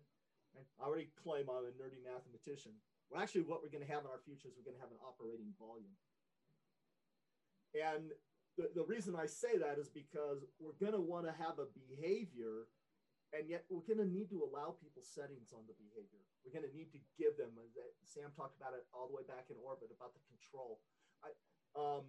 I 0.78 0.86
already 0.86 1.10
claim 1.18 1.50
I'm 1.50 1.66
a 1.66 1.74
nerdy 1.74 1.98
mathematician. 2.06 2.78
Well, 3.10 3.22
actually, 3.22 3.46
what 3.46 3.62
we're 3.62 3.70
going 3.70 3.86
to 3.86 3.92
have 3.92 4.02
in 4.02 4.10
our 4.10 4.22
future 4.24 4.48
is 4.48 4.56
we're 4.56 4.66
going 4.66 4.78
to 4.78 4.84
have 4.84 4.92
an 4.94 5.02
operating 5.04 5.54
volume. 5.56 5.94
And 7.74 8.14
the, 8.54 8.70
the 8.74 8.86
reason 8.86 9.18
I 9.18 9.26
say 9.26 9.58
that 9.58 9.78
is 9.78 9.90
because 9.90 10.46
we're 10.62 10.78
going 10.78 10.94
to 10.94 11.02
want 11.02 11.26
to 11.26 11.34
have 11.34 11.58
a 11.58 11.66
behavior, 11.74 12.70
and 13.34 13.50
yet 13.50 13.66
we're 13.66 13.86
going 13.86 14.02
to 14.02 14.06
need 14.06 14.30
to 14.30 14.46
allow 14.46 14.78
people 14.78 15.02
settings 15.02 15.50
on 15.50 15.66
the 15.66 15.74
behavior. 15.74 16.22
We're 16.46 16.54
going 16.54 16.66
to 16.66 16.74
need 16.74 16.94
to 16.94 17.02
give 17.18 17.34
them, 17.34 17.50
Sam 18.06 18.30
talked 18.34 18.54
about 18.54 18.78
it 18.78 18.86
all 18.94 19.10
the 19.10 19.16
way 19.16 19.26
back 19.26 19.50
in 19.50 19.58
orbit 19.58 19.90
about 19.90 20.14
the 20.14 20.22
control. 20.30 20.78
I, 21.26 21.34
um, 21.74 22.06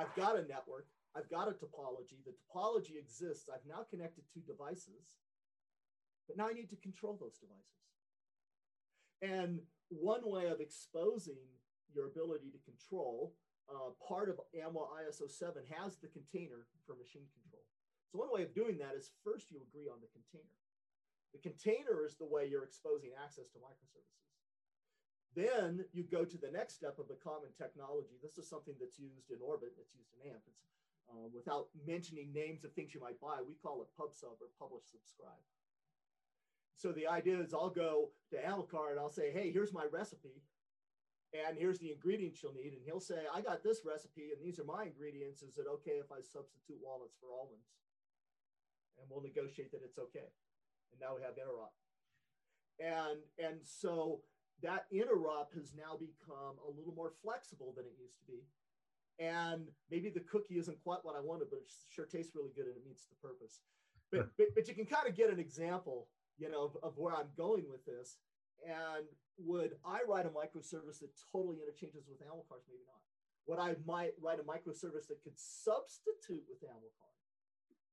I've 0.00 0.12
got 0.16 0.40
a 0.40 0.48
network, 0.48 0.88
I've 1.12 1.28
got 1.28 1.48
a 1.48 1.52
topology. 1.52 2.24
The 2.24 2.32
topology 2.32 2.96
exists. 2.96 3.52
I've 3.52 3.68
now 3.68 3.84
connected 3.84 4.24
two 4.32 4.40
devices, 4.48 5.20
but 6.24 6.40
now 6.40 6.48
I 6.48 6.56
need 6.56 6.72
to 6.72 6.80
control 6.80 7.20
those 7.20 7.36
devices. 7.36 7.91
And 9.22 9.60
one 9.88 10.26
way 10.26 10.50
of 10.50 10.60
exposing 10.60 11.38
your 11.94 12.06
ability 12.06 12.50
to 12.50 12.58
control, 12.66 13.32
uh, 13.70 13.94
part 14.02 14.28
of 14.28 14.42
AMWA 14.50 15.06
IS-07 15.08 15.62
has 15.70 15.96
the 15.96 16.10
container 16.10 16.66
for 16.84 16.98
machine 16.98 17.30
control. 17.30 17.62
So 18.10 18.18
one 18.18 18.34
way 18.34 18.42
of 18.42 18.52
doing 18.52 18.76
that 18.82 18.98
is 18.98 19.14
first 19.24 19.50
you 19.50 19.62
agree 19.62 19.86
on 19.86 20.02
the 20.02 20.10
container. 20.10 20.58
The 21.32 21.40
container 21.40 22.04
is 22.04 22.18
the 22.18 22.28
way 22.28 22.50
you're 22.50 22.66
exposing 22.66 23.16
access 23.16 23.48
to 23.54 23.58
microservices. 23.62 24.12
Then 25.32 25.84
you 25.96 26.04
go 26.04 26.28
to 26.28 26.36
the 26.36 26.52
next 26.52 26.76
step 26.76 26.98
of 26.98 27.08
the 27.08 27.16
common 27.16 27.48
technology. 27.56 28.20
This 28.20 28.36
is 28.36 28.44
something 28.44 28.74
that's 28.76 29.00
used 29.00 29.32
in 29.32 29.40
Orbit, 29.40 29.72
it's 29.80 29.96
used 29.96 30.12
in 30.20 30.28
AMP. 30.28 30.44
It's, 30.44 30.68
uh, 31.08 31.32
without 31.32 31.72
mentioning 31.86 32.32
names 32.36 32.64
of 32.64 32.72
things 32.76 32.92
you 32.92 33.00
might 33.00 33.16
buy, 33.16 33.40
we 33.40 33.56
call 33.64 33.80
it 33.80 33.88
PubSub 33.96 34.36
or 34.44 34.52
Publish 34.60 34.84
Subscribe. 34.92 35.40
So 36.76 36.92
the 36.92 37.06
idea 37.06 37.38
is 37.40 37.54
I'll 37.54 37.70
go 37.70 38.10
to 38.30 38.36
Amilcar 38.36 38.90
and 38.90 38.98
I'll 38.98 39.10
say, 39.10 39.30
hey, 39.32 39.50
here's 39.52 39.72
my 39.72 39.84
recipe 39.92 40.42
and 41.32 41.56
here's 41.56 41.78
the 41.78 41.92
ingredients 41.92 42.42
you'll 42.42 42.54
need. 42.54 42.72
And 42.72 42.82
he'll 42.84 43.00
say, 43.00 43.24
I 43.32 43.40
got 43.40 43.62
this 43.62 43.80
recipe 43.84 44.30
and 44.34 44.42
these 44.42 44.58
are 44.58 44.64
my 44.64 44.84
ingredients. 44.84 45.42
Is 45.42 45.58
it 45.58 45.66
okay 45.80 46.02
if 46.02 46.10
I 46.10 46.20
substitute 46.20 46.80
walnuts 46.82 47.16
for 47.20 47.32
almonds? 47.32 47.72
And 49.00 49.08
we'll 49.08 49.22
negotiate 49.22 49.72
that 49.72 49.84
it's 49.84 49.98
okay. 49.98 50.28
And 50.92 51.00
now 51.00 51.16
we 51.16 51.22
have 51.22 51.40
interop. 51.40 51.72
And, 52.80 53.20
and 53.38 53.60
so 53.64 54.20
that 54.62 54.86
interop 54.92 55.54
has 55.54 55.72
now 55.76 55.96
become 55.96 56.60
a 56.60 56.70
little 56.70 56.94
more 56.94 57.12
flexible 57.22 57.72
than 57.76 57.86
it 57.86 57.96
used 57.98 58.18
to 58.18 58.26
be. 58.28 58.44
And 59.18 59.68
maybe 59.90 60.10
the 60.10 60.20
cookie 60.20 60.58
isn't 60.58 60.82
quite 60.82 61.00
what 61.02 61.16
I 61.16 61.20
wanted, 61.20 61.48
but 61.50 61.58
it 61.58 61.72
sure 61.88 62.06
tastes 62.06 62.34
really 62.34 62.52
good 62.54 62.66
and 62.66 62.76
it 62.76 62.86
meets 62.86 63.06
the 63.06 63.16
purpose. 63.20 63.60
But, 64.10 64.28
but, 64.36 64.54
but 64.54 64.68
you 64.68 64.74
can 64.74 64.86
kind 64.86 65.08
of 65.08 65.16
get 65.16 65.30
an 65.30 65.38
example, 65.38 66.08
you 66.38 66.50
know, 66.50 66.64
of, 66.64 66.76
of 66.82 66.98
where 66.98 67.14
I'm 67.14 67.30
going 67.36 67.64
with 67.68 67.84
this. 67.84 68.18
And 68.62 69.06
would 69.38 69.74
I 69.84 70.00
write 70.06 70.26
a 70.26 70.34
microservice 70.34 71.00
that 71.00 71.10
totally 71.30 71.58
interchanges 71.58 72.06
with 72.06 72.22
Amilcar's? 72.22 72.66
Maybe 72.68 72.86
not. 72.86 73.02
Would 73.50 73.58
I 73.58 73.74
might 73.82 74.14
write 74.22 74.38
a 74.38 74.46
microservice 74.46 75.10
that 75.10 75.22
could 75.24 75.34
substitute 75.34 76.46
with 76.46 76.62
Amilcar? 76.62 77.10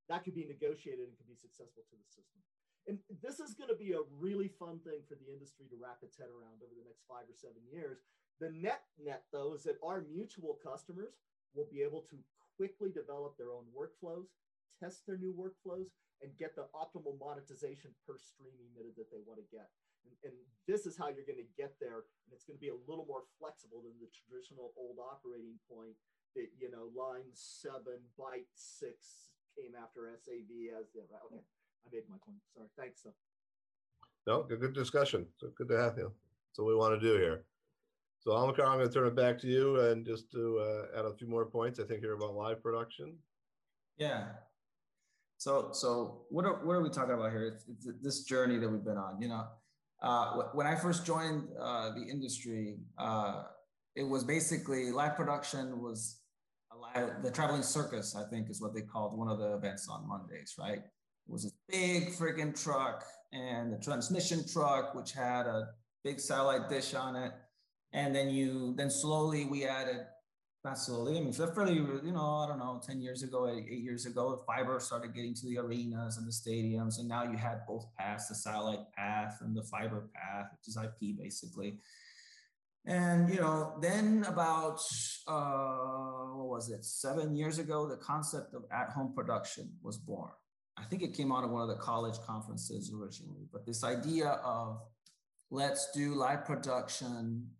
That 0.08 0.22
could 0.22 0.34
be 0.34 0.46
negotiated 0.46 1.06
and 1.10 1.16
could 1.18 1.30
be 1.30 1.38
successful 1.38 1.82
to 1.90 1.96
the 1.98 2.06
system. 2.06 2.42
And 2.86 2.98
this 3.22 3.38
is 3.38 3.54
going 3.54 3.70
to 3.70 3.78
be 3.78 3.92
a 3.92 4.06
really 4.18 4.48
fun 4.48 4.80
thing 4.82 5.04
for 5.06 5.14
the 5.14 5.30
industry 5.30 5.66
to 5.70 5.78
wrap 5.78 6.02
its 6.02 6.16
head 6.16 6.30
around 6.30 6.62
over 6.62 6.74
the 6.74 6.86
next 6.86 7.06
five 7.06 7.26
or 7.28 7.36
seven 7.36 7.62
years. 7.70 8.02
The 8.40 8.50
net 8.50 8.82
net, 8.96 9.28
though, 9.30 9.54
is 9.54 9.62
that 9.64 9.78
our 9.84 10.02
mutual 10.08 10.58
customers 10.64 11.20
will 11.54 11.68
be 11.70 11.82
able 11.82 12.02
to 12.08 12.16
quickly 12.56 12.90
develop 12.90 13.36
their 13.36 13.52
own 13.52 13.68
workflows, 13.70 14.32
test 14.80 15.06
their 15.06 15.18
new 15.18 15.34
workflows, 15.34 15.92
and 16.20 16.36
get 16.36 16.52
the 16.56 16.68
optimal 16.76 17.16
monetization 17.16 17.90
per 18.04 18.20
stream 18.20 18.52
emitted 18.72 18.92
that 18.96 19.08
they 19.08 19.20
want 19.24 19.40
to 19.40 19.48
get. 19.48 19.72
And, 20.04 20.12
and, 20.24 20.36
this 20.68 20.86
is 20.86 20.94
how 20.94 21.10
you're 21.10 21.26
going 21.26 21.42
to 21.42 21.52
get 21.58 21.74
there. 21.82 22.06
And 22.24 22.30
it's 22.30 22.46
going 22.46 22.54
to 22.54 22.62
be 22.62 22.70
a 22.70 22.82
little 22.86 23.02
more 23.02 23.26
flexible 23.42 23.82
than 23.82 23.96
the 23.98 24.06
traditional 24.14 24.70
old 24.78 25.02
operating 25.02 25.58
point 25.66 25.98
that, 26.38 26.46
you 26.62 26.70
know, 26.70 26.94
line 26.94 27.26
seven, 27.34 27.98
byte 28.14 28.46
six 28.54 29.34
came 29.58 29.74
after 29.74 30.06
SAV 30.14 30.70
as 30.78 30.94
the, 30.94 31.02
okay, 31.26 31.42
I 31.42 31.86
made 31.90 32.06
my 32.06 32.22
point. 32.22 32.38
Sorry. 32.54 32.70
Thanks. 32.78 33.02
So. 33.02 33.10
No, 34.30 34.46
good, 34.46 34.60
good 34.60 34.74
discussion. 34.74 35.26
So 35.42 35.50
good 35.58 35.68
to 35.74 35.78
have 35.78 35.98
you. 35.98 36.14
That's 36.14 36.58
what 36.62 36.68
we 36.68 36.76
want 36.76 36.94
to 36.94 37.02
do 37.02 37.18
here. 37.18 37.42
So 38.20 38.30
Amilcar, 38.30 38.68
I'm 38.68 38.78
going 38.78 38.88
to 38.88 38.94
turn 38.94 39.06
it 39.06 39.16
back 39.16 39.38
to 39.40 39.48
you 39.48 39.80
and 39.80 40.06
just 40.06 40.30
to 40.32 40.60
uh, 40.60 40.98
add 40.98 41.04
a 41.06 41.14
few 41.14 41.26
more 41.26 41.46
points. 41.46 41.80
I 41.80 41.84
think 41.84 42.00
here 42.00 42.12
about 42.12 42.34
live 42.34 42.62
production. 42.62 43.16
Yeah. 43.96 44.24
So, 45.40 45.70
so 45.72 46.26
what 46.28 46.44
are, 46.44 46.62
what 46.66 46.74
are 46.74 46.82
we 46.82 46.90
talking 46.90 47.14
about 47.14 47.30
here? 47.30 47.46
It's, 47.46 47.64
it's 47.66 48.02
this 48.02 48.24
journey 48.24 48.58
that 48.58 48.68
we've 48.68 48.84
been 48.84 48.98
on. 48.98 49.22
You 49.22 49.28
know, 49.28 49.46
uh, 50.02 50.42
when 50.52 50.66
I 50.66 50.74
first 50.74 51.06
joined 51.06 51.48
uh, 51.58 51.94
the 51.94 52.02
industry, 52.02 52.76
uh, 52.98 53.44
it 53.96 54.02
was 54.02 54.22
basically 54.22 54.92
live 54.92 55.16
production 55.16 55.80
was 55.80 56.20
live, 56.78 57.22
the 57.22 57.30
traveling 57.30 57.62
circus, 57.62 58.14
I 58.14 58.28
think 58.28 58.50
is 58.50 58.60
what 58.60 58.74
they 58.74 58.82
called 58.82 59.16
one 59.16 59.28
of 59.28 59.38
the 59.38 59.54
events 59.54 59.88
on 59.88 60.06
Mondays, 60.06 60.56
right? 60.58 60.80
It 60.80 61.26
was 61.26 61.44
this 61.44 61.54
big 61.70 62.10
freaking 62.10 62.52
truck 62.62 63.02
and 63.32 63.72
the 63.72 63.78
transmission 63.78 64.46
truck, 64.46 64.94
which 64.94 65.12
had 65.12 65.46
a 65.46 65.68
big 66.04 66.20
satellite 66.20 66.68
dish 66.68 66.92
on 66.92 67.16
it. 67.16 67.32
And 67.94 68.14
then 68.14 68.28
you, 68.28 68.74
then 68.76 68.90
slowly 68.90 69.46
we 69.46 69.64
added, 69.64 70.04
not 70.64 70.78
slowly, 70.78 71.16
I 71.16 71.20
mean, 71.20 71.32
so 71.32 71.46
fairly, 71.46 71.74
you 71.74 72.12
know, 72.12 72.36
I 72.44 72.46
don't 72.46 72.58
know, 72.58 72.80
10 72.84 73.00
years 73.00 73.22
ago, 73.22 73.48
eight, 73.48 73.66
years 73.66 74.04
ago, 74.04 74.42
fiber 74.46 74.78
started 74.78 75.14
getting 75.14 75.34
to 75.34 75.46
the 75.46 75.58
arenas 75.58 76.18
and 76.18 76.26
the 76.26 76.32
stadiums. 76.32 76.98
And 76.98 77.08
now 77.08 77.24
you 77.24 77.36
had 77.36 77.60
both 77.66 77.86
paths, 77.98 78.28
the 78.28 78.34
satellite 78.34 78.92
path 78.94 79.38
and 79.40 79.56
the 79.56 79.62
fiber 79.62 80.10
path, 80.14 80.48
which 80.52 80.68
is 80.68 80.76
IP 80.76 81.16
basically. 81.18 81.78
And 82.86 83.28
you 83.32 83.40
know, 83.40 83.74
then 83.80 84.24
about 84.28 84.80
uh, 85.26 86.34
what 86.34 86.48
was 86.48 86.70
it? 86.70 86.84
Seven 86.84 87.36
years 87.36 87.58
ago, 87.58 87.86
the 87.86 87.96
concept 87.96 88.54
of 88.54 88.64
at-home 88.72 89.12
production 89.14 89.70
was 89.82 89.98
born. 89.98 90.30
I 90.78 90.84
think 90.84 91.02
it 91.02 91.14
came 91.14 91.30
out 91.30 91.44
of 91.44 91.50
one 91.50 91.62
of 91.62 91.68
the 91.68 91.82
college 91.82 92.16
conferences 92.26 92.92
originally, 92.94 93.46
but 93.52 93.66
this 93.66 93.84
idea 93.84 94.40
of 94.44 94.80
let's 95.50 95.90
do 95.94 96.14
live 96.14 96.44
production 96.46 97.50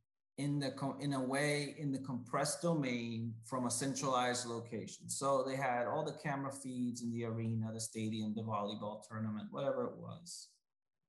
in 0.40 0.58
the 0.58 0.72
in 1.00 1.12
a 1.12 1.22
way 1.34 1.74
in 1.78 1.92
the 1.92 1.98
compressed 1.98 2.62
domain 2.62 3.34
from 3.44 3.66
a 3.66 3.70
centralized 3.70 4.46
location. 4.46 5.08
So 5.08 5.44
they 5.46 5.56
had 5.56 5.86
all 5.86 6.04
the 6.04 6.18
camera 6.26 6.52
feeds 6.52 7.02
in 7.02 7.10
the 7.12 7.24
arena, 7.24 7.66
the 7.72 7.80
stadium, 7.80 8.34
the 8.34 8.42
volleyball 8.42 8.96
tournament, 9.06 9.48
whatever 9.50 9.84
it 9.84 9.96
was, 9.98 10.48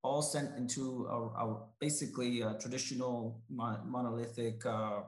all 0.03 0.21
sent 0.21 0.49
into 0.57 1.07
a, 1.09 1.19
a 1.43 1.45
basically 1.79 2.41
a 2.41 2.57
traditional 2.59 3.41
mon- 3.49 3.83
monolithic 3.85 4.65
uh, 4.65 4.99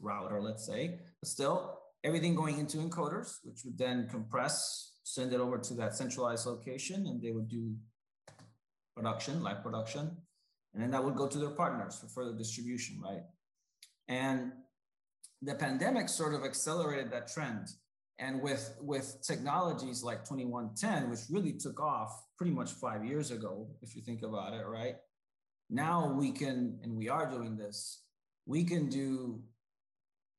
router, 0.00 0.40
let's 0.40 0.66
say, 0.66 0.98
but 1.20 1.28
still 1.28 1.78
everything 2.02 2.34
going 2.34 2.58
into 2.58 2.78
encoders, 2.78 3.38
which 3.44 3.60
would 3.64 3.78
then 3.78 4.08
compress, 4.10 4.92
send 5.04 5.32
it 5.32 5.40
over 5.40 5.56
to 5.58 5.74
that 5.74 5.94
centralized 5.94 6.46
location, 6.46 7.06
and 7.06 7.22
they 7.22 7.30
would 7.30 7.48
do 7.48 7.74
production, 8.96 9.42
live 9.42 9.62
production, 9.62 10.16
and 10.74 10.82
then 10.82 10.90
that 10.90 11.04
would 11.04 11.16
go 11.16 11.28
to 11.28 11.38
their 11.38 11.50
partners 11.62 11.98
for 11.98 12.08
further 12.08 12.36
distribution, 12.36 13.00
right? 13.00 13.22
And 14.08 14.52
the 15.40 15.54
pandemic 15.54 16.08
sort 16.08 16.34
of 16.34 16.44
accelerated 16.44 17.10
that 17.12 17.28
trend. 17.28 17.68
And 18.18 18.40
with, 18.40 18.76
with 18.80 19.18
technologies 19.26 20.02
like 20.02 20.24
2110, 20.24 21.10
which 21.10 21.20
really 21.30 21.52
took 21.52 21.80
off 21.80 22.22
pretty 22.36 22.52
much 22.52 22.70
five 22.72 23.04
years 23.04 23.30
ago, 23.30 23.68
if 23.82 23.96
you 23.96 24.02
think 24.02 24.22
about 24.22 24.52
it, 24.52 24.64
right? 24.66 24.96
Now 25.70 26.12
we 26.12 26.30
can, 26.30 26.78
and 26.82 26.96
we 26.96 27.08
are 27.08 27.28
doing 27.28 27.56
this, 27.56 28.02
we 28.46 28.64
can 28.64 28.88
do 28.88 29.40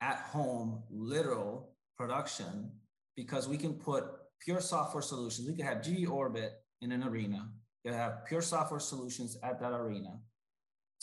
at 0.01 0.17
home 0.17 0.83
literal 0.89 1.73
production 1.97 2.71
because 3.15 3.47
we 3.47 3.57
can 3.57 3.73
put 3.73 4.05
pure 4.39 4.61
software 4.61 5.01
solutions. 5.01 5.47
We 5.47 5.55
could 5.55 5.65
have 5.65 5.77
GV 5.79 6.09
Orbit 6.09 6.53
in 6.81 6.91
an 6.91 7.03
arena, 7.03 7.49
you 7.83 7.93
have 7.93 8.25
pure 8.25 8.41
software 8.41 8.79
solutions 8.79 9.37
at 9.43 9.59
that 9.59 9.71
arena, 9.73 10.19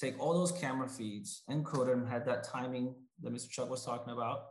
take 0.00 0.18
all 0.18 0.32
those 0.32 0.52
camera 0.52 0.88
feeds, 0.88 1.42
encode 1.50 1.86
them, 1.86 2.06
had 2.06 2.24
that 2.24 2.44
timing 2.44 2.94
that 3.22 3.32
Mr. 3.32 3.50
Chuck 3.50 3.70
was 3.70 3.84
talking 3.84 4.12
about, 4.12 4.44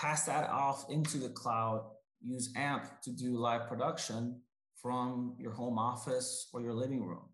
pass 0.00 0.24
that 0.24 0.48
off 0.48 0.86
into 0.88 1.18
the 1.18 1.28
cloud, 1.28 1.84
use 2.22 2.52
AMP 2.56 2.84
to 3.02 3.10
do 3.10 3.36
live 3.36 3.68
production 3.68 4.40
from 4.80 5.34
your 5.38 5.52
home 5.52 5.78
office 5.78 6.48
or 6.52 6.60
your 6.60 6.72
living 6.72 7.04
room. 7.04 7.28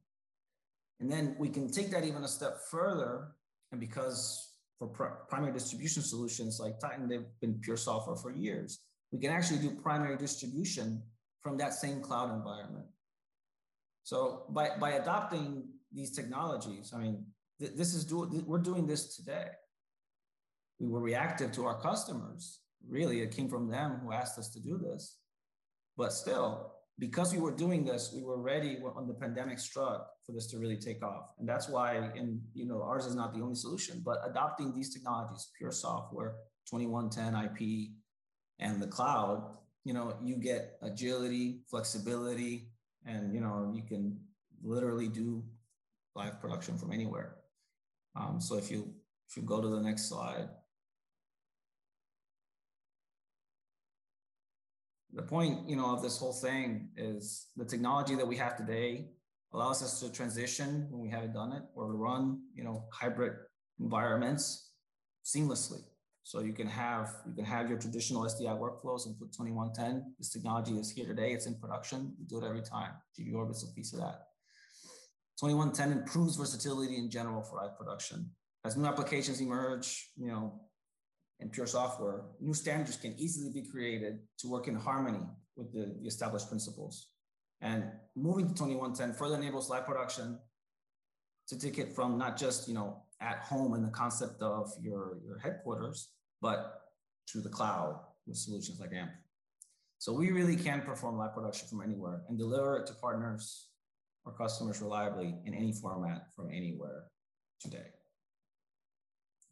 And 1.00 1.10
then 1.10 1.36
we 1.38 1.48
can 1.48 1.70
take 1.70 1.90
that 1.90 2.04
even 2.04 2.24
a 2.24 2.28
step 2.28 2.58
further. 2.70 3.28
And 3.70 3.80
because 3.80 4.54
for 4.78 4.88
pr- 4.88 5.26
primary 5.28 5.52
distribution 5.52 6.02
solutions 6.02 6.58
like 6.60 6.80
Titan, 6.80 7.08
they've 7.08 7.26
been 7.40 7.60
pure 7.62 7.76
software 7.76 8.16
for 8.16 8.32
years, 8.32 8.80
we 9.12 9.18
can 9.18 9.30
actually 9.30 9.60
do 9.60 9.70
primary 9.70 10.16
distribution 10.16 11.02
from 11.40 11.56
that 11.58 11.72
same 11.72 12.00
cloud 12.00 12.34
environment. 12.34 12.86
So 14.02 14.44
by, 14.50 14.70
by 14.80 14.92
adopting 14.92 15.64
these 15.92 16.10
technologies, 16.10 16.92
I 16.94 16.98
mean, 16.98 17.24
th- 17.60 17.72
this 17.74 17.94
is 17.94 18.04
do- 18.04 18.28
th- 18.30 18.44
we're 18.44 18.58
doing 18.58 18.86
this 18.86 19.16
today 19.16 19.48
we 20.78 20.88
were 20.88 21.00
reactive 21.00 21.52
to 21.52 21.66
our 21.66 21.80
customers. 21.80 22.60
Really, 22.88 23.20
it 23.20 23.34
came 23.34 23.48
from 23.48 23.68
them 23.68 24.00
who 24.02 24.12
asked 24.12 24.38
us 24.38 24.48
to 24.50 24.60
do 24.60 24.78
this. 24.78 25.18
But 25.96 26.12
still, 26.12 26.72
because 26.98 27.32
we 27.32 27.40
were 27.40 27.54
doing 27.54 27.84
this, 27.84 28.12
we 28.14 28.22
were 28.22 28.40
ready 28.40 28.76
when 28.80 29.06
the 29.06 29.14
pandemic 29.14 29.58
struck 29.58 30.08
for 30.24 30.32
this 30.32 30.46
to 30.48 30.58
really 30.58 30.76
take 30.76 31.04
off. 31.04 31.30
And 31.38 31.48
that's 31.48 31.68
why, 31.68 31.94
and 31.94 32.40
you 32.54 32.66
know, 32.66 32.82
ours 32.82 33.06
is 33.06 33.14
not 33.14 33.34
the 33.34 33.40
only 33.40 33.56
solution, 33.56 34.02
but 34.04 34.18
adopting 34.24 34.72
these 34.72 34.92
technologies, 34.92 35.50
pure 35.56 35.72
software, 35.72 36.36
2110 36.70 37.34
IP, 37.34 37.90
and 38.60 38.80
the 38.80 38.86
cloud, 38.86 39.56
you 39.84 39.92
know, 39.92 40.16
you 40.22 40.36
get 40.36 40.76
agility, 40.82 41.60
flexibility, 41.68 42.68
and 43.06 43.32
you 43.34 43.40
know, 43.40 43.72
you 43.74 43.82
can 43.82 44.18
literally 44.62 45.08
do 45.08 45.42
live 46.18 46.40
production 46.40 46.76
from 46.76 46.92
anywhere. 46.92 47.36
Um, 48.16 48.40
so 48.40 48.56
if 48.56 48.70
you 48.70 48.92
if 49.28 49.36
you 49.36 49.42
go 49.42 49.60
to 49.60 49.68
the 49.68 49.80
next 49.80 50.08
slide, 50.08 50.48
the 55.12 55.22
point 55.22 55.68
you 55.68 55.76
know 55.76 55.90
of 55.94 56.02
this 56.02 56.18
whole 56.18 56.32
thing 56.32 56.88
is 56.96 57.46
the 57.56 57.64
technology 57.64 58.14
that 58.16 58.26
we 58.26 58.36
have 58.36 58.56
today 58.56 59.10
allows 59.54 59.82
us 59.82 60.00
to 60.00 60.12
transition 60.12 60.86
when 60.90 61.00
we 61.00 61.08
haven't 61.08 61.32
done 61.32 61.52
it 61.52 61.62
or 61.74 61.94
run 61.94 62.40
you 62.54 62.64
know 62.64 62.76
hybrid 62.92 63.34
environments 63.80 64.72
seamlessly. 65.24 65.82
So 66.24 66.40
you 66.40 66.52
can 66.52 66.66
have 66.66 67.08
you 67.28 67.34
can 67.38 67.44
have 67.44 67.70
your 67.70 67.78
traditional 67.78 68.22
SDI 68.24 68.54
workflows 68.64 69.06
and 69.06 69.18
put 69.18 69.32
2110. 69.32 70.14
This 70.18 70.30
technology 70.30 70.72
is 70.72 70.90
here 70.90 71.06
today. 71.06 71.30
It's 71.32 71.46
in 71.46 71.54
production. 71.54 72.12
We 72.18 72.26
do 72.26 72.38
it 72.42 72.44
every 72.44 72.62
time. 72.62 72.92
GV 73.14 73.34
Orbit's 73.34 73.62
a 73.62 73.72
piece 73.74 73.92
of 73.94 74.00
that. 74.00 74.27
2110 75.40 75.92
improves 75.92 76.36
versatility 76.36 76.96
in 76.96 77.10
general 77.10 77.42
for 77.42 77.56
live 77.56 77.78
production. 77.78 78.28
As 78.64 78.76
new 78.76 78.86
applications 78.86 79.40
emerge, 79.40 80.10
you 80.16 80.26
know, 80.26 80.60
in 81.38 81.48
pure 81.48 81.66
software, 81.66 82.22
new 82.40 82.54
standards 82.54 82.96
can 82.96 83.14
easily 83.18 83.52
be 83.52 83.68
created 83.68 84.18
to 84.38 84.48
work 84.48 84.66
in 84.66 84.74
harmony 84.74 85.24
with 85.56 85.72
the, 85.72 85.94
the 86.00 86.08
established 86.08 86.48
principles. 86.48 87.10
And 87.60 87.84
moving 88.16 88.48
to 88.48 88.54
2110 88.54 89.12
further 89.12 89.36
enables 89.36 89.70
live 89.70 89.86
production 89.86 90.38
to 91.48 91.58
take 91.58 91.78
it 91.78 91.94
from 91.94 92.18
not 92.18 92.36
just, 92.36 92.66
you 92.66 92.74
know, 92.74 93.02
at 93.20 93.38
home 93.38 93.74
in 93.74 93.82
the 93.82 93.90
concept 93.90 94.42
of 94.42 94.70
your, 94.80 95.18
your 95.24 95.38
headquarters, 95.38 96.10
but 96.42 96.82
to 97.28 97.40
the 97.40 97.48
cloud 97.48 98.00
with 98.26 98.36
solutions 98.36 98.80
like 98.80 98.92
AMP. 98.92 99.10
So 99.98 100.12
we 100.12 100.30
really 100.30 100.56
can 100.56 100.82
perform 100.82 101.16
live 101.16 101.34
production 101.34 101.68
from 101.68 101.82
anywhere 101.82 102.22
and 102.28 102.38
deliver 102.38 102.76
it 102.76 102.86
to 102.86 102.94
partners 102.94 103.67
or 104.28 104.34
customers 104.34 104.82
reliably 104.82 105.34
in 105.46 105.54
any 105.54 105.72
format 105.72 106.26
from 106.36 106.50
anywhere 106.50 107.04
today. 107.60 107.86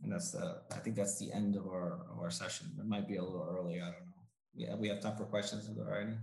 And 0.02 0.12
that's 0.12 0.32
the, 0.32 0.60
I 0.70 0.76
think 0.76 0.96
that's 0.96 1.18
the 1.18 1.32
end 1.32 1.56
of 1.56 1.66
our, 1.66 2.00
of 2.12 2.18
our 2.20 2.30
session. 2.30 2.66
It 2.78 2.86
might 2.86 3.08
be 3.08 3.16
a 3.16 3.24
little 3.24 3.48
early, 3.50 3.76
I 3.76 3.86
don't 3.86 3.92
know. 3.92 4.24
Yeah, 4.54 4.74
we 4.74 4.88
have 4.88 5.00
time 5.00 5.16
for 5.16 5.24
questions, 5.24 5.66
is 5.66 5.76
there 5.76 6.00
any? 6.00 6.16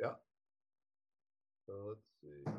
Yeah. 0.00 0.12
So 1.66 1.74
let's 1.88 2.00
see. 2.22 2.50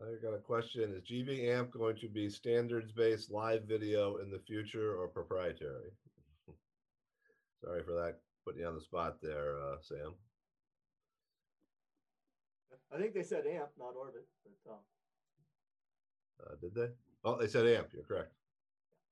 I 0.00 0.22
got 0.22 0.34
a 0.34 0.38
question. 0.38 0.94
Is 0.94 1.02
GV 1.02 1.58
AMP 1.58 1.72
going 1.72 1.96
to 1.96 2.08
be 2.08 2.28
standards-based 2.28 3.30
live 3.30 3.64
video 3.64 4.18
in 4.18 4.30
the 4.30 4.38
future 4.38 4.94
or 4.94 5.08
proprietary? 5.08 5.90
Sorry 7.64 7.82
for 7.82 7.92
that, 7.92 8.20
putting 8.48 8.64
you 8.64 8.66
on 8.66 8.74
the 8.74 8.80
spot 8.80 9.20
there, 9.20 9.60
uh, 9.60 9.76
Sam. 9.84 10.16
I 12.88 12.96
think 12.96 13.12
they 13.12 13.22
said 13.22 13.44
AMP, 13.44 13.76
not 13.76 13.92
Orbit, 13.92 14.24
but 14.40 14.72
um, 14.72 14.80
uh, 16.40 16.56
did 16.56 16.72
they? 16.72 16.88
Oh, 17.28 17.36
they 17.36 17.46
said 17.46 17.68
AMP. 17.68 17.92
You're 17.92 18.08
correct. 18.08 18.32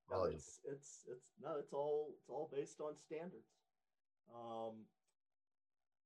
No, 0.09 0.25
it's 0.25 0.65
it's 0.65 1.05
it's 1.05 1.29
no, 1.43 1.61
it's 1.61 1.75
all 1.75 2.17
it's 2.17 2.31
all 2.33 2.49
based 2.49 2.81
on 2.81 2.97
standards. 2.97 3.53
Um, 4.33 4.89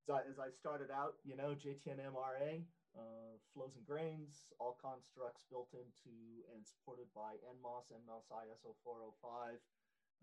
so 0.03 0.19
as 0.27 0.43
I 0.43 0.51
started 0.51 0.91
out, 0.91 1.15
you 1.23 1.37
know, 1.37 1.55
JTNM 1.55 2.19
RA, 2.19 2.67
uh, 2.99 3.39
flows 3.55 3.79
and 3.79 3.87
grains, 3.87 4.51
all 4.59 4.75
constructs 4.83 5.47
built 5.47 5.71
into 5.71 6.43
and 6.51 6.67
supported 6.67 7.07
by 7.15 7.39
NMOS, 7.47 7.95
NMOS 7.95 8.27
ISO 8.35 8.75
405, 8.83 9.55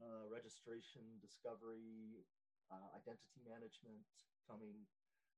uh, 0.04 0.28
registration, 0.28 1.06
discovery, 1.24 2.28
uh, 2.72 2.90
identity 2.96 3.42
management 3.44 4.08
coming. 4.48 4.88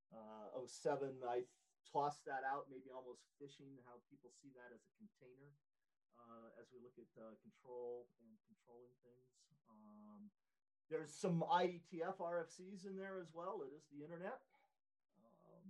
Uh, 0.09 0.65
07, 0.65 1.21
I 1.21 1.45
tossed 1.85 2.25
that 2.25 2.41
out, 2.45 2.65
maybe 2.69 2.89
almost 2.89 3.29
fishing, 3.37 3.77
how 3.85 4.01
people 4.09 4.33
see 4.41 4.49
that 4.57 4.73
as 4.73 4.81
a 4.81 4.93
container 4.97 5.53
uh, 6.17 6.49
as 6.59 6.67
we 6.73 6.81
look 6.81 6.97
at 6.97 7.09
uh, 7.15 7.37
control 7.45 8.09
and 8.19 8.33
controlling 8.49 8.93
things. 9.05 9.29
Um, 9.69 10.33
there's 10.89 11.13
some 11.13 11.45
IETF 11.45 12.17
RFCs 12.17 12.89
in 12.89 12.97
there 12.97 13.21
as 13.21 13.29
well. 13.31 13.61
It 13.61 13.71
is 13.77 13.85
the 13.93 14.01
internet, 14.01 14.41
um, 15.21 15.69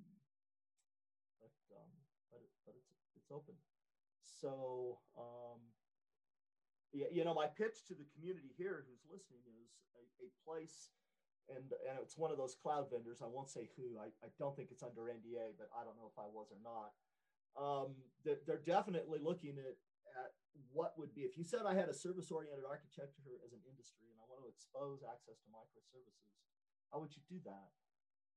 but 1.43 1.51
um, 1.75 1.91
but, 2.31 2.39
it, 2.39 2.51
but 2.63 2.75
it's 2.79 2.95
it's 3.19 3.31
open. 3.31 3.59
So 4.23 5.03
um, 5.19 5.59
yeah, 6.95 7.11
you 7.11 7.27
know, 7.27 7.35
my 7.35 7.51
pitch 7.51 7.83
to 7.91 7.93
the 7.93 8.07
community 8.15 8.55
here 8.55 8.87
who's 8.87 9.03
listening 9.11 9.43
is 9.59 9.69
a, 9.99 10.03
a 10.23 10.29
place 10.47 10.89
and 11.55 11.65
and 11.87 11.97
it's 12.01 12.17
one 12.17 12.31
of 12.31 12.37
those 12.37 12.55
cloud 12.55 12.89
vendors. 12.89 13.21
I 13.21 13.29
won't 13.29 13.49
say 13.49 13.69
who. 13.75 13.97
I, 13.97 14.13
I 14.21 14.29
don't 14.37 14.55
think 14.55 14.69
it's 14.71 14.85
under 14.85 15.09
NDA, 15.09 15.57
but 15.57 15.69
I 15.73 15.83
don't 15.83 15.97
know 15.97 16.09
if 16.09 16.17
I 16.17 16.29
was 16.29 16.53
or 16.53 16.61
not. 16.61 16.93
Um, 17.57 17.97
they're, 18.23 18.41
they're 18.45 18.63
definitely 18.63 19.19
looking 19.19 19.57
at 19.57 19.77
at 20.17 20.33
what 20.73 20.97
would 20.97 21.13
be 21.13 21.21
if 21.21 21.37
you 21.37 21.45
said 21.45 21.65
I 21.65 21.77
had 21.77 21.89
a 21.89 21.95
service 21.95 22.33
oriented 22.33 22.65
architecture 22.65 23.37
as 23.45 23.53
an 23.53 23.61
industry 23.69 24.09
and 24.09 24.17
I 24.17 24.25
want 24.25 24.41
to 24.45 24.49
expose 24.49 25.05
access 25.05 25.37
to 25.45 25.47
microservices. 25.53 26.33
How 26.89 27.01
would 27.01 27.13
you 27.13 27.21
do 27.29 27.37
that? 27.45 27.69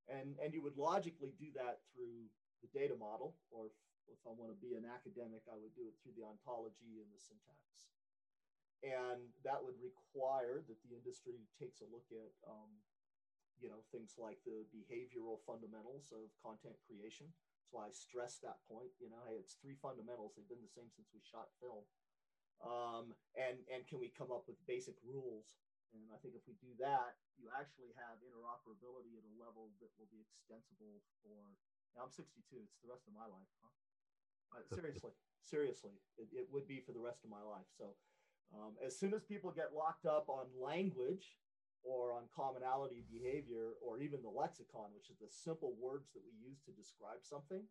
And 0.09 0.37
and 0.41 0.53
you 0.53 0.61
would 0.61 0.77
logically 0.77 1.33
do 1.41 1.49
that 1.57 1.81
through 1.93 2.29
the 2.61 2.71
data 2.71 2.95
model, 2.95 3.35
or 3.51 3.67
if, 3.67 3.77
if 4.07 4.21
I 4.23 4.33
want 4.33 4.55
to 4.55 4.59
be 4.63 4.79
an 4.79 4.87
academic, 4.87 5.43
I 5.51 5.59
would 5.59 5.75
do 5.75 5.91
it 5.91 5.99
through 6.01 6.15
the 6.15 6.27
ontology 6.27 7.03
and 7.03 7.11
the 7.11 7.19
syntax. 7.19 7.91
And 8.83 9.31
that 9.47 9.63
would 9.63 9.79
require 9.79 10.63
that 10.67 10.79
the 10.83 10.95
industry 10.95 11.39
takes 11.55 11.83
a 11.83 11.91
look 11.91 12.07
at 12.11 12.35
um, 12.47 12.71
you 13.63 13.71
know, 13.71 13.87
things 13.95 14.19
like 14.19 14.43
the 14.43 14.67
behavioral 14.75 15.39
fundamentals 15.47 16.11
of 16.11 16.35
content 16.43 16.75
creation. 16.83 17.31
That's 17.31 17.71
why 17.71 17.87
I 17.87 17.95
stress 17.95 18.43
that 18.43 18.59
point. 18.67 18.91
You 18.99 19.09
know, 19.09 19.23
hey, 19.31 19.39
it's 19.39 19.55
three 19.63 19.79
fundamentals. 19.79 20.35
They've 20.35 20.51
been 20.51 20.61
the 20.61 20.75
same 20.75 20.91
since 20.91 21.07
we 21.15 21.23
shot 21.23 21.55
film. 21.63 21.87
Um, 22.59 23.15
and 23.39 23.63
and 23.71 23.87
can 23.87 24.03
we 24.03 24.11
come 24.11 24.35
up 24.35 24.51
with 24.51 24.59
basic 24.67 24.99
rules? 25.07 25.63
And 25.95 26.11
I 26.11 26.19
think 26.19 26.35
if 26.35 26.43
we 26.51 26.59
do 26.59 26.75
that, 26.83 27.21
you 27.39 27.53
actually 27.55 27.95
have 28.01 28.19
interoperability 28.25 29.15
at 29.15 29.25
a 29.29 29.35
level 29.39 29.71
that 29.79 29.93
will 29.95 30.11
be 30.11 30.27
extensible 30.27 31.07
for. 31.23 31.39
Now 31.95 32.09
I'm 32.09 32.15
62. 32.15 32.43
It's 32.59 32.81
the 32.83 32.91
rest 32.91 33.05
of 33.07 33.15
my 33.15 33.29
life, 33.29 33.51
huh? 33.61 33.73
Uh, 34.57 34.65
seriously, 34.77 35.13
seriously, 35.45 35.95
it, 36.17 36.29
it 36.33 36.47
would 36.49 36.67
be 36.67 36.81
for 36.81 36.97
the 36.97 37.03
rest 37.03 37.23
of 37.23 37.31
my 37.31 37.45
life. 37.45 37.69
So 37.77 37.93
um, 38.57 38.77
as 38.81 38.97
soon 38.97 39.13
as 39.13 39.21
people 39.25 39.53
get 39.53 39.77
locked 39.77 40.09
up 40.09 40.29
on 40.29 40.49
language 40.57 41.37
or 41.83 42.15
on 42.15 42.31
commonality 42.31 43.03
behavior 43.11 43.75
or 43.83 43.99
even 43.99 44.23
the 44.23 44.31
lexicon, 44.31 44.95
which 44.95 45.11
is 45.11 45.19
the 45.19 45.31
simple 45.31 45.75
words 45.79 46.15
that 46.15 46.23
we 46.23 46.35
use 46.39 46.63
to 46.63 46.73
describe 46.79 47.23
something, 47.27 47.67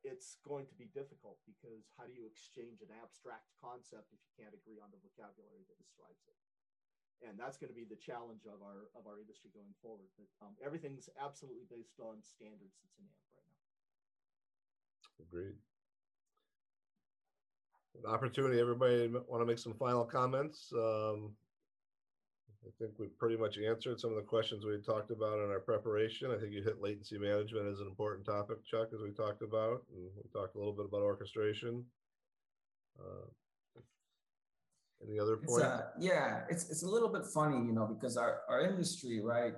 it's 0.00 0.40
going 0.40 0.64
to 0.64 0.76
be 0.80 0.88
difficult 0.96 1.36
because 1.44 1.92
how 1.98 2.08
do 2.08 2.14
you 2.16 2.24
exchange 2.24 2.80
an 2.80 2.88
abstract 2.96 3.52
concept 3.60 4.08
if 4.16 4.20
you 4.24 4.32
can't 4.32 4.56
agree 4.56 4.80
on 4.80 4.88
the 4.88 5.00
vocabulary 5.04 5.66
that 5.68 5.76
describes 5.76 6.24
it? 6.24 6.36
And 7.22 7.36
that's 7.36 7.56
going 7.56 7.70
to 7.72 7.76
be 7.76 7.88
the 7.88 8.00
challenge 8.00 8.44
of 8.44 8.60
our 8.60 8.90
of 8.96 9.06
our 9.08 9.20
industry 9.20 9.48
going 9.54 9.72
forward. 9.80 10.08
But 10.18 10.28
um, 10.44 10.56
everything's 10.60 11.08
absolutely 11.16 11.64
based 11.72 11.96
on 12.00 12.20
standards 12.20 12.76
that's 12.80 12.96
in 13.00 13.06
AMP 13.06 13.28
right 13.32 13.48
now. 13.48 13.64
Agreed. 15.24 15.56
An 17.96 18.10
opportunity. 18.10 18.60
Everybody 18.60 19.08
want 19.28 19.40
to 19.40 19.46
make 19.46 19.60
some 19.62 19.72
final 19.74 20.04
comments. 20.04 20.72
Um, 20.74 21.32
I 22.66 22.70
think 22.78 22.92
we've 22.98 23.16
pretty 23.18 23.36
much 23.36 23.58
answered 23.58 24.00
some 24.00 24.10
of 24.10 24.16
the 24.16 24.22
questions 24.22 24.64
we 24.64 24.78
talked 24.78 25.10
about 25.10 25.38
in 25.38 25.50
our 25.50 25.60
preparation. 25.60 26.30
I 26.30 26.38
think 26.38 26.52
you 26.52 26.62
hit 26.62 26.80
latency 26.80 27.18
management 27.18 27.68
as 27.68 27.80
an 27.80 27.86
important 27.86 28.24
topic, 28.24 28.64
Chuck, 28.64 28.88
as 28.94 29.00
we 29.02 29.10
talked 29.10 29.42
about, 29.42 29.82
and 29.92 30.08
we 30.16 30.30
talked 30.32 30.54
a 30.54 30.58
little 30.58 30.72
bit 30.72 30.86
about 30.86 31.02
orchestration. 31.02 31.84
Uh, 32.98 33.28
any 35.06 35.18
other 35.18 35.36
points? 35.36 35.62
Uh, 35.62 35.88
yeah, 35.98 36.42
it's 36.48 36.70
it's 36.70 36.82
a 36.82 36.88
little 36.88 37.08
bit 37.08 37.26
funny, 37.26 37.56
you 37.56 37.72
know, 37.72 37.86
because 37.86 38.16
our 38.16 38.40
our 38.48 38.62
industry, 38.62 39.20
right? 39.20 39.54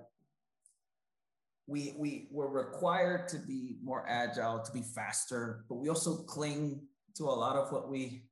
We 1.69 1.95
we 1.97 2.29
we're 2.33 2.49
required 2.49 3.29
to 3.29 3.39
be 3.39 3.77
more 3.83 4.05
agile, 4.09 4.63
to 4.65 4.73
be 4.73 4.83
faster, 4.83 5.65
but 5.69 5.77
we 5.77 5.89
also 5.89 6.17
cling 6.25 6.81
to 7.17 7.25
a 7.25 7.37
lot 7.37 7.57
of 7.57 7.71
what 7.71 7.89
we 7.89 8.25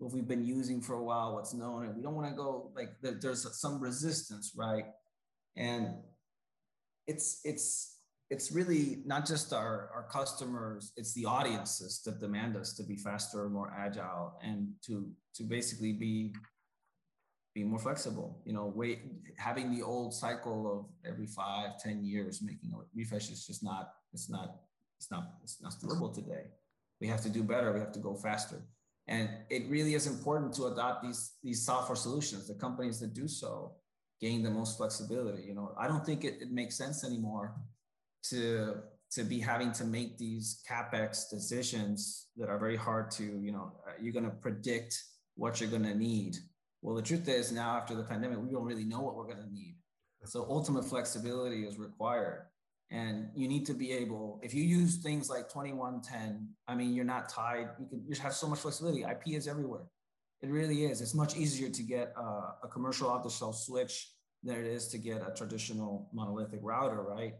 what 0.00 0.12
we've 0.12 0.26
been 0.26 0.44
using 0.44 0.80
for 0.80 0.94
a 0.94 1.02
while, 1.02 1.34
what's 1.34 1.54
known, 1.54 1.84
and 1.84 1.94
we 1.94 2.02
don't 2.02 2.14
want 2.14 2.28
to 2.28 2.34
go 2.34 2.72
like 2.74 2.90
there's 3.02 3.46
some 3.60 3.80
resistance, 3.80 4.52
right? 4.56 4.86
And 5.56 5.94
it's 7.06 7.40
it's 7.44 7.98
it's 8.30 8.50
really 8.52 9.02
not 9.04 9.26
just 9.26 9.52
our, 9.52 9.90
our 9.94 10.06
customers, 10.10 10.92
it's 10.96 11.12
the 11.14 11.26
audiences 11.26 12.00
that 12.04 12.20
demand 12.20 12.56
us 12.56 12.74
to 12.74 12.82
be 12.84 12.96
faster, 12.96 13.48
more 13.48 13.72
agile, 13.76 14.38
and 14.42 14.68
to 14.86 15.10
to 15.34 15.42
basically 15.42 15.92
be 15.92 16.34
be 17.54 17.64
more 17.64 17.78
flexible. 17.78 18.40
You 18.46 18.54
know, 18.54 18.72
wait 18.74 19.00
having 19.36 19.70
the 19.70 19.82
old 19.82 20.14
cycle 20.14 20.60
of 20.72 21.10
every 21.10 21.26
five, 21.26 21.78
ten 21.78 22.04
years 22.04 22.40
making 22.42 22.72
a 22.72 22.78
refresh 22.94 23.30
is 23.30 23.46
just 23.46 23.62
not, 23.62 23.90
it's 24.14 24.30
not, 24.30 24.60
it's 24.98 25.10
not, 25.10 25.32
it's 25.42 25.60
not 25.60 25.74
doable 25.82 26.14
today. 26.14 26.44
We 27.00 27.08
have 27.08 27.22
to 27.22 27.28
do 27.28 27.42
better, 27.42 27.72
we 27.72 27.80
have 27.80 27.92
to 27.92 27.98
go 27.98 28.14
faster. 28.14 28.62
And 29.08 29.28
it 29.48 29.68
really 29.68 29.94
is 29.94 30.06
important 30.06 30.54
to 30.54 30.66
adopt 30.66 31.02
these, 31.02 31.32
these 31.42 31.64
software 31.64 31.96
solutions. 31.96 32.46
The 32.46 32.54
companies 32.54 33.00
that 33.00 33.12
do 33.12 33.26
so 33.26 33.72
gain 34.20 34.42
the 34.42 34.50
most 34.50 34.76
flexibility. 34.76 35.42
You 35.42 35.54
know, 35.54 35.74
I 35.78 35.88
don't 35.88 36.04
think 36.04 36.24
it, 36.24 36.38
it 36.40 36.52
makes 36.52 36.76
sense 36.76 37.04
anymore 37.04 37.54
to, 38.24 38.76
to 39.12 39.24
be 39.24 39.40
having 39.40 39.72
to 39.72 39.84
make 39.84 40.18
these 40.18 40.62
CapEx 40.70 41.30
decisions 41.30 42.28
that 42.36 42.48
are 42.48 42.58
very 42.58 42.76
hard 42.76 43.10
to, 43.12 43.24
you 43.24 43.50
know, 43.50 43.72
uh, 43.86 43.92
you're 44.00 44.12
going 44.12 44.24
to 44.24 44.30
predict 44.30 45.02
what 45.34 45.60
you're 45.60 45.70
going 45.70 45.82
to 45.82 45.94
need 45.94 46.36
Well, 46.82 46.96
the 46.96 47.02
truth 47.02 47.28
is 47.28 47.52
now 47.52 47.76
after 47.76 47.94
the 47.94 48.02
pandemic, 48.02 48.38
we 48.38 48.50
don't 48.50 48.64
really 48.64 48.84
know 48.84 49.00
what 49.00 49.14
we're 49.16 49.26
going 49.26 49.44
to 49.44 49.52
need. 49.52 49.76
So 50.24 50.46
ultimate 50.48 50.84
flexibility 50.84 51.66
is 51.66 51.78
required. 51.78 52.46
And 52.92 53.28
you 53.36 53.46
need 53.46 53.66
to 53.66 53.74
be 53.74 53.92
able, 53.92 54.40
if 54.42 54.52
you 54.52 54.64
use 54.64 54.96
things 54.96 55.30
like 55.30 55.48
2110, 55.48 56.48
I 56.66 56.74
mean, 56.74 56.92
you're 56.92 57.04
not 57.04 57.28
tied. 57.28 57.68
You 57.78 57.86
can 57.86 58.04
you 58.04 58.20
have 58.20 58.34
so 58.34 58.48
much 58.48 58.58
flexibility. 58.58 59.02
IP 59.02 59.36
is 59.36 59.46
everywhere. 59.46 59.84
It 60.42 60.50
really 60.50 60.86
is. 60.86 61.00
It's 61.00 61.14
much 61.14 61.36
easier 61.36 61.68
to 61.68 61.82
get 61.82 62.12
a, 62.16 62.64
a 62.64 62.68
commercial 62.68 63.08
off-the-shelf 63.08 63.56
switch 63.56 64.10
than 64.42 64.56
it 64.56 64.66
is 64.66 64.88
to 64.88 64.98
get 64.98 65.22
a 65.26 65.32
traditional 65.36 66.08
monolithic 66.12 66.60
router, 66.62 67.02
right? 67.02 67.34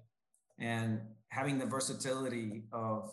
And 0.58 1.00
having 1.30 1.58
the 1.58 1.66
versatility 1.66 2.64
of 2.72 3.10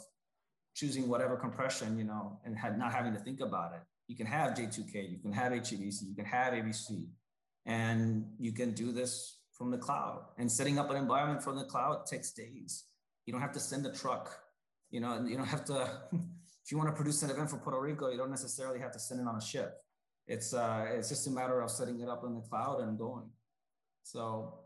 choosing 0.76 1.08
whatever 1.08 1.38
compression, 1.38 1.98
you 1.98 2.04
know, 2.04 2.40
and 2.46 2.56
had 2.56 2.78
not 2.78 2.94
having 2.94 3.14
to 3.14 3.20
think 3.20 3.40
about 3.40 3.74
it. 3.74 3.82
You 4.08 4.16
can 4.16 4.28
have 4.28 4.54
J2K, 4.54 5.10
you 5.10 5.18
can 5.18 5.32
have 5.32 5.52
HEVC, 5.52 6.02
you 6.08 6.16
can 6.16 6.26
have 6.26 6.54
AVC, 6.54 7.08
and 7.66 8.26
you 8.38 8.52
can 8.52 8.72
do 8.72 8.92
this 8.92 9.40
from 9.58 9.72
the 9.72 9.78
cloud. 9.78 10.24
And 10.38 10.52
setting 10.52 10.78
up 10.78 10.90
an 10.92 10.98
environment 10.98 11.44
from 11.44 11.58
the 11.58 11.64
cloud 11.66 12.06
takes 12.06 12.32
days. 12.32 12.86
You 13.26 13.34
don't 13.34 13.42
have 13.42 13.54
to 13.54 13.60
send 13.60 13.86
a 13.86 13.92
truck, 13.92 14.40
you 14.92 15.00
know, 15.00 15.14
and 15.14 15.30
you 15.30 15.36
don't 15.38 15.48
have 15.48 15.66
to, 15.66 15.92
if 16.14 16.72
you 16.72 16.78
want 16.78 16.90
to 16.90 16.96
produce 16.96 17.24
an 17.24 17.30
event 17.30 17.50
for 17.50 17.58
Puerto 17.58 17.82
Rico, 17.82 18.10
you 18.10 18.18
don't 18.18 18.30
necessarily 18.30 18.80
have 18.80 18.92
to 18.92 19.00
send 19.00 19.20
it 19.20 19.28
on 19.28 19.36
a 19.36 19.42
ship. 19.42 19.78
It's 20.28 20.54
uh, 20.54 20.88
it's 20.90 21.08
just 21.08 21.26
a 21.28 21.32
matter 21.32 21.62
of 21.62 21.72
setting 21.72 22.02
it 22.02 22.10
up 22.10 22.26
in 22.26 22.36
the 22.36 22.42
cloud 22.42 22.82
and 22.82 22.98
going. 22.98 23.30
So 24.04 24.60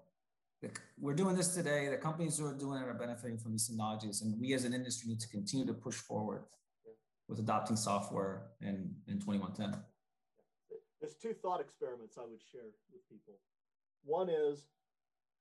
we're 0.99 1.13
doing 1.13 1.35
this 1.35 1.53
today. 1.53 1.87
The 1.87 1.97
companies 1.97 2.37
who 2.37 2.47
are 2.47 2.53
doing 2.53 2.81
it 2.81 2.87
are 2.87 2.95
benefiting 2.95 3.37
from 3.37 3.51
these 3.51 3.67
technologies, 3.67 4.23
and 4.23 4.39
we 4.39 4.53
as 4.53 4.65
an 4.65 4.73
industry 4.73 5.09
need 5.09 5.19
to 5.19 5.29
continue 5.29 5.67
to 5.67 5.73
push 5.73 5.95
forward 5.95 6.45
with 7.27 7.39
adopting 7.39 7.75
software 7.75 8.47
in, 8.61 8.93
in 9.07 9.19
2110. 9.19 9.79
There's 10.99 11.15
two 11.15 11.33
thought 11.33 11.61
experiments 11.61 12.17
I 12.17 12.25
would 12.29 12.41
share 12.51 12.61
with 12.91 13.07
people. 13.09 13.35
One 14.03 14.29
is 14.29 14.65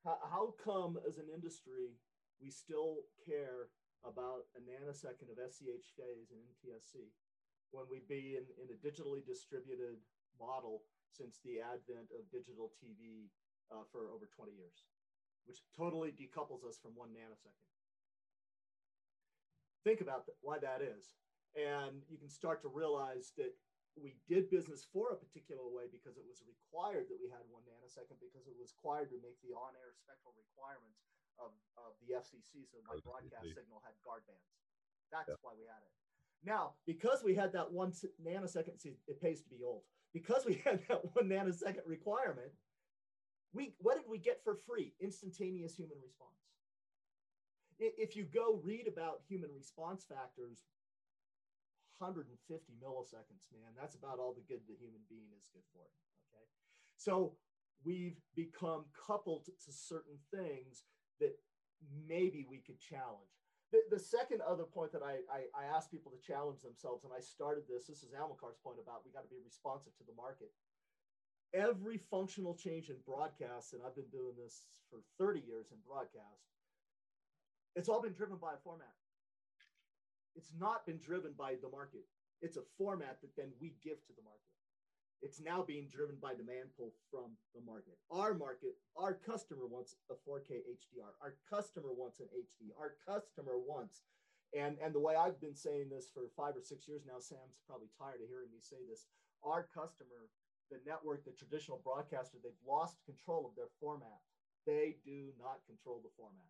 how, 0.04 0.16
how 0.24 0.54
come, 0.62 0.98
as 1.06 1.18
an 1.18 1.28
industry, 1.32 1.96
we 2.40 2.50
still 2.50 3.04
care 3.28 3.68
about 4.04 4.48
a 4.56 4.60
nanosecond 4.64 5.28
of 5.28 5.36
SCH 5.36 5.92
phase 5.92 6.32
and 6.32 6.40
NTSC 6.56 7.12
when 7.70 7.84
we 7.90 8.00
be 8.08 8.40
in, 8.40 8.48
in 8.56 8.72
a 8.72 8.78
digitally 8.80 9.20
distributed 9.24 10.00
model 10.40 10.82
since 11.12 11.38
the 11.44 11.60
advent 11.60 12.08
of 12.16 12.24
digital 12.32 12.72
TV 12.80 13.28
uh, 13.70 13.84
for 13.92 14.08
over 14.08 14.24
20 14.24 14.56
years, 14.56 14.88
which 15.44 15.60
totally 15.76 16.10
decouples 16.10 16.64
us 16.64 16.80
from 16.80 16.96
one 16.96 17.12
nanosecond. 17.12 17.68
Think 19.84 20.00
about 20.00 20.24
why 20.40 20.58
that 20.58 20.80
is. 20.82 21.14
And 21.56 22.02
you 22.08 22.16
can 22.16 22.30
start 22.30 22.62
to 22.62 22.68
realize 22.72 23.32
that 23.36 23.52
we 23.98 24.16
did 24.30 24.48
business 24.48 24.86
for 24.86 25.10
a 25.10 25.18
particular 25.18 25.66
way 25.66 25.90
because 25.90 26.14
it 26.14 26.26
was 26.26 26.42
required 26.46 27.10
that 27.10 27.18
we 27.18 27.26
had 27.26 27.42
one 27.50 27.66
nanosecond 27.66 28.18
because 28.22 28.46
it 28.46 28.54
was 28.54 28.70
required 28.74 29.10
to 29.10 29.18
make 29.20 29.36
the 29.42 29.52
on-air 29.52 29.90
spectral 29.96 30.32
requirements 30.38 31.02
of, 31.40 31.50
of 31.74 31.96
the 32.04 32.14
FCC. 32.14 32.68
So 32.70 32.78
my 32.86 33.00
broadcast 33.02 33.50
signal 33.50 33.82
had 33.82 33.96
guard 34.06 34.22
bands. 34.30 34.46
That's 35.10 35.34
yeah. 35.34 35.42
why 35.42 35.58
we 35.58 35.66
had 35.66 35.82
it. 35.82 35.94
Now, 36.44 36.78
because 36.86 37.20
we 37.22 37.34
had 37.34 37.52
that 37.52 37.68
one 37.68 37.92
nanosecond, 38.22 38.80
see, 38.80 38.96
it 39.08 39.20
pays 39.20 39.42
to 39.42 39.50
be 39.50 39.64
old. 39.64 39.82
Because 40.12 40.46
we 40.46 40.54
had 40.64 40.80
that 40.88 41.02
one 41.14 41.28
nanosecond 41.28 41.84
requirement, 41.86 42.52
we 43.52 43.74
what 43.78 43.96
did 43.96 44.06
we 44.08 44.18
get 44.18 44.40
for 44.44 44.54
free? 44.54 44.94
Instantaneous 45.00 45.74
human 45.74 45.98
response. 46.02 46.38
If 47.80 48.14
you 48.14 48.24
go 48.24 48.60
read 48.62 48.86
about 48.86 49.20
human 49.26 49.50
response 49.56 50.04
factors, 50.04 50.64
150 52.00 52.32
milliseconds, 52.80 53.44
man. 53.52 53.76
That's 53.76 53.94
about 53.94 54.18
all 54.18 54.32
the 54.32 54.44
good 54.48 54.64
the 54.64 54.80
human 54.80 55.04
being 55.12 55.28
is 55.36 55.44
good 55.52 55.64
for. 55.76 55.84
Okay. 56.32 56.48
So 56.96 57.36
we've 57.84 58.16
become 58.34 58.88
coupled 58.96 59.46
to 59.46 59.70
certain 59.72 60.16
things 60.32 60.88
that 61.20 61.36
maybe 62.08 62.48
we 62.48 62.64
could 62.64 62.80
challenge. 62.80 63.28
The, 63.72 63.84
the 63.92 64.02
second 64.02 64.40
other 64.42 64.64
point 64.64 64.90
that 64.92 65.04
I, 65.04 65.22
I, 65.30 65.46
I 65.54 65.64
ask 65.70 65.90
people 65.90 66.10
to 66.10 66.20
challenge 66.26 66.60
themselves, 66.64 67.04
and 67.04 67.12
I 67.14 67.20
started 67.20 67.64
this, 67.68 67.86
this 67.86 68.02
is 68.02 68.10
Amilcar's 68.10 68.58
point 68.64 68.82
about 68.82 69.06
we 69.06 69.14
got 69.14 69.22
to 69.22 69.30
be 69.30 69.38
responsive 69.44 69.94
to 70.00 70.04
the 70.08 70.16
market. 70.16 70.50
Every 71.54 71.98
functional 72.10 72.54
change 72.54 72.90
in 72.90 72.96
broadcast, 73.06 73.72
and 73.72 73.82
I've 73.82 73.94
been 73.94 74.10
doing 74.10 74.34
this 74.34 74.66
for 74.90 75.02
30 75.18 75.42
years 75.46 75.70
in 75.70 75.78
broadcast, 75.86 76.50
it's 77.76 77.88
all 77.88 78.02
been 78.02 78.18
driven 78.18 78.38
by 78.42 78.58
a 78.58 78.62
format 78.64 78.99
it's 80.36 80.52
not 80.58 80.86
been 80.86 80.98
driven 80.98 81.32
by 81.36 81.54
the 81.60 81.68
market. 81.70 82.06
It's 82.40 82.56
a 82.56 82.66
format 82.78 83.20
that 83.20 83.36
then 83.36 83.52
we 83.60 83.74
give 83.82 84.00
to 84.06 84.12
the 84.16 84.24
market. 84.24 84.50
It's 85.20 85.40
now 85.40 85.60
being 85.60 85.84
driven 85.84 86.16
by 86.16 86.32
demand 86.32 86.72
pull 86.76 86.96
from 87.12 87.36
the 87.52 87.60
market. 87.60 88.00
Our 88.08 88.32
market, 88.32 88.80
our 88.96 89.12
customer 89.12 89.68
wants 89.68 89.96
a 90.08 90.16
4K 90.16 90.64
HDR. 90.64 91.12
Our 91.20 91.36
customer 91.44 91.92
wants 91.92 92.20
an 92.20 92.32
HD. 92.32 92.72
Our 92.80 92.96
customer 93.04 93.60
wants, 93.60 94.00
and, 94.56 94.80
and 94.80 94.94
the 94.94 95.04
way 95.04 95.16
I've 95.16 95.40
been 95.40 95.54
saying 95.54 95.92
this 95.92 96.08
for 96.08 96.32
five 96.32 96.56
or 96.56 96.64
six 96.64 96.88
years 96.88 97.04
now, 97.04 97.20
Sam's 97.20 97.60
probably 97.68 97.92
tired 98.00 98.24
of 98.24 98.32
hearing 98.32 98.48
me 98.48 98.64
say 98.64 98.80
this. 98.88 99.04
Our 99.44 99.68
customer, 99.68 100.32
the 100.72 100.80
network, 100.88 101.28
the 101.28 101.36
traditional 101.36 101.84
broadcaster, 101.84 102.40
they've 102.40 102.64
lost 102.66 103.04
control 103.04 103.44
of 103.44 103.52
their 103.60 103.72
format. 103.76 104.24
They 104.64 104.96
do 105.04 105.36
not 105.36 105.60
control 105.68 106.00
the 106.00 106.12
format. 106.16 106.48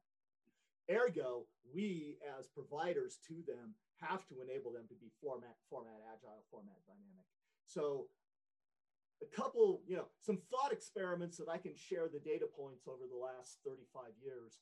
Ergo, 0.91 1.47
we 1.73 2.19
as 2.39 2.49
providers 2.49 3.19
to 3.29 3.35
them 3.47 3.75
have 4.03 4.27
to 4.27 4.43
enable 4.43 4.73
them 4.73 4.89
to 4.89 4.97
be 4.99 5.13
format, 5.23 5.55
format 5.69 6.01
agile, 6.13 6.43
format 6.51 6.81
dynamic. 6.87 7.29
So 7.65 8.09
a 9.23 9.29
couple, 9.37 9.83
you 9.87 9.97
know, 9.97 10.09
some 10.21 10.39
thought 10.51 10.73
experiments 10.73 11.37
that 11.37 11.49
I 11.49 11.59
can 11.59 11.77
share 11.77 12.09
the 12.09 12.19
data 12.19 12.47
points 12.49 12.89
over 12.89 13.05
the 13.07 13.17
last 13.17 13.61
35 13.65 14.17
years 14.19 14.59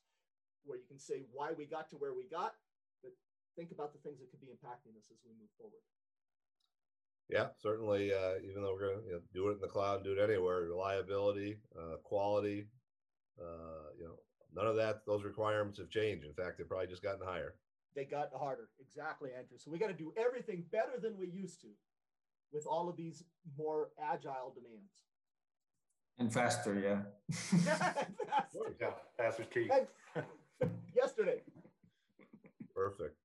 where 0.65 0.77
you 0.77 0.85
can 0.87 0.99
say 0.99 1.23
why 1.31 1.51
we 1.57 1.65
got 1.65 1.89
to 1.89 1.95
where 1.95 2.13
we 2.13 2.27
got, 2.27 2.53
but 3.01 3.11
think 3.55 3.71
about 3.71 3.93
the 3.93 3.99
things 3.99 4.19
that 4.19 4.29
could 4.29 4.41
be 4.41 4.51
impacting 4.51 4.93
us 4.99 5.07
as 5.09 5.23
we 5.23 5.31
move 5.39 5.49
forward. 5.57 5.81
Yeah, 7.29 7.47
certainly. 7.61 8.11
Uh, 8.11 8.41
even 8.43 8.63
though 8.63 8.73
we're 8.73 8.89
going 8.89 9.01
to 9.01 9.07
you 9.07 9.13
know, 9.13 9.21
do 9.33 9.49
it 9.49 9.53
in 9.53 9.61
the 9.61 9.67
cloud, 9.67 10.03
do 10.03 10.13
it 10.13 10.23
anywhere, 10.23 10.61
reliability, 10.61 11.59
uh, 11.77 11.97
quality, 12.03 12.67
uh, 13.39 13.93
you 13.97 14.05
know, 14.05 14.17
none 14.55 14.67
of 14.67 14.75
that, 14.77 15.05
those 15.05 15.23
requirements 15.23 15.79
have 15.79 15.89
changed. 15.89 16.25
In 16.25 16.33
fact, 16.33 16.57
they've 16.57 16.67
probably 16.67 16.87
just 16.87 17.03
gotten 17.03 17.25
higher. 17.25 17.55
They 17.95 18.05
got 18.05 18.29
harder. 18.37 18.69
Exactly, 18.79 19.31
Andrew. 19.35 19.57
So 19.57 19.71
we 19.71 19.79
got 19.79 19.87
to 19.87 19.93
do 19.93 20.13
everything 20.17 20.63
better 20.71 20.99
than 21.01 21.17
we 21.17 21.27
used 21.27 21.61
to 21.61 21.67
with 22.51 22.65
all 22.65 22.89
of 22.89 22.97
these 22.97 23.23
more 23.57 23.89
agile 24.01 24.53
demands. 24.55 24.91
And 26.17 26.31
faster, 26.33 26.73
yeah. 26.79 27.01
faster. 27.31 28.75
Yeah, 28.79 28.89
faster 29.17 29.43
key. 29.43 29.69
yesterday. 30.95 31.41
Perfect. 32.75 33.15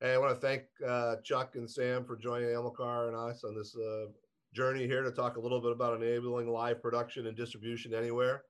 Hey, 0.00 0.12
I 0.12 0.18
want 0.18 0.34
to 0.34 0.46
thank 0.46 0.64
uh, 0.86 1.16
Chuck 1.24 1.56
and 1.56 1.70
Sam 1.70 2.04
for 2.04 2.16
joining 2.16 2.50
Amilcar 2.50 3.08
and 3.08 3.16
us 3.16 3.44
on 3.44 3.54
this 3.54 3.74
uh, 3.74 4.06
journey 4.52 4.86
here 4.86 5.02
to 5.02 5.10
talk 5.10 5.36
a 5.36 5.40
little 5.40 5.60
bit 5.60 5.72
about 5.72 6.00
enabling 6.00 6.48
live 6.48 6.82
production 6.82 7.26
and 7.26 7.36
distribution 7.36 7.94
anywhere 7.94 8.42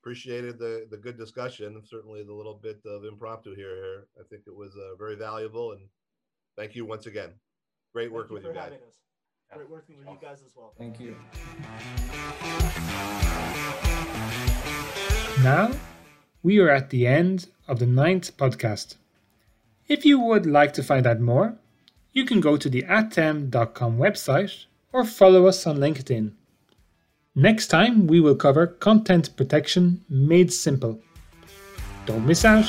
appreciated 0.00 0.58
the 0.58 0.86
the 0.90 0.96
good 0.96 1.16
discussion. 1.18 1.80
Certainly, 1.84 2.24
the 2.24 2.32
little 2.32 2.58
bit 2.62 2.80
of 2.86 3.04
impromptu 3.04 3.54
here. 3.54 3.74
Here, 3.76 4.06
I 4.18 4.22
think 4.28 4.42
it 4.46 4.54
was 4.54 4.74
uh, 4.76 4.96
very 4.96 5.16
valuable, 5.16 5.72
and 5.72 5.82
thank 6.56 6.74
you 6.74 6.84
once 6.84 7.06
again. 7.06 7.30
Great 7.92 8.12
working 8.12 8.34
with 8.34 8.44
you 8.44 8.52
guys. 8.52 8.72
Great 9.52 9.70
working 9.70 9.96
with 9.98 10.08
you 10.08 10.18
guys 10.22 10.42
as 10.46 10.52
well. 10.56 10.72
Thank 10.78 11.00
you. 11.00 11.16
Now, 15.42 15.72
we 16.42 16.58
are 16.58 16.70
at 16.70 16.90
the 16.90 17.06
end 17.06 17.48
of 17.66 17.78
the 17.78 17.86
ninth 17.86 18.36
podcast. 18.36 18.96
If 19.88 20.04
you 20.04 20.20
would 20.20 20.46
like 20.46 20.72
to 20.74 20.82
find 20.82 21.06
out 21.06 21.18
more, 21.18 21.56
you 22.12 22.24
can 22.24 22.40
go 22.40 22.56
to 22.56 22.68
the 22.68 22.82
ateme.com 22.82 23.98
website 23.98 24.66
or 24.92 25.04
follow 25.04 25.46
us 25.46 25.66
on 25.66 25.78
LinkedIn. 25.78 26.32
Next 27.40 27.68
time, 27.68 28.06
we 28.06 28.20
will 28.20 28.34
cover 28.34 28.66
content 28.66 29.34
protection 29.34 30.04
made 30.10 30.52
simple. 30.52 31.00
Don't 32.04 32.26
miss 32.26 32.44
out! 32.44 32.66